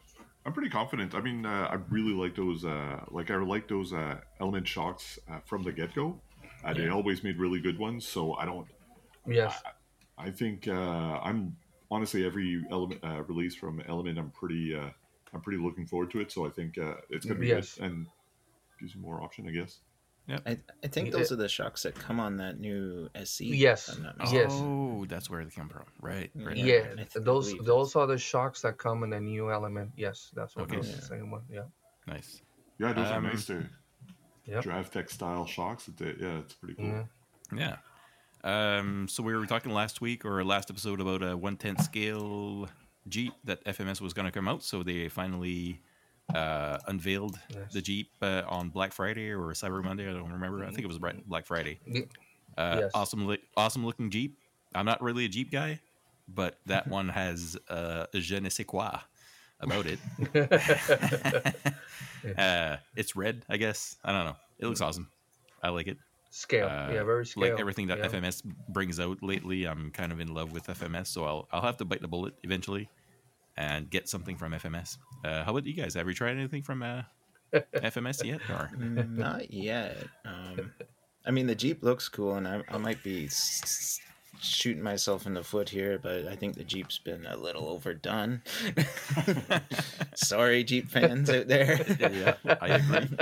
I'm 0.47 0.53
pretty 0.53 0.69
confident. 0.69 1.15
I 1.15 1.21
mean, 1.23 1.47
uh, 1.47 1.69
I 1.71 1.77
really 1.89 2.13
like 2.13 2.37
those. 2.37 2.65
Uh, 2.67 3.01
like 3.11 3.31
I 3.31 3.37
like 3.37 3.67
those 3.67 3.95
uh, 3.95 4.17
element 4.41 4.69
shocks 4.69 5.19
uh, 5.31 5.39
from 5.47 5.63
the 5.63 5.73
get 5.73 5.95
go. 5.95 6.21
Uh, 6.63 6.75
They 6.75 6.89
always 6.89 7.23
made 7.25 7.39
really 7.39 7.61
good 7.61 7.79
ones. 7.79 8.07
So 8.07 8.35
I 8.35 8.45
don't. 8.45 8.67
Yes. 9.27 9.55
I 9.65 9.71
think 10.31 10.69
uh, 10.69 11.19
I'm 11.23 11.57
honestly 11.91 12.25
every 12.27 12.65
element 12.71 13.01
uh, 13.05 13.23
release 13.25 13.55
from 13.55 13.81
Element. 13.89 14.19
I'm 14.19 14.31
pretty. 14.31 14.75
Uh, 14.75 14.91
I'm 15.33 15.41
pretty 15.41 15.59
looking 15.61 15.87
forward 15.87 16.11
to 16.13 16.21
it. 16.21 16.31
So 16.31 16.47
I 16.47 16.51
think 16.51 16.79
uh, 16.79 16.95
it's 17.11 17.27
gonna 17.27 17.41
be 17.41 17.49
Yes. 17.49 17.75
good 17.75 17.85
and 17.85 18.07
gives 18.79 18.95
you 18.95 19.01
more 19.01 19.21
option, 19.23 19.49
I 19.49 19.51
guess. 19.51 19.81
Yeah, 20.29 20.39
I, 20.47 20.57
I 20.83 20.87
think 20.87 21.09
Yeah. 21.09 21.19
those 21.19 21.33
are 21.33 21.37
the 21.37 21.49
shocks 21.49 21.83
that 21.83 21.95
come 21.97 22.19
on 22.21 22.37
that 22.39 22.59
new 22.59 23.11
SE. 23.15 23.45
Yes. 23.45 23.89
if 23.89 23.97
I'm 23.97 24.03
not 24.05 24.17
mistaken. 24.19 24.49
Yes. 24.51 24.59
Oh, 24.63 25.05
that's 25.07 25.29
where 25.29 25.45
they 25.45 25.51
come 25.51 25.69
from. 25.69 25.85
Right. 26.01 26.31
right. 26.35 26.57
Yeah. 26.57 26.95
Yeah, 26.97 27.05
I 27.17 27.19
those 27.19 27.53
those 27.59 27.95
are 27.97 28.07
the 28.07 28.17
shocks 28.17 28.63
that 28.63 28.79
come 28.79 29.03
in 29.03 29.11
the 29.11 29.21
new 29.21 29.51
element. 29.51 29.91
Yes, 29.97 30.31
that's 30.35 30.55
what 30.57 30.67
Okay. 30.67 30.77
those 30.77 30.89
Yeah. 30.89 30.97
the 30.97 31.03
same 31.03 31.31
one. 31.31 31.43
Yeah. 31.51 31.65
Nice. 32.07 32.41
Yeah, 32.79 32.93
those 32.93 33.07
Um, 33.09 33.27
are 33.27 33.31
nice. 33.33 33.45
They're 33.47 33.71
Yep. 34.47 34.63
drive 34.63 34.91
tech 34.91 35.11
style 35.11 35.47
shocks. 35.47 35.87
That 35.87 36.19
yeah, 36.21 36.39
it's 36.39 36.55
pretty 36.55 36.75
cool. 36.77 36.85
Mhm. 36.87 37.09
Yeah. 37.57 37.77
Um, 38.45 39.09
so 39.09 39.23
we 39.23 39.35
were 39.35 39.47
talking 39.47 39.73
last 39.73 40.01
week 40.01 40.25
or 40.25 40.45
last 40.45 40.71
episode 40.71 41.01
about 41.01 41.23
a 41.23 41.37
one 41.37 41.57
tenth 41.57 41.81
scale 41.83 42.69
Jeep 43.09 43.33
that 43.45 43.65
FMS 43.65 44.01
was 44.01 44.13
going 44.13 44.27
to 44.27 44.33
come 44.33 44.47
out. 44.49 44.63
So 44.63 44.83
they 44.83 45.09
finally 45.09 45.81
uh, 46.35 46.79
unveiled 46.87 47.39
Yes. 47.49 47.73
the 47.73 47.81
Jeep 47.81 48.11
uh, 48.23 48.43
on 48.47 48.69
Black 48.69 48.93
Friday 48.93 49.31
or 49.31 49.39
Cyber 49.55 49.83
Monday. 49.83 50.09
I 50.09 50.13
don't 50.13 50.31
remember. 50.33 50.63
I 50.65 50.69
think 50.69 50.81
it 50.83 50.89
was 50.89 50.99
Black 50.99 51.47
Friday. 51.47 51.79
Uh, 52.57 52.77
Yes. 52.83 52.91
Awesome, 52.95 53.27
li- 53.27 53.43
awesome 53.57 53.85
looking 53.85 54.11
Jeep. 54.11 54.39
I'm 54.75 54.87
not 54.87 55.03
really 55.03 55.25
a 55.25 55.29
Jeep 55.29 55.51
guy, 55.51 55.81
but 56.29 56.59
that 56.67 56.87
one 56.99 57.09
has 57.09 57.57
uh, 57.69 58.07
je 58.15 58.39
ne 58.41 58.49
sais 58.51 58.65
quoi 58.67 58.91
about 59.61 59.87
it. 59.87 59.99
uh, 62.39 62.77
it's 62.97 63.17
red, 63.17 63.45
I 63.49 63.57
guess. 63.57 63.97
I 64.05 64.13
don't 64.13 64.25
know. 64.27 64.37
It 64.59 64.67
looks 64.67 64.81
awesome. 64.83 65.09
I 65.63 65.71
like 65.71 65.87
it. 65.89 65.97
Scale. 66.37 66.67
Uh, 66.67 66.91
yeah, 66.93 67.05
very 67.05 67.25
scale. 67.25 67.51
Like 67.51 67.61
everything 67.61 67.87
that 67.87 67.99
yeah. 67.99 68.09
FMS 68.09 68.43
brings 68.69 68.99
out 68.99 69.23
lately, 69.23 69.67
I'm 69.67 69.93
kind 69.93 70.11
of 70.11 70.19
in 70.19 70.35
love 70.35 70.51
with 70.51 70.67
FMS, 70.67 71.07
so 71.07 71.25
I'll 71.25 71.49
I'll 71.53 71.63
have 71.63 71.77
to 71.77 71.85
bite 71.85 72.01
the 72.01 72.09
bullet 72.09 72.35
eventually 72.43 72.91
and 73.57 73.89
get 73.89 74.09
something 74.09 74.37
from 74.37 74.51
FMS. 74.51 74.99
Uh, 75.25 75.45
how 75.45 75.53
about 75.53 75.65
you 75.65 75.75
guys? 75.75 75.95
Have 75.95 76.09
you 76.09 76.13
tried 76.13 76.33
anything 76.37 76.65
from 76.65 76.83
uh, 76.83 77.03
FMS 77.55 78.25
yet? 78.25 78.41
Or 78.51 78.69
Not 78.77 79.53
yet. 79.53 80.09
Um, 80.25 80.73
I 81.25 81.31
mean, 81.31 81.47
the 81.47 81.55
Jeep 81.55 81.85
looks 81.85 82.09
cool, 82.09 82.35
and 82.35 82.49
I, 82.49 82.65
I 82.69 82.79
might 82.79 83.01
be 83.05 83.27
s- 83.27 83.61
s- 83.63 84.01
shooting 84.41 84.83
myself 84.83 85.27
in 85.27 85.35
the 85.35 85.43
foot 85.43 85.71
here, 85.71 85.99
but 86.03 86.27
I 86.27 86.37
think 86.37 86.57
the 86.57 86.65
Jeep's 86.65 86.99
been 86.99 87.27
a 87.27 87.37
little 87.37 87.69
overdone. 87.69 88.43
Sorry, 90.15 90.65
Jeep 90.65 90.89
fans 90.89 91.31
out 91.31 91.49
there. 91.49 91.85
yeah, 91.99 92.35
I 92.61 92.69
agree. 92.69 93.17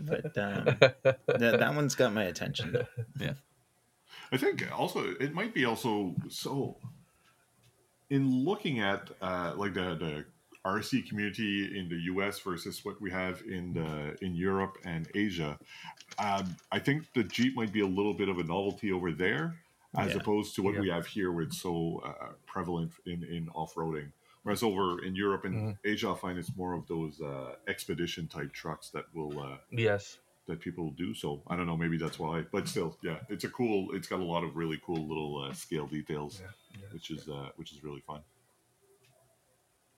But 0.00 0.38
um, 0.38 0.64
that, 0.80 1.56
that 1.60 1.74
one's 1.74 1.94
got 1.94 2.12
my 2.12 2.24
attention. 2.24 2.72
though. 3.16 3.34
I 4.32 4.36
think 4.36 4.64
also 4.76 5.14
it 5.20 5.34
might 5.34 5.54
be 5.54 5.64
also 5.64 6.14
so 6.28 6.76
in 8.10 8.44
looking 8.44 8.80
at 8.80 9.10
uh, 9.20 9.54
like 9.56 9.74
the 9.74 9.94
the 9.94 10.24
RC 10.66 11.08
community 11.08 11.78
in 11.78 11.88
the 11.88 11.96
U.S. 12.12 12.38
versus 12.40 12.84
what 12.84 13.00
we 13.00 13.10
have 13.10 13.42
in 13.48 13.72
the 13.72 14.16
in 14.24 14.34
Europe 14.34 14.76
and 14.84 15.08
Asia. 15.14 15.58
Um, 16.18 16.56
I 16.72 16.78
think 16.78 17.04
the 17.14 17.24
Jeep 17.24 17.56
might 17.56 17.72
be 17.72 17.80
a 17.80 17.86
little 17.86 18.14
bit 18.14 18.28
of 18.28 18.38
a 18.38 18.42
novelty 18.44 18.92
over 18.92 19.12
there, 19.12 19.56
as 19.96 20.12
Yeah. 20.12 20.18
opposed 20.20 20.54
to 20.56 20.62
what 20.62 20.74
Yeah. 20.74 20.80
we 20.80 20.88
have 20.90 21.06
here, 21.06 21.32
where 21.32 21.44
it's 21.44 21.60
so 21.60 21.98
uh, 22.04 22.32
prevalent 22.46 22.92
in 23.06 23.24
in 23.24 23.48
off 23.50 23.74
roading. 23.74 24.12
Whereas 24.42 24.62
over 24.62 25.02
in 25.04 25.14
Europe 25.14 25.44
and 25.44 25.54
Mhm. 25.54 25.78
Asia, 25.84 26.10
I 26.10 26.14
find 26.14 26.38
it's 26.38 26.54
more 26.56 26.72
of 26.74 26.86
those 26.86 27.20
uh, 27.20 27.56
expedition 27.66 28.28
type 28.28 28.52
trucks 28.52 28.90
that 28.90 29.04
will 29.14 29.38
uh, 29.40 29.58
Yes. 29.70 30.18
that 30.46 30.60
people 30.60 30.90
do. 30.92 31.12
So 31.14 31.42
I 31.46 31.56
don't 31.56 31.66
know, 31.66 31.76
maybe 31.76 31.98
that's 31.98 32.18
why. 32.18 32.42
But 32.50 32.68
still, 32.68 32.96
yeah, 33.02 33.20
it's 33.28 33.44
a 33.44 33.50
cool. 33.50 33.94
It's 33.94 34.08
got 34.08 34.20
a 34.20 34.24
lot 34.24 34.44
of 34.44 34.56
really 34.56 34.78
cool 34.84 35.06
little 35.06 35.42
uh, 35.42 35.52
scale 35.52 35.86
details, 35.86 36.40
Yeah, 36.40 36.80
yeah, 36.80 36.86
which 36.92 37.10
is 37.10 37.28
uh, 37.28 37.50
which 37.56 37.72
is 37.72 37.82
really 37.84 38.00
fun. 38.00 38.22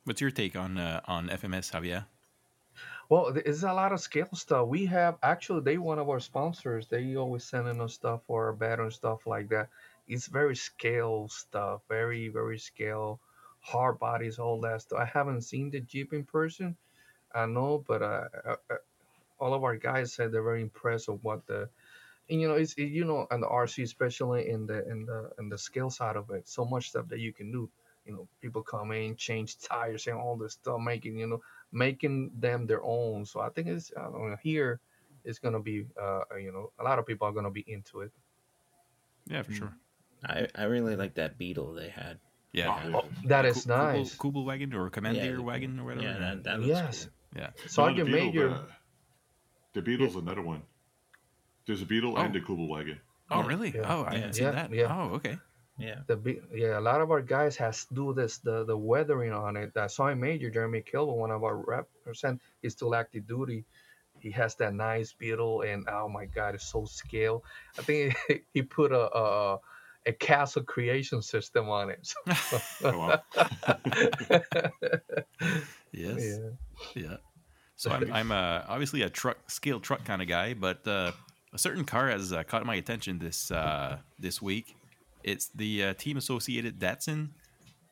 What's 0.05 0.21
your 0.21 0.31
take 0.31 0.57
on 0.57 0.79
uh, 0.79 1.01
on 1.07 1.29
FMS, 1.29 1.71
Javier? 1.73 2.07
Well, 3.11 3.37
it's 3.37 3.63
a 3.65 3.75
lot 3.75 3.93
of 3.93 4.01
scale 4.01 4.31
stuff. 4.35 4.69
We 4.69 4.87
have 4.87 5.19
actually 5.23 5.63
they 5.63 5.79
one 5.79 5.99
of 5.99 6.09
our 6.09 6.21
sponsors. 6.21 6.89
They 6.89 7.17
always 7.17 7.45
sending 7.45 7.81
us 7.83 7.95
stuff 7.95 8.23
for 8.27 8.47
our 8.47 8.55
battery 8.55 8.87
and 8.87 8.95
stuff 8.95 9.27
like 9.27 9.51
that. 9.51 9.69
It's 10.09 10.29
very 10.29 10.57
scale 10.57 11.29
stuff, 11.29 11.83
very 11.91 12.29
very 12.31 12.59
scale, 12.59 13.21
hard 13.61 13.99
bodies, 13.99 14.39
all 14.39 14.61
that 14.63 14.83
stuff. 14.83 15.01
I 15.01 15.07
haven't 15.07 15.43
seen 15.43 15.71
the 15.71 15.81
Jeep 15.81 16.15
in 16.15 16.25
person. 16.25 16.77
I 17.35 17.47
know, 17.47 17.85
but 17.87 18.03
uh, 18.03 18.29
uh, 18.47 18.57
uh, 18.71 18.77
all 19.41 19.55
of 19.55 19.65
our 19.65 19.77
guys 19.77 20.15
said 20.15 20.33
they're 20.33 20.43
very 20.43 20.63
impressed 20.63 21.09
of 21.09 21.25
what 21.25 21.47
the, 21.47 21.69
and 22.31 22.41
you 22.41 22.49
know, 22.49 22.55
it's 22.57 22.75
it, 22.75 22.87
you 22.87 23.05
know, 23.05 23.27
and 23.31 23.43
the 23.43 23.49
RC 23.49 23.85
especially 23.85 24.49
in 24.51 24.67
the 24.67 24.89
in 24.89 25.07
the 25.07 25.31
in 25.39 25.49
the 25.51 25.59
scale 25.59 25.91
side 25.91 26.17
of 26.17 26.31
it, 26.31 26.49
so 26.49 26.65
much 26.65 26.91
stuff 26.91 27.09
that 27.09 27.21
you 27.21 27.33
can 27.33 27.53
do. 27.53 27.71
You 28.11 28.17
know, 28.17 28.29
people 28.43 28.63
come 28.63 28.91
in, 28.91 29.15
change 29.15 29.59
tires, 29.59 30.07
and 30.09 30.19
all 30.19 30.37
this 30.37 30.55
stuff, 30.55 30.81
making 30.81 31.19
you 31.19 31.29
know 31.29 31.41
making 31.71 32.33
them 32.39 32.67
their 32.67 32.83
own. 32.83 33.25
So 33.25 33.39
I 33.41 33.51
think 33.51 33.69
it's 33.69 33.93
I 33.97 34.03
don't 34.03 34.31
know, 34.31 34.37
here 34.43 34.81
it's 35.25 35.39
gonna 35.39 35.61
be 35.61 35.87
uh, 36.01 36.23
uh 36.33 36.37
you 36.37 36.51
know 36.51 36.73
a 36.81 36.83
lot 36.83 36.99
of 36.99 37.07
people 37.07 37.29
are 37.29 37.33
gonna 37.33 37.51
be 37.51 37.65
into 37.67 38.01
it. 38.01 38.11
Yeah, 39.27 39.43
for 39.43 39.53
hmm. 39.53 39.59
sure. 39.59 39.73
I, 40.27 40.49
I 40.55 40.65
really 40.65 40.97
like 40.97 41.15
that 41.15 41.39
Beetle 41.39 41.73
they 41.75 41.89
had. 41.89 42.19
Yeah, 42.53 42.69
Oh, 42.69 42.89
yeah. 42.89 42.97
Oh, 42.97 43.05
that 43.27 43.47
is 43.47 43.65
Kubel- 43.65 43.77
nice. 43.77 44.15
Kubel 44.17 44.45
wagon 44.45 44.75
or 44.75 44.91
Commander 44.91 45.37
the- 45.37 45.43
wagon 45.43 45.79
or 45.79 45.85
whatever. 45.85 46.03
Yeah, 46.03 46.19
that, 46.19 46.45
that 46.45 46.61
looks 46.61 46.69
Yes. 46.69 47.05
cool. 47.05 47.43
No, 47.43 47.49
the 47.63 47.69
Sergeant 47.69 48.07
Beetle, 48.07 48.27
Major. 48.27 48.51
Uh, 48.51 48.59
the, 49.73 49.81
the 49.81 49.83
Beetle's 49.83 50.17
another 50.17 50.43
one. 50.43 50.63
There's 51.67 51.81
a 51.81 51.87
Beetle 51.87 52.15
Oh. 52.19 52.21
and 52.21 52.35
a 52.35 52.41
Kubel 52.41 52.67
wagon. 52.69 52.99
Oh, 53.31 53.41
Yeah. 53.41 53.47
really? 53.47 53.71
Yeah. 53.71 53.83
Oh, 53.87 54.03
I 54.03 54.13
Yeah. 54.15 54.21
didn't 54.21 54.35
see 54.35 54.43
Yeah, 54.43 54.51
that. 54.51 54.73
yeah. 54.73 54.97
Oh, 54.99 55.15
okay. 55.15 55.39
Yeah. 55.81 56.01
The 56.07 56.17
big, 56.17 56.43
yeah, 56.55 56.79
a 56.79 56.81
lot 56.81 57.01
of 57.01 57.11
our 57.11 57.23
guys 57.23 57.57
has 57.57 57.87
do 57.93 58.13
this 58.13 58.39
the 58.39 58.65
the 58.65 58.77
weathering 58.77 59.33
on 59.33 59.57
it. 59.57 59.75
That 59.75 59.91
Sergeant 59.91 60.21
Major 60.21 60.51
Jeremy 60.51 60.83
Kilby, 60.83 61.13
one 61.13 61.31
of 61.31 61.43
our 61.43 61.57
represent, 61.57 62.41
is 62.63 62.73
still 62.73 62.95
active 62.95 63.27
duty. 63.27 63.65
He 64.21 64.31
has 64.33 64.55
that 64.57 64.75
nice 64.75 65.13
beetle, 65.13 65.63
and 65.63 65.89
oh 65.89 66.09
my 66.09 66.27
god, 66.27 66.55
it's 66.55 66.67
so 66.71 66.85
scale. 66.85 67.43
I 67.79 67.83
think 67.83 68.17
he 68.55 68.63
put 68.63 68.93
a 68.93 69.17
a, 69.17 69.59
a 70.07 70.13
castle 70.13 70.63
creation 70.63 71.23
system 71.23 71.69
on 71.69 71.91
it. 71.91 72.13
Oh. 72.85 73.17
Yes. 75.93 76.23
yeah. 76.23 76.51
Yeah. 76.95 77.17
So 77.75 77.91
I'm, 77.91 78.13
I'm 78.13 78.31
uh, 78.31 78.63
obviously 78.69 79.03
a 79.03 79.11
truck 79.11 79.51
scale 79.51 79.81
truck 79.81 80.05
kind 80.05 80.23
of 80.23 80.29
guy, 80.29 80.55
but 80.55 80.87
uh, 80.87 81.11
a 81.53 81.59
certain 81.59 81.85
car 81.85 82.09
has 82.09 82.33
uh, 82.33 82.43
caught 82.45 82.65
my 82.65 82.77
attention 82.77 83.19
this 83.19 83.51
uh, 83.51 83.99
this 84.19 84.41
week. 84.41 84.77
It's 85.23 85.49
the 85.55 85.85
uh, 85.85 85.95
team 85.95 86.17
associated 86.17 86.79
Datsun. 86.79 87.31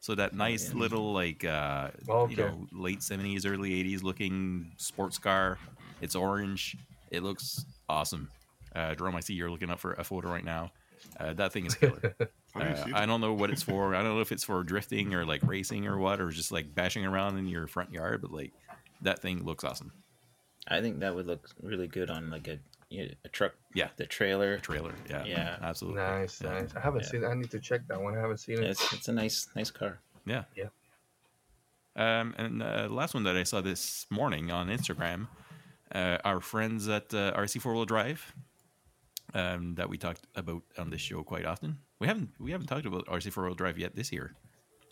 So 0.00 0.14
that 0.14 0.32
nice 0.34 0.70
yeah. 0.72 0.78
little 0.78 1.12
like 1.12 1.44
uh, 1.44 1.90
Okay. 2.08 2.30
you 2.32 2.36
know 2.36 2.66
late 2.72 3.02
seventies, 3.02 3.44
early 3.44 3.78
eighties 3.78 4.02
looking 4.02 4.72
sports 4.76 5.18
car. 5.18 5.58
It's 6.00 6.14
orange. 6.14 6.76
It 7.10 7.22
looks 7.22 7.64
awesome. 7.88 8.30
Uh, 8.74 8.94
Jerome, 8.94 9.16
I 9.16 9.20
see 9.20 9.34
you're 9.34 9.50
looking 9.50 9.70
up 9.70 9.80
for 9.80 9.94
a 9.94 10.04
photo 10.04 10.28
right 10.30 10.44
now. 10.44 10.70
Uh, 11.18 11.32
that 11.32 11.52
thing 11.52 11.66
is 11.66 11.74
killer. 11.74 12.14
How 12.54 12.60
do 12.60 12.68
you 12.90 12.94
Uh, 12.94 12.98
I 12.98 13.06
don't 13.06 13.20
know 13.20 13.32
what 13.32 13.50
it's 13.50 13.62
for. 13.62 13.94
I 13.94 14.02
don't 14.02 14.14
know 14.14 14.20
if 14.20 14.30
it's 14.30 14.44
for 14.44 14.62
drifting 14.62 15.14
or 15.14 15.24
like 15.24 15.42
racing 15.42 15.86
or 15.86 15.98
what, 15.98 16.20
or 16.20 16.30
just 16.30 16.52
like 16.52 16.74
bashing 16.74 17.04
around 17.04 17.38
in 17.38 17.48
your 17.48 17.66
front 17.66 17.92
yard. 17.92 18.22
But 18.22 18.30
like 18.32 18.52
that 19.02 19.20
thing 19.20 19.44
looks 19.44 19.64
awesome. 19.64 19.92
I 20.68 20.80
think 20.80 21.00
that 21.00 21.14
would 21.14 21.26
look 21.26 21.48
really 21.62 21.88
good 21.88 22.10
on 22.10 22.30
like 22.30 22.46
a 22.46 22.52
you 22.52 22.56
know, 22.56 22.60
a 22.90 23.28
truck. 23.32 23.54
Yeah. 23.74 23.88
The 23.96 24.06
trailer. 24.06 24.58
Trailer, 24.58 24.94
yeah, 25.08 25.24
Yeah. 25.24 25.58
absolutely, 25.60 26.00
Nice, 26.02 26.40
Yeah. 26.40 26.50
nice. 26.60 26.74
I 26.74 26.80
haven't 26.80 27.02
Yeah. 27.02 27.08
seen. 27.08 27.24
I 27.24 27.34
need 27.34 27.50
to 27.50 27.60
check 27.60 27.86
that 27.88 28.00
one. 28.00 28.16
I 28.16 28.20
haven't 28.20 28.38
seen 28.38 28.58
it. 28.58 28.64
It's 28.70 28.92
it's 28.92 29.08
a 29.08 29.12
nice 29.12 29.48
nice 29.54 29.70
car. 29.70 29.98
yeah, 30.24 30.44
Yeah. 30.54 30.68
Um, 31.96 32.34
and 32.38 32.62
uh, 32.62 32.82
the 32.88 32.94
last 32.94 33.14
one 33.14 33.24
that 33.24 33.36
I 33.36 33.42
saw 33.42 33.60
this 33.60 34.06
morning 34.08 34.50
on 34.52 34.68
Instagram, 34.68 35.26
uh, 35.92 36.18
our 36.24 36.40
friends 36.40 36.88
at 36.88 37.12
uh, 37.12 37.32
RC 37.36 37.60
Four 37.60 37.74
Wheel 37.74 37.86
Drive, 37.86 38.34
um, 39.34 39.74
that 39.74 39.88
we 39.88 39.98
talked 39.98 40.26
about 40.36 40.62
on 40.78 40.90
this 40.90 41.00
show 41.00 41.22
quite 41.24 41.44
often. 41.44 41.78
We 41.98 42.06
haven't 42.06 42.30
we 42.38 42.52
haven't 42.52 42.68
talked 42.68 42.86
about 42.86 43.06
RC 43.06 43.30
Four 43.32 43.44
Wheel 43.44 43.54
Drive 43.54 43.78
yet 43.78 43.94
this 43.96 44.12
year. 44.12 44.34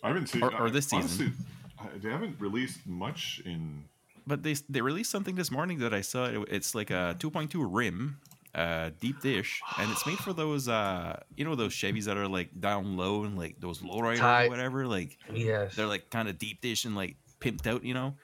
I 0.03 0.09
haven't 0.09 0.27
seen 0.27 0.43
or- 0.43 0.53
or 0.53 0.69
this 0.69 0.87
season. 0.87 1.27
honestly, 1.27 1.31
I- 1.79 1.97
they 1.97 2.09
haven't 2.09 2.39
released 2.39 2.85
much 2.85 3.41
in. 3.45 3.85
But 4.27 4.43
they 4.43 4.53
they 4.69 4.81
released 4.81 5.09
something 5.09 5.35
this 5.35 5.49
morning 5.49 5.79
that 5.79 5.93
I 5.93 6.01
saw. 6.01 6.25
It- 6.25 6.49
It's 6.51 6.75
like 6.75 6.91
a 6.91 7.15
2.2 7.19 7.65
rim, 7.69 8.19
uh, 8.53 8.91
deep 8.99 9.21
dish, 9.21 9.61
and 9.79 9.89
it's 9.91 10.05
made 10.05 10.19
for 10.19 10.33
those 10.33 10.67
uh, 10.67 11.19
you 11.35 11.45
know 11.45 11.55
those 11.55 11.73
Chevys 11.73 12.03
that 12.05 12.17
are 12.17 12.27
like 12.27 12.49
down 12.59 12.97
low 12.97 13.23
and 13.23 13.37
like 13.37 13.55
those 13.59 13.79
lowriders 13.79 14.17
Tight. 14.19 14.45
or 14.45 14.49
whatever. 14.49 14.85
Like 14.85 15.17
Yes. 15.33 15.75
they're 15.75 15.87
like 15.87 16.09
kind 16.09 16.27
of 16.29 16.37
deep 16.37 16.61
dish 16.61 16.85
and 16.85 16.95
like 16.95 17.15
pimped 17.39 17.65
out, 17.67 17.83
you 17.83 17.93
know. 17.93 18.15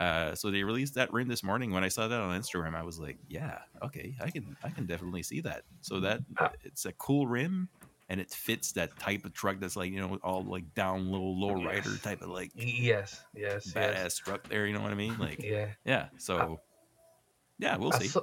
Uh, 0.00 0.34
so 0.34 0.50
they 0.50 0.64
released 0.64 0.94
that 0.94 1.12
rim 1.12 1.28
this 1.28 1.44
morning. 1.44 1.70
When 1.70 1.84
I 1.84 1.88
saw 1.88 2.08
that 2.08 2.20
on 2.20 2.40
Instagram, 2.40 2.74
I 2.74 2.82
was 2.82 2.98
like, 2.98 3.18
yeah, 3.28 3.58
okay, 3.84 4.16
I 4.20 4.30
can 4.30 4.56
I 4.64 4.70
can 4.70 4.86
definitely 4.86 5.22
see 5.22 5.40
that. 5.42 5.62
So 5.80 6.00
that 6.00 6.20
Ah. 6.38 6.50
it's 6.64 6.86
a 6.86 6.92
cool 6.92 7.26
rim. 7.28 7.68
And 8.12 8.20
it 8.20 8.28
fits 8.30 8.72
that 8.72 8.98
type 8.98 9.24
of 9.24 9.32
truck 9.32 9.56
that's 9.58 9.74
like 9.74 9.90
you 9.90 9.98
know 9.98 10.18
all 10.22 10.44
like 10.44 10.74
down 10.74 11.10
low 11.10 11.22
low 11.22 11.54
rider 11.64 11.88
Yes. 11.88 12.02
type 12.02 12.20
of 12.20 12.28
like 12.28 12.50
yes. 12.54 13.24
Yes. 13.34 13.72
badass 13.72 13.94
Yes. 14.04 14.18
truck 14.18 14.46
there. 14.50 14.66
You 14.66 14.74
know 14.74 14.82
what 14.82 14.92
I 14.92 14.96
mean? 14.96 15.16
Like 15.18 15.42
Yeah. 15.42 15.68
yeah, 15.86 16.08
so 16.18 16.60
yeah, 17.58 17.78
we'll 17.78 17.94
I 17.94 18.00
see. 18.00 18.08
saw, 18.08 18.20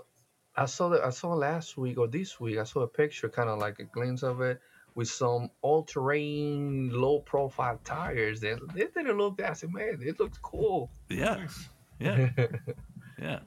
I 0.55 0.65
saw 0.65 0.89
that 0.89 1.03
I 1.03 1.09
saw 1.09 1.33
last 1.33 1.75
week 1.75 1.97
or 1.97 2.07
this 2.07 2.39
week. 2.39 2.59
I 2.59 2.65
saw 2.65 2.81
a 2.81 2.87
picture, 2.87 3.29
kind 3.29 3.49
of 3.49 3.57
like 3.57 3.79
a 3.79 3.83
glimpse 3.85 4.21
of 4.21 4.41
it 4.41 4.61
with 4.93 5.09
some 5.09 5.49
all-terrain, 5.61 6.89
low-profile 6.91 7.79
tires. 7.83 8.43
And 8.43 8.59
they 8.75 8.85
didn't 8.87 9.17
look 9.17 9.37
that. 9.37 9.51
I 9.51 9.53
said, 9.53 9.71
man, 9.71 9.99
it 10.01 10.19
looks 10.19 10.37
cool. 10.39 10.91
Yeah, 11.09 11.47
yeah, 11.99 12.29
yeah. 13.19 13.39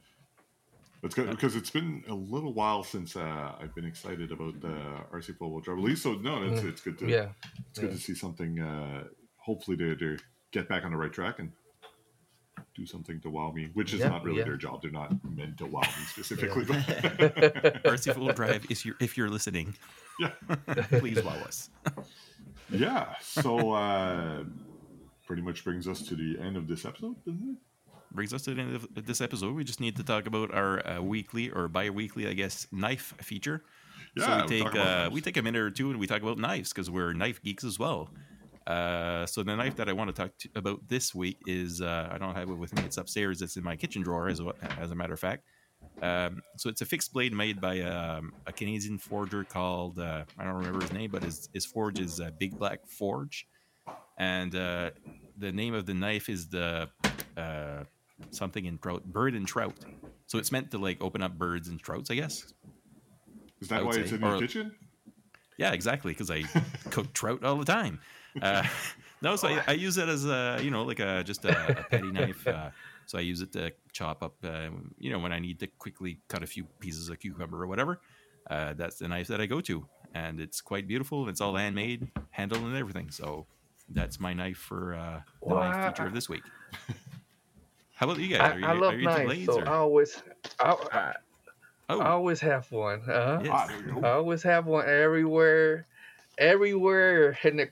That's 1.03 1.15
good 1.17 1.31
because 1.31 1.57
it's 1.57 1.71
been 1.71 2.05
a 2.09 2.15
little 2.15 2.53
while 2.55 2.85
since 2.85 3.17
uh, 3.17 3.53
I've 3.61 3.75
been 3.75 3.85
excited 3.85 4.31
about 4.31 4.61
the 4.61 4.69
RC 5.13 5.37
four 5.37 5.51
wheel 5.51 5.61
drive 5.61 5.79
release. 5.79 6.03
So 6.03 6.15
no, 6.15 6.45
it's 6.45 6.61
Mm. 6.63 6.69
it's 6.69 6.81
good 6.81 6.99
to 7.01 7.09
yeah, 7.09 7.29
it's 7.71 7.79
good 7.81 7.91
yeah. 7.91 7.97
to 7.97 8.01
see 8.01 8.15
something. 8.15 8.61
Uh, 8.61 9.05
hopefully 9.37 9.77
to, 9.79 9.97
to 9.97 10.17
get 10.53 10.69
back 10.69 10.85
on 10.85 10.93
the 10.93 10.97
right 10.97 11.13
track 11.13 11.41
and 11.41 11.51
do 12.77 12.87
something 12.87 13.21
to 13.21 13.29
wow 13.31 13.51
me, 13.51 13.69
which 13.75 13.93
is 13.93 13.99
Yeah, 14.01 14.11
not 14.11 14.23
really 14.25 14.39
yeah. 14.39 14.45
their 14.45 14.57
job. 14.57 14.81
They're 14.83 14.93
not 14.93 15.13
meant 15.25 15.59
to 15.59 15.67
wow 15.67 15.81
me 15.81 16.05
specifically. 16.07 16.65
RC 16.67 18.15
Full 18.15 18.33
Drive, 18.33 18.65
if 18.71 18.87
you're 18.87 18.95
if 19.01 19.17
you're 19.17 19.29
listening, 19.29 19.75
yeah, 20.21 20.31
please 21.01 21.23
wow 21.25 21.33
us. 21.45 21.69
yeah. 22.71 23.17
So 23.21 23.73
uh, 23.73 24.45
pretty 25.27 25.43
much 25.43 25.65
brings 25.65 25.89
us 25.89 26.03
to 26.03 26.15
the 26.15 26.39
end 26.41 26.57
of 26.57 26.69
this 26.69 26.85
episode, 26.85 27.17
doesn't 27.25 27.43
it? 27.51 27.57
Brings 28.15 28.33
us 28.33 28.43
to 28.43 28.55
the 28.55 28.61
end 28.61 28.75
of 28.75 29.07
this 29.07 29.21
episode. 29.21 29.55
We 29.55 29.65
just 29.65 29.81
need 29.81 29.97
to 29.97 30.05
talk 30.05 30.27
about 30.27 30.53
our 30.55 30.87
uh, 30.87 31.03
weekly 31.03 31.51
or 31.51 31.69
bi-weekly, 31.69 32.27
I 32.29 32.35
guess, 32.35 32.67
knife 32.73 33.15
feature. 33.21 33.63
Yeah, 34.17 34.27
so 34.27 34.37
we'll 34.37 34.49
take 34.49 34.75
uh, 34.75 35.09
we 35.13 35.21
take 35.21 35.37
a 35.37 35.43
minute 35.43 35.61
or 35.61 35.71
two 35.71 35.91
and 35.91 35.99
we 35.99 36.07
talk 36.07 36.23
about 36.23 36.39
knives 36.39 36.71
because 36.71 36.91
we're 36.91 37.13
knife 37.13 37.43
geeks 37.43 37.65
as 37.65 37.79
well. 37.79 38.11
Uh, 38.67 39.27
so 39.27 39.43
the 39.43 39.57
knife 39.57 39.77
that 39.77 39.89
I 39.89 39.93
want 39.93 40.15
to 40.15 40.23
talk 40.23 40.31
to, 40.39 40.49
about 40.55 40.87
this 40.89 41.15
week 41.15 41.39
is 41.47 41.81
uh, 41.81 42.09
I 42.11 42.19
don't 42.19 42.35
have 42.35 42.51
it 42.51 42.55
with 42.55 42.75
me. 42.75 42.83
It's 42.85 42.97
upstairs. 42.97 43.43
It's 43.43 43.57
in 43.57 43.65
my 43.65 43.75
kitchen 43.75 44.03
drawer, 44.03 44.29
as 44.29 44.41
a, 44.41 44.53
as 44.79 44.91
a 44.91 44.95
matter 44.95 45.15
of 45.15 45.21
fact. 45.21 45.45
Um, 46.01 46.43
so 46.57 46.69
it's 46.69 46.81
a 46.81 46.87
fixed 46.87 47.13
blade 47.13 47.33
made 47.33 47.61
by 47.61 47.81
um, 47.81 48.33
a 48.47 48.53
Canadian 48.53 48.99
forger 48.99 49.45
called 49.45 49.99
uh, 49.99 50.25
I 50.39 50.45
don't 50.45 50.55
remember 50.55 50.81
his 50.81 50.93
name, 50.93 51.11
but 51.11 51.23
his 51.23 51.49
his 51.53 51.67
forge 51.67 51.99
is 51.99 52.21
uh, 52.21 52.31
Big 52.39 52.57
Black 52.59 52.87
Forge, 52.87 53.47
and 54.19 54.55
uh, 54.55 54.91
the 55.37 55.53
name 55.53 55.75
of 55.75 55.87
the 55.87 55.95
knife 55.95 56.29
is 56.29 56.49
the 56.49 56.89
uh, 57.37 57.85
something 58.31 58.65
in 58.65 58.79
trout, 58.79 59.05
bird 59.05 59.35
and 59.35 59.47
trout. 59.47 59.75
So 60.27 60.39
it's 60.39 60.53
meant 60.53 60.71
to 60.71 60.79
like 60.79 61.03
open 61.03 61.23
up 61.23 61.37
birds 61.39 61.69
and 61.69 61.81
trouts, 61.81 62.11
I 62.11 62.15
guess. 62.15 62.53
Is 63.61 63.69
that 63.69 63.85
would 63.85 63.95
why 63.95 64.01
it's 64.01 64.13
in 64.13 64.21
your 64.21 64.37
or- 64.37 64.39
kitchen? 64.39 64.75
Yeah, 65.59 65.73
exactly. 65.73 66.13
Because 66.13 66.31
I 66.31 66.43
cook 66.91 67.13
trout 67.13 67.45
all 67.45 67.57
the 67.57 67.65
time. 67.65 68.01
Uh, 68.41 68.65
no, 69.23 69.37
so 69.37 69.49
I, 69.49 69.63
I 69.69 69.73
use 69.73 69.99
it 69.99 70.09
as 70.09 70.25
a 70.25 70.59
you 70.63 70.71
know 70.71 70.85
like 70.85 71.01
a 71.01 71.23
just 71.23 71.45
a, 71.45 71.71
a 71.81 71.85
petty 71.85 72.11
knife. 72.13 72.47
Uh, 72.47 72.71
so 73.07 73.19
I 73.19 73.21
use 73.21 73.41
it 73.41 73.53
to 73.53 73.73
chop 73.93 74.23
up, 74.23 74.37
uh, 74.45 74.69
you 74.99 75.11
know, 75.11 75.19
when 75.19 75.33
I 75.33 75.39
need 75.39 75.59
to 75.61 75.67
quickly 75.67 76.21
cut 76.29 76.43
a 76.43 76.47
few 76.47 76.65
pieces 76.81 77.09
of 77.09 77.19
cucumber 77.19 77.63
or 77.63 77.67
whatever. 77.67 78.01
Uh, 78.49 78.75
that's 78.75 78.97
the 78.97 79.09
knife 79.09 79.29
that 79.29 79.41
I 79.41 79.47
go 79.47 79.61
to, 79.63 79.87
and 80.15 80.41
it's 80.41 80.61
quite 80.61 80.89
beautiful. 80.89 81.29
It's 81.29 81.41
all 81.41 81.55
handmade, 81.55 82.09
handle 82.31 82.65
and 82.65 82.77
everything. 82.77 83.11
So 83.11 83.47
that's 83.89 84.19
my 84.19 84.33
knife 84.33 84.57
for 84.57 84.95
uh, 84.95 85.21
the 85.47 85.55
knife 85.55 85.89
feature 85.89 86.07
of 86.07 86.15
this 86.15 86.29
week. 86.29 86.43
How 88.03 88.11
about 88.11 88.19
you 88.21 88.37
guys? 88.37 88.41
I, 88.41 88.51
Are 88.55 88.59
you, 88.59 88.67
I 88.67 88.73
love 88.73 88.95
are 88.95 88.99
you 88.99 89.05
knives, 89.05 89.45
so 89.47 89.61
or- 89.61 89.69
I 89.69 89.77
always, 89.77 90.21
I, 90.59 90.71
I, 90.93 91.15
oh, 91.89 92.01
I 92.01 92.09
always 92.09 92.41
have 92.41 92.69
one. 92.73 93.01
Uh-huh. 93.09 93.41
yes. 93.45 93.53
Ah, 93.55 93.69
I 94.03 94.11
always 94.15 94.43
have 94.43 94.67
one 94.67 94.89
everywhere, 94.89 95.87
everywhere 96.37 97.39
in 97.45 97.59
the. 97.59 97.69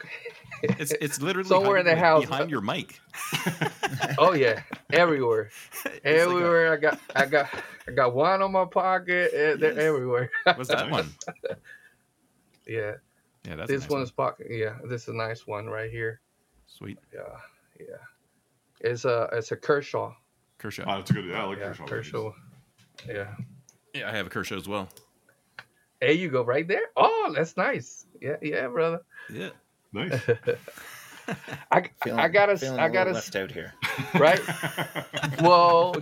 it's 0.62 0.92
it's 0.92 1.20
literally 1.20 1.48
somewhere 1.48 1.78
in 1.78 1.84
the 1.86 1.96
house. 1.96 2.26
behind 2.26 2.48
your 2.48 2.60
mic. 2.60 3.00
oh 4.18 4.32
yeah, 4.34 4.62
everywhere, 4.92 5.50
It's 5.72 5.84
like 5.84 6.00
a- 6.04 6.06
everywhere. 6.06 6.72
I 6.72 6.76
got, 6.76 7.00
I 7.16 7.26
got, 7.26 7.48
I 7.88 7.90
got 7.90 8.14
one 8.14 8.40
on 8.40 8.52
my 8.52 8.66
pocket. 8.66 9.32
eh, 9.34 9.56
They're 9.56 9.80
everywhere. 9.80 10.30
what's 10.44 10.68
that 10.68 10.92
one? 10.92 11.08
yeah, 12.68 12.92
Yeah, 13.48 13.56
that's 13.56 13.68
this 13.68 13.80
nice 13.82 13.90
one's 13.90 14.10
pocket. 14.12 14.46
Yeah, 14.48 14.76
this 14.88 15.02
is 15.02 15.08
a 15.08 15.12
nice 15.14 15.44
one 15.44 15.66
right 15.66 15.90
here. 15.90 16.20
Sweet. 16.68 16.98
Yeah, 17.12 17.20
yeah. 17.80 17.96
It's 18.82 19.04
a, 19.04 19.28
it's 19.32 19.50
a 19.52 19.56
Kershaw. 19.56 20.14
Kershaw. 20.60 20.84
Ah, 20.86 20.96
that's 20.98 21.10
a 21.10 21.14
good. 21.14 21.24
Yeah, 21.26 21.42
I 21.42 21.46
like 21.46 21.58
yeah, 21.58 21.64
Kershaw. 21.68 21.86
Kershaw. 21.86 22.32
Yeah. 23.08 23.26
Yeah, 23.94 24.08
I 24.08 24.12
have 24.16 24.26
a 24.26 24.30
Kershaw 24.30 24.56
as 24.56 24.68
well. 24.68 24.88
There 26.00 26.12
you 26.12 26.28
go, 26.30 26.42
right 26.44 26.66
there. 26.68 26.84
Oh, 26.96 27.32
that's 27.34 27.56
nice. 27.56 28.06
Yeah, 28.20 28.36
yeah, 28.42 28.68
brother. 28.68 29.00
Yeah. 29.32 29.50
Nice. 29.92 30.12
I, 31.70 31.84
Feeling, 32.02 32.18
I 32.18 32.28
gotta, 32.28 32.56
feeling 32.58 32.78
I 32.80 32.86
a 32.86 32.88
little 32.88 32.92
gotta, 33.04 33.12
left 33.12 33.36
out 33.36 33.50
here. 33.52 33.72
right? 34.14 34.40
well, 35.40 35.94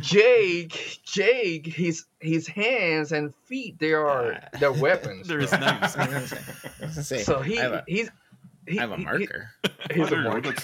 Jake, 0.00 0.98
Jake, 1.04 1.66
his 1.66 2.04
his 2.20 2.46
hands 2.46 3.10
and 3.12 3.34
feet, 3.46 3.78
they 3.80 3.92
are 3.92 4.34
Ah. 4.34 4.58
they're 4.60 4.72
weapons. 4.72 5.26
There's 5.26 5.50
bro. 5.50 5.58
knives. 5.58 5.96
I 5.96 6.04
was 6.06 6.14
gonna 6.14 6.26
say- 6.26 6.36
I 6.36 6.86
was 6.86 6.94
gonna 6.94 7.04
say, 7.04 7.22
so 7.22 7.40
he 7.40 7.58
I 7.58 7.62
have 7.62 7.72
a, 7.72 7.84
he's 7.88 8.10
he, 8.68 8.78
I 8.78 8.82
have 8.82 8.92
a 8.92 8.96
he- 8.96 9.04
marker. 9.04 9.50
he's 9.92 10.12
Oh, 10.12 10.16
a 10.16 10.22
marker. 10.22 10.54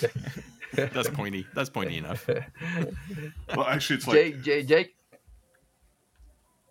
That's- 0.74 0.94
That's 0.94 1.08
pointy. 1.10 1.46
That's 1.54 1.70
pointy 1.70 1.98
enough. 1.98 2.28
well, 3.56 3.66
actually, 3.66 3.96
it's 3.96 4.06
like 4.06 4.16
Jake, 4.16 4.42
Jake, 4.42 4.66
Jake. 4.66 4.94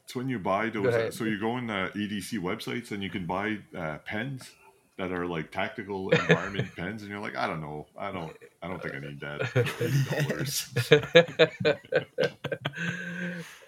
it's 0.04 0.16
when 0.16 0.30
you 0.30 0.39
buy 0.39 0.70
those. 0.70 0.93
Uh, 0.93 1.12
so 1.12 1.24
you 1.26 1.39
go 1.39 1.58
in 1.58 1.70
uh, 1.70 1.89
EDC 1.95 2.39
websites 2.39 2.91
and 2.91 3.04
you 3.04 3.10
can 3.10 3.26
buy 3.26 3.58
uh, 3.78 3.97
pens 3.99 4.52
that 4.97 5.12
are 5.12 5.26
like 5.26 5.52
tactical 5.52 6.10
environment 6.12 6.70
pens, 6.76 7.02
and 7.02 7.10
you're 7.12 7.20
like, 7.20 7.36
I 7.36 7.47
don't 7.47 7.62
know, 7.62 7.88
I 7.97 8.12
don't, 8.12 8.36
I 8.62 8.68
don't 8.68 8.82
think 8.82 8.95
I 8.95 8.99
need 8.99 9.20
that. 9.22 9.47
for 9.47 9.64
$80. 9.64 11.28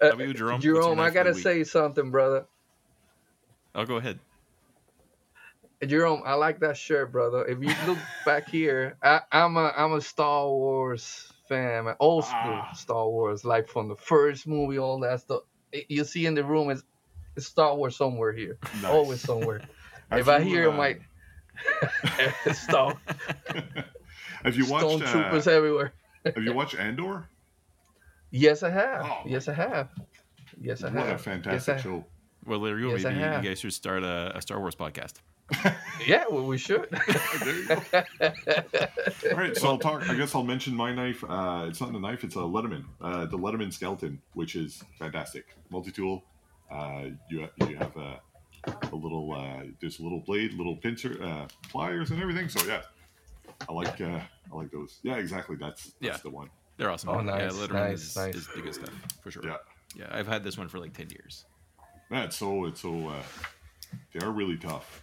How 0.00 0.08
about 0.10 0.26
you, 0.28 0.34
Jerome? 0.34 0.52
What's 0.54 0.64
Jerome, 0.64 1.00
I 1.00 1.10
gotta 1.10 1.34
say 1.34 1.64
something, 1.64 2.10
brother. 2.10 2.46
I'll 3.74 3.86
go 3.86 3.96
ahead. 3.96 4.20
Jerome, 5.84 6.22
I 6.24 6.34
like 6.34 6.60
that 6.60 6.76
shirt, 6.76 7.12
brother. 7.12 7.44
If 7.44 7.60
you 7.60 7.74
look 7.86 7.98
back 8.24 8.48
here, 8.48 8.96
I, 9.02 9.20
I'm 9.32 9.56
a 9.56 9.72
I'm 9.76 9.92
a 9.94 10.00
Star 10.00 10.48
Wars 10.48 11.32
fan, 11.48 11.84
man. 11.84 11.94
old 12.00 12.24
school 12.24 12.60
Ah. 12.62 12.72
Star 12.74 13.08
Wars, 13.08 13.44
like 13.44 13.68
from 13.68 13.88
the 13.88 13.96
first 13.96 14.46
movie, 14.46 14.78
all 14.78 14.98
that 15.00 15.20
stuff. 15.20 15.42
You 15.88 16.04
see 16.04 16.26
in 16.26 16.34
the 16.34 16.44
room 16.44 16.70
is 16.70 16.82
Star 17.38 17.74
Wars 17.76 17.96
somewhere 17.96 18.32
here, 18.32 18.58
Nice. 18.82 18.84
always 18.84 19.20
somewhere. 19.20 19.60
If 20.12 20.28
I 20.28 20.40
hear 20.40 20.70
uh, 20.70 20.76
my 20.76 20.98
Star 22.52 22.94
Have 24.44 24.54
you 24.56 24.66
watched? 24.66 24.86
Storm 24.86 25.02
Uh, 25.02 25.10
Troopers 25.12 25.46
everywhere. 25.48 25.92
have 26.24 26.42
you 26.42 26.52
watched 26.52 26.74
Andor? 26.78 27.26
Yes, 28.30 28.62
I 28.62 28.70
have. 28.70 29.04
Oh, 29.04 29.22
yes, 29.26 29.48
I 29.48 29.54
have. 29.54 29.88
Yes, 30.60 30.82
I 30.82 30.86
What 30.86 30.94
have. 30.94 31.06
What 31.06 31.14
a 31.14 31.18
fantastic 31.18 31.74
yes, 31.76 31.82
show! 31.82 32.04
Well, 32.46 32.60
there 32.60 32.78
you 32.78 32.90
go. 32.90 32.94
Yes, 32.96 33.04
Maybe 33.04 33.18
you 33.20 33.50
guys 33.50 33.60
should 33.60 33.72
start 33.72 34.02
a, 34.04 34.36
a 34.36 34.42
Star 34.42 34.60
Wars 34.60 34.74
podcast. 34.76 35.14
Yeah, 36.06 36.24
well, 36.30 36.44
we 36.44 36.58
should. 36.58 36.88
There 37.40 37.54
you 37.54 37.66
go. 37.68 37.82
All 39.30 39.36
right, 39.36 39.56
so 39.56 39.68
I'll 39.68 39.78
talk. 39.78 40.08
I 40.08 40.14
guess 40.14 40.34
I'll 40.34 40.42
mention 40.42 40.74
my 40.74 40.92
knife. 40.94 41.22
Uh, 41.26 41.66
it's 41.68 41.80
not 41.80 41.90
a 41.90 41.98
knife; 42.00 42.24
it's 42.24 42.36
a 42.36 42.40
Leatherman, 42.40 42.84
uh, 43.00 43.26
the 43.26 43.38
Leatherman 43.38 43.68
Skeletool, 43.68 44.18
which 44.34 44.56
is 44.56 44.82
fantastic. 44.98 45.46
Multi-tool. 45.70 46.22
Uh, 46.70 47.04
you 47.30 47.48
you 47.68 47.76
have 47.76 47.96
a, 47.96 48.20
a 48.92 48.96
little. 48.96 49.32
Uh, 49.32 49.64
there's 49.80 49.98
a 49.98 50.02
little 50.02 50.20
blade, 50.20 50.52
little 50.54 50.76
pincer, 50.76 51.18
uh, 51.22 51.46
pliers, 51.70 52.10
and 52.10 52.20
everything. 52.20 52.48
So 52.48 52.64
yeah, 52.66 52.82
I 53.68 53.72
like. 53.72 54.00
Uh, 54.00 54.20
I 54.52 54.56
like 54.56 54.70
those. 54.70 54.98
Yeah, 55.02 55.16
exactly. 55.16 55.56
That's 55.56 55.84
that's 55.84 55.96
Yeah. 56.00 56.16
the 56.22 56.30
one. 56.30 56.50
They're 56.76 56.90
awesome. 56.90 57.10
Oh, 57.10 57.16
yeah, 57.18 57.22
nice, 57.22 57.52
Leatherman 57.54 57.72
nice, 57.72 58.02
is, 58.02 58.16
nice. 58.16 58.34
is 58.34 58.48
the 58.48 58.60
good 58.62 58.74
stuff 58.74 58.90
for 59.22 59.30
sure. 59.30 59.44
Yeah, 59.44 59.56
Yeah, 59.96 60.08
I've 60.10 60.26
had 60.26 60.42
this 60.42 60.58
one 60.58 60.68
for 60.68 60.78
like 60.80 60.92
ten 60.92 61.08
years. 61.10 61.44
yeah. 62.10 62.24
It's 62.24 62.36
so 62.36 62.64
it's 62.64 62.80
so. 62.80 63.08
Uh, 63.08 63.22
they 64.12 64.24
are 64.24 64.30
really 64.32 64.56
tough. 64.56 65.02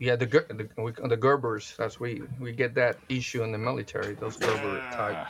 Yeah. 0.00 0.10
yeah, 0.12 0.16
the 0.16 0.26
Ger- 0.26 0.46
the, 0.48 0.68
we, 0.82 0.92
the 0.92 1.16
Gerbers. 1.16 1.76
That's 1.76 1.98
we 2.00 2.22
we 2.40 2.52
get 2.52 2.74
that 2.74 2.98
issue 3.08 3.42
in 3.42 3.52
the 3.52 3.58
military. 3.58 4.14
Those 4.14 4.36
Gerber 4.36 4.80
type. 4.92 5.12
Yeah. 5.12 5.28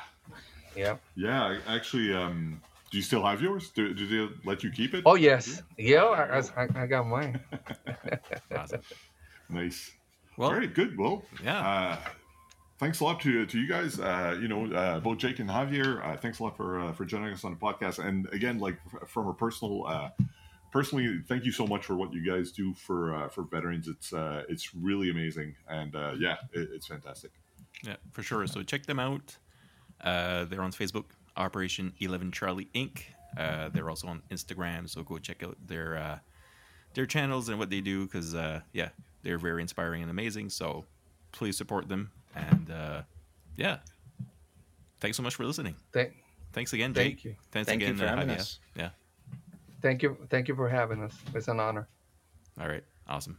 Yeah. 0.77 0.97
Yeah, 1.17 1.59
actually, 1.69 2.12
um, 2.15 2.61
do 2.91 2.97
you 2.99 3.03
still 3.03 3.25
have 3.25 3.41
yours? 3.41 3.71
Do, 3.71 3.95
do 3.95 4.07
they 4.07 4.35
let 4.45 4.65
you 4.65 4.71
keep 4.71 4.93
it? 4.95 5.03
Oh 5.07 5.15
yes. 5.15 5.62
Yeah, 5.79 6.05
I, 6.05 6.39
I, 6.62 6.69
I 6.83 6.87
got 6.87 7.07
mine. 7.07 7.39
Awesome. 8.57 8.81
Nice. 9.49 9.91
Well, 10.37 10.51
All 10.51 10.57
right, 10.57 10.73
good. 10.73 10.99
Well, 10.99 11.23
yeah. 11.45 11.59
uh, 11.61 11.97
thanks 12.79 13.01
a 13.01 13.05
lot 13.05 13.21
to 13.21 13.47
to 13.47 13.59
you 13.59 13.69
guys. 13.69 14.01
Uh, 14.01 14.37
you 14.41 14.49
know, 14.49 14.67
uh, 14.75 14.99
both 15.01 15.19
Jake 15.19 15.39
and 15.39 15.49
Javier. 15.49 16.05
Uh, 16.05 16.17
thanks 16.17 16.41
a 16.41 16.43
lot 16.43 16.57
for 16.57 16.81
uh, 16.81 16.93
for 16.93 17.05
joining 17.05 17.33
us 17.33 17.45
on 17.45 17.53
the 17.53 17.59
podcast. 17.59 18.05
And 18.05 18.27
again, 18.33 18.59
like 18.59 18.77
f- 18.93 19.09
from 19.09 19.29
a 19.29 19.35
personal, 19.35 19.87
uh, 19.87 20.11
personally, 20.75 21.20
thank 21.29 21.45
you 21.45 21.53
so 21.53 21.66
much 21.66 21.87
for 21.87 21.95
what 21.95 22.12
you 22.12 22.20
guys 22.31 22.51
do 22.51 22.75
for 22.75 23.14
uh, 23.14 23.29
for 23.29 23.43
veterans. 23.45 23.89
It's 23.89 24.12
uh, 24.12 24.43
it's 24.49 24.75
really 24.75 25.09
amazing, 25.09 25.55
and 25.68 25.95
uh, 25.97 26.12
yeah, 26.18 26.37
it, 26.53 26.68
it's 26.75 26.89
fantastic. 26.89 27.31
Yeah, 27.83 27.97
for 28.12 28.22
sure. 28.22 28.47
So 28.47 28.62
check 28.62 28.85
them 28.85 28.99
out. 28.99 29.39
Uh, 30.03 30.45
they're 30.45 30.62
on 30.62 30.72
Facebook, 30.72 31.07
Operation 31.37 31.95
Eleven 32.01 32.31
Charlie 32.33 32.68
Inc. 32.75 33.03
Uh, 33.39 33.68
they're 33.70 33.89
also 33.89 34.09
on 34.09 34.22
Instagram, 34.31 34.89
so 34.89 35.03
go 35.03 35.16
check 35.18 35.43
out 35.43 35.57
their 35.66 35.97
uh, 35.97 36.18
their 36.95 37.07
channels 37.07 37.49
and 37.49 37.59
what 37.59 37.70
they 37.70 37.81
do 37.81 38.05
because 38.05 38.35
uh, 38.35 38.61
yeah, 38.72 38.89
they're 39.22 39.39
very 39.39 39.62
inspiring 39.62 40.03
and 40.03 40.11
amazing. 40.11 40.51
So 40.51 40.85
please 41.33 41.57
support 41.57 41.89
them 41.89 42.11
and 42.35 42.70
uh, 42.70 43.03
yeah, 43.57 43.79
thanks 45.01 45.16
so 45.16 45.22
much 45.22 45.35
for 45.35 45.45
listening. 45.45 45.77
Thank, 45.93 46.12
Thanks 46.53 46.72
again, 46.72 46.95
Thank 46.95 47.16
Jake. 47.16 47.25
you. 47.25 47.35
Thanks 47.51 47.68
Thank 47.68 47.81
you 47.81 47.89
again, 47.89 47.99
for 47.99 48.05
uh, 48.05 48.09
having 48.11 48.29
Javier. 48.29 48.39
us. 48.39 48.61
Yeah. 48.77 48.91
Thank 49.85 50.03
you, 50.03 50.16
thank 50.30 50.49
you 50.49 50.57
for 50.57 50.68
having 50.68 51.03
us. 51.03 51.14
It's 51.35 51.47
an 51.47 51.61
honor. 51.61 51.87
All 52.59 52.66
right. 52.66 52.82
Awesome. 53.07 53.39